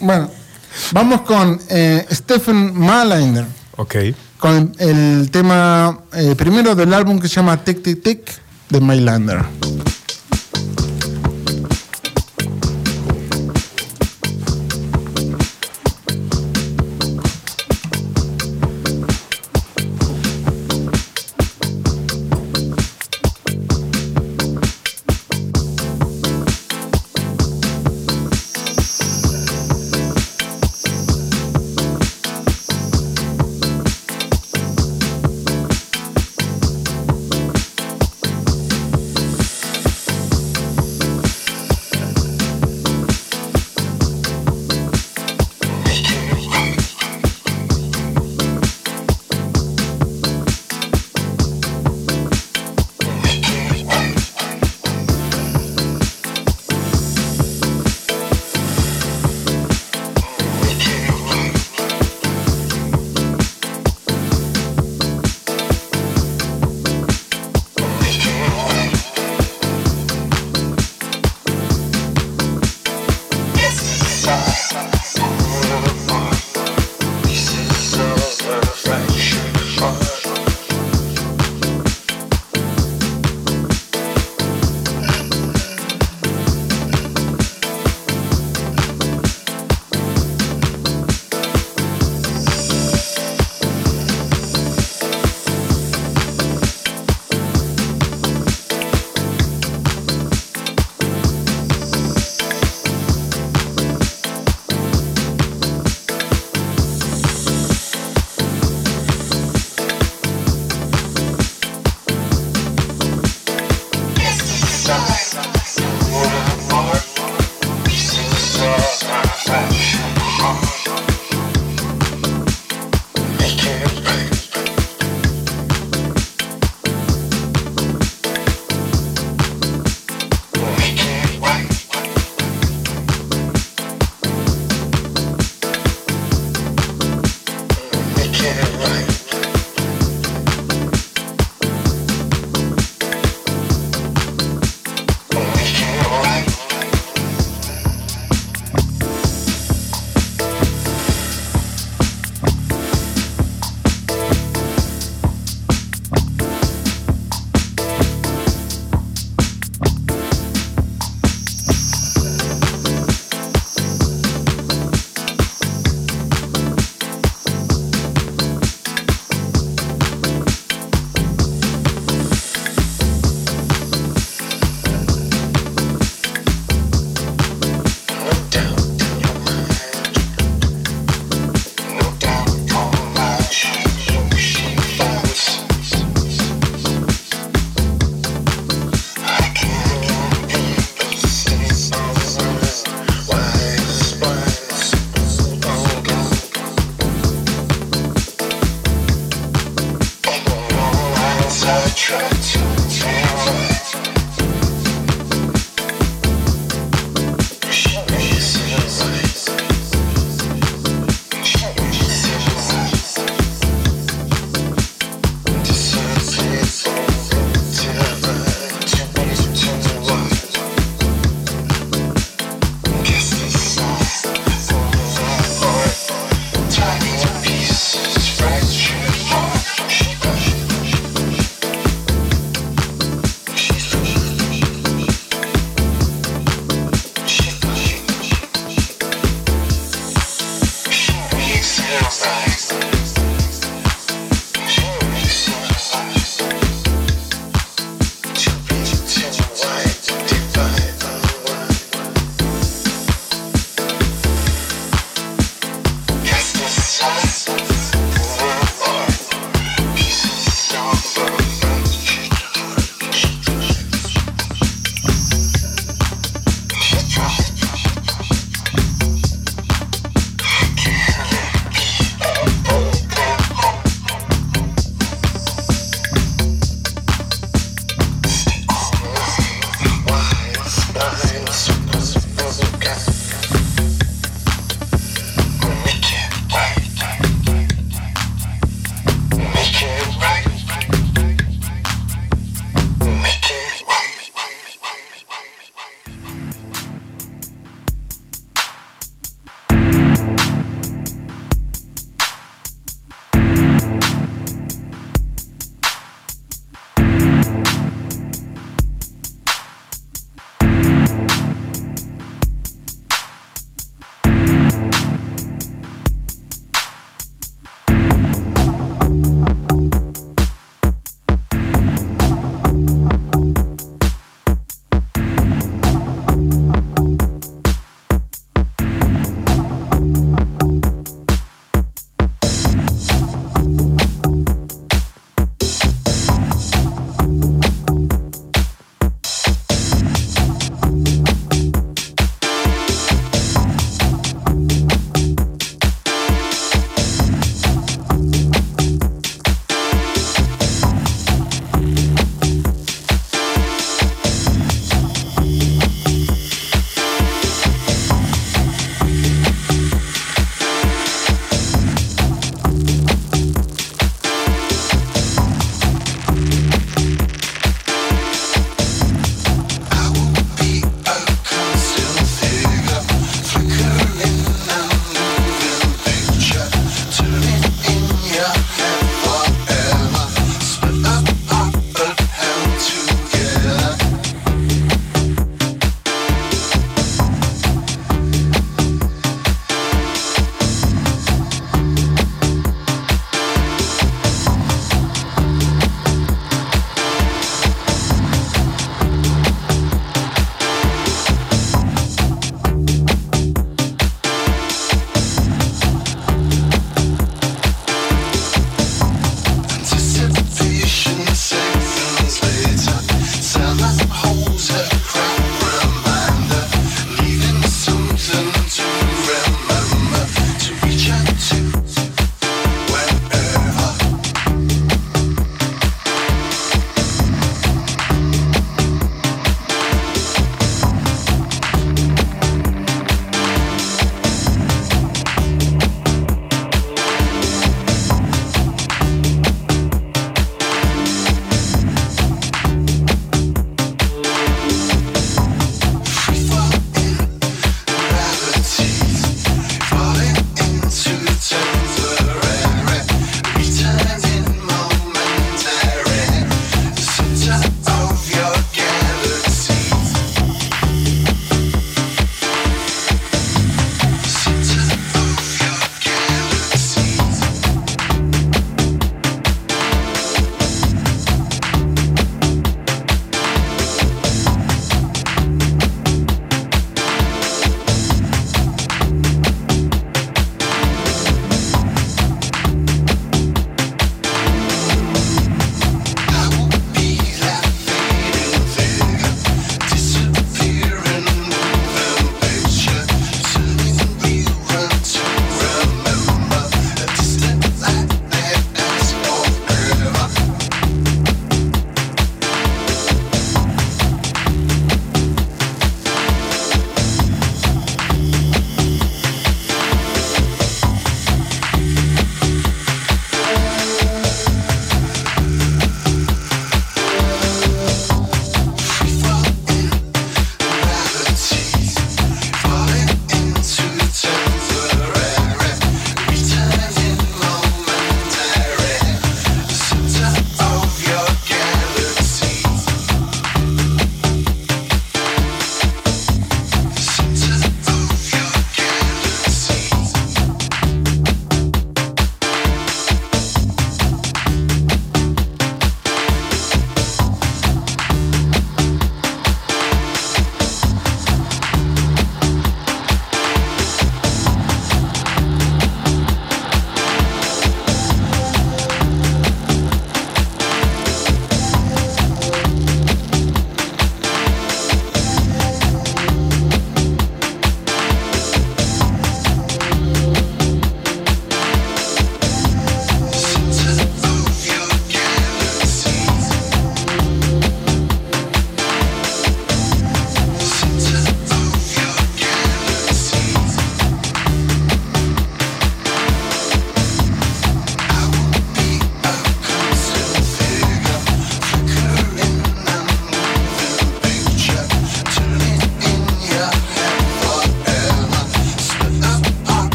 [0.00, 0.30] Bueno,
[0.92, 3.44] vamos con eh, Stephen Malander,
[3.76, 3.96] Ok.
[4.38, 8.40] con el tema eh, primero del álbum que se llama Tic Tic Tic
[8.70, 9.44] de Mylander.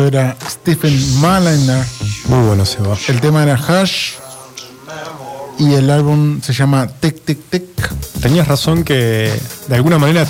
[0.00, 1.84] Esto era Stephen Maliner.
[2.28, 2.96] Muy bueno se va.
[3.08, 4.12] El tema era Hush.
[5.58, 7.62] Y el álbum se llama Tic Tic Tic.
[8.22, 9.30] Tenías razón que
[9.68, 10.26] de alguna manera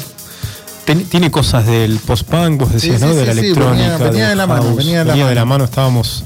[0.85, 3.15] ten- tiene cosas del post-punk, vos decías, Sí, ¿no?
[3.15, 3.97] de la sí, electrónica.
[3.99, 5.63] venía- de la mano, venía de la de la mano.
[5.67, 6.25] estábamos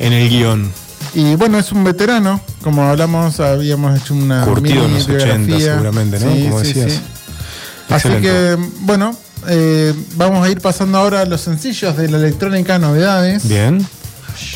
[0.00, 0.72] en el guion.
[1.14, 2.40] Y bueno, es un veterano.
[2.60, 4.44] Como hablamos, habíamos hecho una.
[4.46, 5.72] Curtido en los 80 biografía.
[5.74, 6.26] seguramente, ¿no?
[6.30, 6.92] Como decías.
[6.94, 7.00] sí.
[7.88, 9.16] Así que, bueno,
[9.50, 13.48] eh, vamos a ir pasando ahora a los sencillos de la electrónica novedades.
[13.48, 13.84] Bien.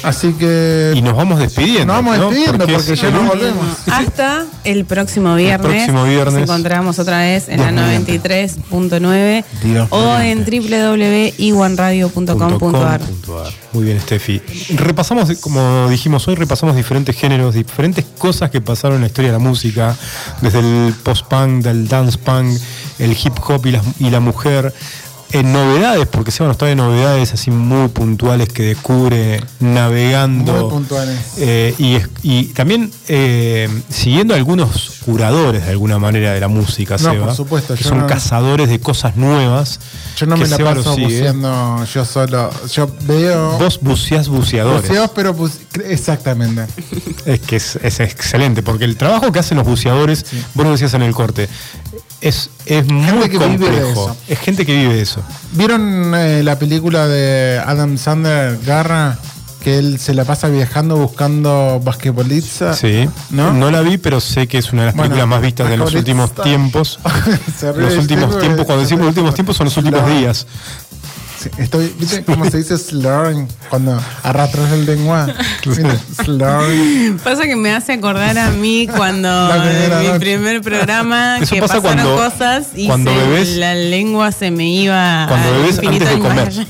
[0.03, 0.93] Así que.
[0.95, 1.87] Y nos vamos despidiendo.
[1.87, 2.31] Nos vamos ¿no?
[2.31, 3.65] despidiendo porque, es ya el no volvemos.
[3.91, 5.67] Hasta el próximo viernes.
[5.67, 6.35] próximo viernes.
[6.35, 8.21] Nos encontramos otra vez en la Dios mediante.
[8.21, 12.59] 93.9 Dios o en www.iwanradio.com.ar.
[12.59, 13.01] .com.ar.
[13.73, 14.43] Muy bien, Steffi.
[14.75, 19.39] Repasamos, como dijimos hoy, repasamos diferentes géneros, diferentes cosas que pasaron en la historia de
[19.39, 19.97] la música,
[20.41, 22.57] desde el post-punk, del dance punk,
[22.99, 24.73] el hip hop y la, y la mujer.
[25.33, 30.53] En novedades, porque se van a traer novedades así muy puntuales que descubre navegando.
[30.53, 31.19] Muy puntuales.
[31.39, 31.75] Eh,
[32.23, 37.35] y, también eh, siguiendo algunos curadores de alguna manera de la música, No, Seba, por
[37.35, 39.81] supuesto, que yo son no- cazadores de cosas nuevas.
[40.17, 42.51] Yo no me la Seba paso buceando yo solo.
[42.73, 43.59] Yo veo.
[43.59, 44.89] Vos buceás buceadores.
[44.89, 46.67] Buceos, pero bus- exactamente.
[47.27, 50.25] Es que es, es excelente, porque el trabajo que hacen los buceadores,
[50.55, 51.49] vos lo decías en el corte,
[52.25, 53.91] es, es muy que vive de complejo.
[53.91, 54.17] eso.
[54.29, 55.21] Es gente que vive de eso.
[55.53, 59.19] ¿Vieron eh, la película de Adam Sandler, Garra?
[59.61, 62.79] Que él se la pasa viajando buscando basquetbolistas.
[62.79, 63.09] Sí.
[63.31, 63.71] ¿No?
[63.71, 65.95] la vi, pero sé que es una de las Bueno, películas más vistas de los
[65.95, 66.99] últimos tiempos.
[67.77, 70.47] Los últimos tiempos, cuando decimos últimos tiempos, son los últimos días.
[71.43, 73.49] Sí, estoy, ¿Viste cómo se dice slurring?
[73.69, 75.27] Cuando arrastras el lengua.
[76.25, 77.19] Slurring.
[77.19, 80.21] Pasa que me hace acordar a mí cuando en mi noche.
[80.21, 84.51] primer programa Eso que pasa pasaron cuando- cosas y cuando se- bebés- la lengua se
[84.51, 86.67] me iba Cuando al bebés infinito antes de comer.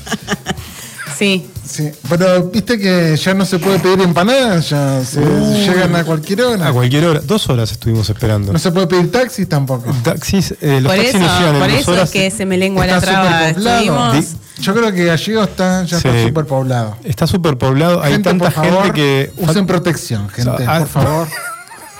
[1.17, 1.47] sí.
[1.65, 5.55] Sí, pero viste que ya no se puede pedir empanadas, ya se Uh.
[5.57, 6.67] llegan a cualquier hora.
[6.67, 7.19] A cualquier hora.
[7.21, 8.53] Dos horas estuvimos esperando.
[8.53, 9.91] No se puede pedir taxis tampoco.
[10.03, 12.11] Taxis, eh, los Por taxis eso, nos llegan en por dos eso horas.
[12.11, 13.49] que se me lengua la traba.
[13.49, 14.25] Estuvimos
[14.59, 16.97] Yo creo que Gallego está, ya está súper poblado.
[17.03, 18.01] Está súper poblado.
[18.01, 19.31] Hay Gente, tanta por favor, gente que.
[19.37, 21.27] Usen protección, gente, Ah, por favor.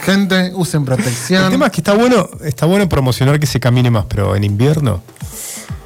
[0.01, 1.49] Gente, usen El protección.
[1.51, 5.01] tema es que está bueno, está bueno promocionar que se camine más, pero en invierno.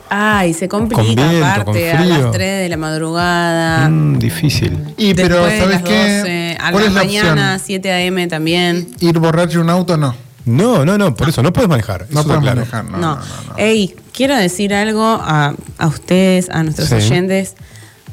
[0.09, 2.21] Ay, se complica Con viento, aparte con a frío.
[2.23, 3.87] las 3 de la madrugada.
[3.87, 4.77] mm, difícil.
[4.97, 6.17] Y pero, después de ¿sabes qué?
[6.17, 7.59] 12, a ¿Cuál la es la mañana, opción?
[7.65, 8.27] 7 a.m.
[8.27, 8.87] también.
[8.99, 10.13] Ir borracho en un auto, no.
[10.49, 12.07] No, no, no, por eso no puedes manejar.
[12.09, 12.57] No puedes claro.
[12.57, 12.97] manejar, no.
[12.97, 13.19] No.
[13.57, 16.95] Ey, quiero decir algo a, a ustedes, a nuestros Sí.
[16.95, 17.55] oyentes.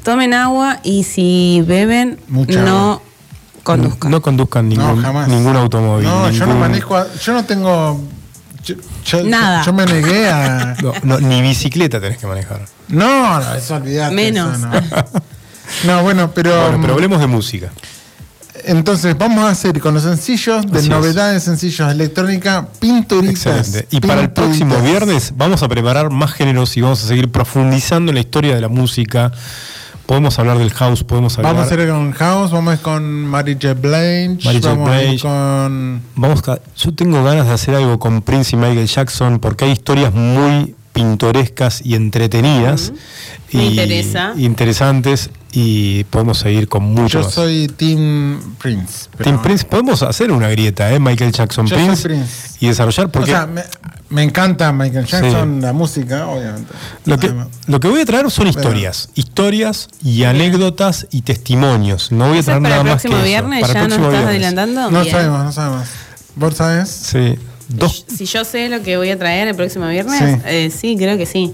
[0.03, 3.01] Tomen agua y si beben, Mucha no agua.
[3.63, 4.11] conduzcan.
[4.11, 5.27] No conduzcan ningún, no, jamás.
[5.27, 6.05] ningún automóvil.
[6.07, 6.95] No, yo no manejo.
[6.95, 8.01] a- Yo no tengo
[9.05, 9.63] Yo, Nada.
[9.63, 10.75] Yo me negué a.
[10.81, 12.65] No, no, ni bicicleta tenés que manejar.
[12.89, 14.13] No, no, eso olvidate.
[14.13, 14.57] Menos.
[14.57, 14.81] eso no.
[15.85, 16.61] No, bueno, pero.
[16.63, 17.71] Bueno, pero hablemos de música.
[18.65, 20.89] Entonces, vamos a hacer con los sencillos de Así es.
[20.89, 23.57] novedades sencillos de electrónica pinturitas.
[23.67, 23.87] Excelente.
[23.95, 28.11] Y para el próximo viernes vamos a preparar más géneros y vamos a seguir profundizando
[28.11, 29.31] en la historia de la música.
[30.05, 31.53] Podemos hablar del house, podemos hablar.
[31.53, 33.73] Vamos a ir con House, vamos a ir con Mary J.
[33.73, 34.69] Blige, Mary J.
[34.69, 35.21] vamos a ir Blige.
[35.27, 36.01] con.
[36.15, 39.71] Vamos a- yo tengo ganas de hacer algo con Prince y Michael Jackson porque hay
[39.71, 42.93] historias muy pintorescas y entretenidas.
[43.51, 44.33] Me y interesa.
[44.37, 49.07] Interesantes y podemos seguir con mucho Yo soy Team Prince.
[49.17, 50.99] pero- Team Prince, podemos hacer una grieta, ¿eh?
[50.99, 52.33] Michael Jackson Yo soy Prince, Prince.
[52.59, 53.63] y desarrollar porque O sea, me,
[54.09, 56.71] me encanta Michael Jackson, la música, obviamente.
[57.05, 57.47] lo que, Además.
[57.65, 62.11] lo que voy a traer son historias, historias y anécdotas y testimonios.
[62.11, 63.25] No voy a ¿Eso traer nada el más que próximo eso.
[63.25, 63.61] viernes?
[63.61, 64.47] Para el ¿Ya nos próximo estás viernes.
[64.53, 64.91] adelantando?
[64.91, 65.11] No Bien.
[65.15, 65.87] sabemos, no sabemos.
[66.35, 66.89] ¿Vos sabés?
[66.89, 67.35] Sí.
[67.69, 70.41] Dos, Si yo sé lo que voy a traer el próximo viernes, Sí.
[70.45, 71.53] eh, sí, creo que sí.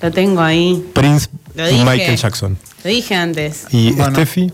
[0.00, 0.84] Lo tengo ahí.
[0.94, 1.84] Prince Lo dije.
[1.84, 2.56] Michael Jackson.
[2.84, 3.64] Lo dije antes.
[3.70, 4.12] Y Bueno.
[4.14, 4.50] Steffi,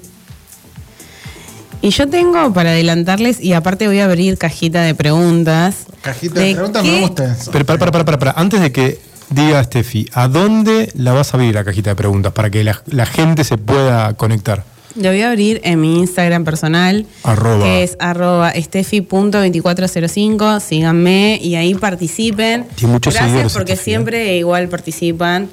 [1.81, 5.87] Y yo tengo para adelantarles, y aparte voy a abrir cajita de preguntas.
[6.03, 6.91] Cajita de ¿De preguntas qué?
[6.91, 7.51] me gusta eso.
[7.53, 8.33] pero para, para, para, para, para.
[8.33, 8.99] antes de que
[9.31, 12.83] diga Steffi, ¿a dónde la vas a abrir la cajita de preguntas para que la,
[12.87, 14.65] la gente se pueda conectar?
[14.97, 17.63] Lo voy a abrir en mi Instagram personal, Arroba.
[17.63, 20.61] que es arroba estefi.2405.
[20.61, 22.67] Síganme y ahí participen.
[22.75, 23.77] Tiene muchos Gracias seguidores, porque ¿eh?
[23.77, 25.49] siempre igual participan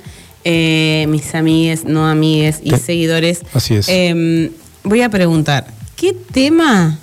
[0.46, 3.42] eh, mis amigues, no amigues y seguidores.
[3.54, 3.88] Así es.
[3.90, 4.52] Eh,
[4.84, 5.66] voy a preguntar,
[5.96, 6.98] ¿qué tema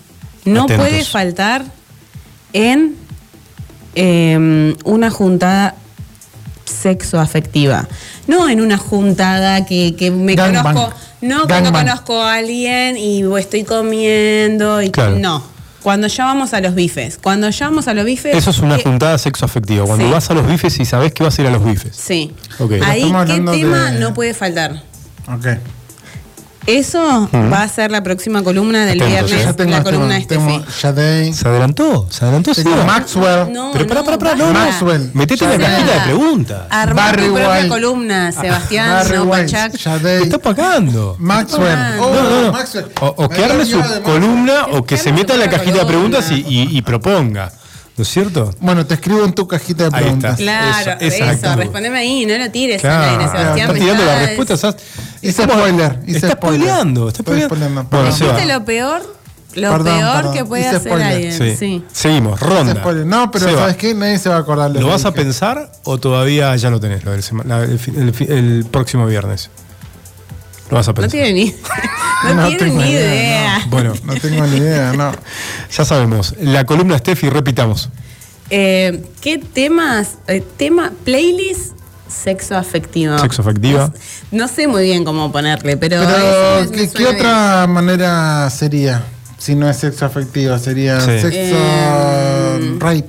[0.44, 0.86] no Atentos.
[0.88, 1.64] puede faltar
[2.52, 2.94] en
[3.96, 5.74] eh, una juntada
[6.64, 7.88] sexoafectiva?
[8.26, 13.64] No en una juntada que, que me conozco, no cuando conozco a alguien y estoy
[13.64, 15.18] comiendo y Claro.
[15.18, 15.51] no.
[15.82, 17.18] Cuando ya vamos a los bifes.
[17.22, 18.34] Cuando ya vamos a los bifes.
[18.36, 19.84] Eso es una ¿qué- juntada sexoafectiva.
[19.84, 20.10] Cuando Sí.
[20.12, 21.96] vas a los bifes y sabes que vas a ir a los bifes.
[21.96, 22.32] Sí.
[22.58, 22.72] Ok.
[22.84, 24.82] Ahí, ¿qué tema de- no puede faltar?
[25.28, 25.46] Ok.
[26.66, 30.24] Eso va a ser la próxima columna del Atentos, viernes, Ya tengo la columna de
[30.26, 30.80] Tengo Steffi.
[30.80, 31.32] Shadei.
[31.32, 32.06] ¿Se adelantó?
[32.10, 32.52] ¿Se adelantó?
[32.54, 32.84] Tengo Seba?
[32.84, 33.52] Maxwell.
[33.52, 34.52] No, Pero pará, pará, pará, no.
[34.52, 35.10] Maxwell.
[35.14, 36.62] Metete en la cajita de preguntas.
[36.70, 37.68] Armá Barry tu propia White.
[37.68, 39.72] columna, Sebastián, Barry no Pachak.
[40.02, 41.16] Te está pagando.
[41.18, 41.78] Maxwell.
[41.96, 42.52] No, Oh, No, no, no.
[42.52, 42.86] Maxwell.
[43.00, 45.84] O, o que arme su de columna o que se meta en la cajita de
[45.86, 46.50] preguntas y, columna.
[46.72, 47.52] y- y proponga.
[47.96, 48.50] ¿No es cierto?
[48.60, 50.40] Bueno, te escribo en tu cajita de Ahí preguntas.
[50.40, 50.42] está.
[50.84, 53.10] Claro, Eso, eso, respondeme ahí, no lo tires Claro.
[53.10, 53.58] aire, Sebastián.
[53.70, 54.76] está tirando las estás- respuestas.
[55.22, 57.08] Estamos- spoiler, Está spoileando.
[57.08, 57.84] Está spoileando.
[57.90, 58.06] Bueno.
[58.06, 59.22] ¿Viste lo peor?
[59.54, 60.32] Lo Perdón, peor perdón.
[60.34, 61.06] que puede hacer spoiler.
[61.08, 61.32] alguien.
[61.32, 61.56] Sí.
[61.56, 61.84] Sí.
[61.92, 62.72] Seguimos, ronda.
[63.04, 63.92] No, pero Seba, ¿sabes qué?
[63.92, 65.22] Nadie se va a acordar de ¿Lo vas a dije.
[65.24, 69.50] pensar o todavía ya lo tenés, lo del sema- la- el, el el próximo viernes?
[70.72, 71.54] Lo vas a No tiene ni,
[72.24, 73.66] no No tiene ni idea, idea.
[73.68, 75.12] Bueno, No tengo ni idea, no.
[75.70, 76.34] ya sabemos.
[76.40, 77.90] La columna Steffi, repitamos.
[78.48, 80.16] Eh, ¿Qué temas?
[80.28, 81.72] eh, tema, playlist
[82.08, 83.18] sexo afectivo.
[83.18, 83.92] Sexo afectiva.
[84.30, 86.00] No sé muy bien cómo ponerle, pero.
[86.00, 89.04] Me- ¿qué, otra manera sería?
[89.36, 91.20] Si no es sexo afectivo, sería Sí.
[91.20, 93.04] sexo Eh, rape.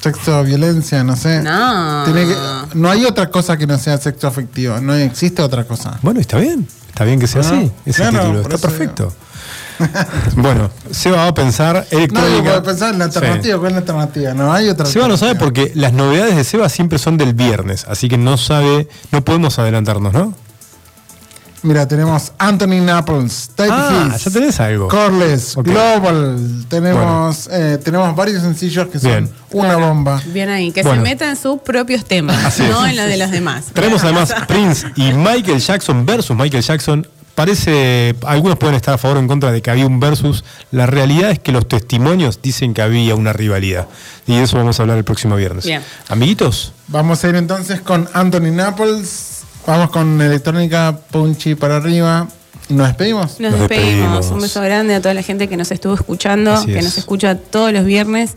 [0.00, 1.42] Sexo violencia, no sé.
[1.42, 2.04] No.
[2.04, 2.36] Tiene que-
[2.74, 4.78] no hay otra cosa que no sea sexo afectivo.
[4.80, 5.98] No existe otra cosa.
[6.02, 6.66] Bueno, está bien.
[6.88, 7.72] Está bien que sea Ah, así.
[7.84, 8.40] Ese claro, título.
[8.42, 9.12] Está perfecto.
[10.36, 12.36] bueno, Seba va a pensar No, electrónica.
[12.38, 13.18] yo puedo pensar en la Sí.
[13.18, 13.58] alternativa.
[13.58, 14.34] ¿Cuál es la alternativa?
[14.34, 17.84] No hay otra Seba no sabe porque las novedades de Seba siempre son del viernes,
[17.88, 20.34] así que no sabe, no podemos adelantarnos, ¿no?
[21.62, 24.88] Mira, tenemos Anthony Naples, Type Ah, Hits, ya tenés algo.
[24.88, 25.56] Corless.
[25.56, 26.64] Global.
[26.68, 29.30] Tenemos, eh, tenemos varios sencillos que son Bien.
[29.52, 30.22] una bomba.
[30.26, 31.02] Bien ahí, que Bueno.
[31.02, 32.70] se meta en sus propios temas, Así es.
[32.70, 33.64] no en los de los demás.
[33.72, 37.06] Tenemos además Prince y Michael Jackson versus Michael Jackson.
[37.34, 40.42] Parece, algunos pueden estar a favor o en contra de que había un versus.
[40.70, 43.88] La realidad es que los testimonios dicen que había una rivalidad.
[44.26, 45.64] Y de eso vamos a hablar el próximo viernes.
[45.66, 45.82] Bien.
[46.08, 49.35] Amiguitos, Vamos a ir entonces con Anthony Naples.
[49.66, 52.28] Vamos con electrónica punchy para arriba.
[52.68, 53.40] Nos despedimos.
[53.40, 53.88] Nos Nos despedimos.
[53.94, 54.30] despedimos.
[54.30, 56.84] Un beso grande a toda la gente que nos estuvo escuchando, Así que es.
[56.84, 58.34] nos escucha todos los viernes.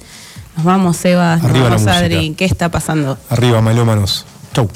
[0.56, 1.42] Nos vamos, Sebas.
[1.42, 1.88] Nos Arriba la vamos.
[1.88, 2.34] Adri.
[2.36, 3.18] ¿Qué está pasando?
[3.30, 4.26] arriba, melómanos.
[4.54, 4.68] Chau.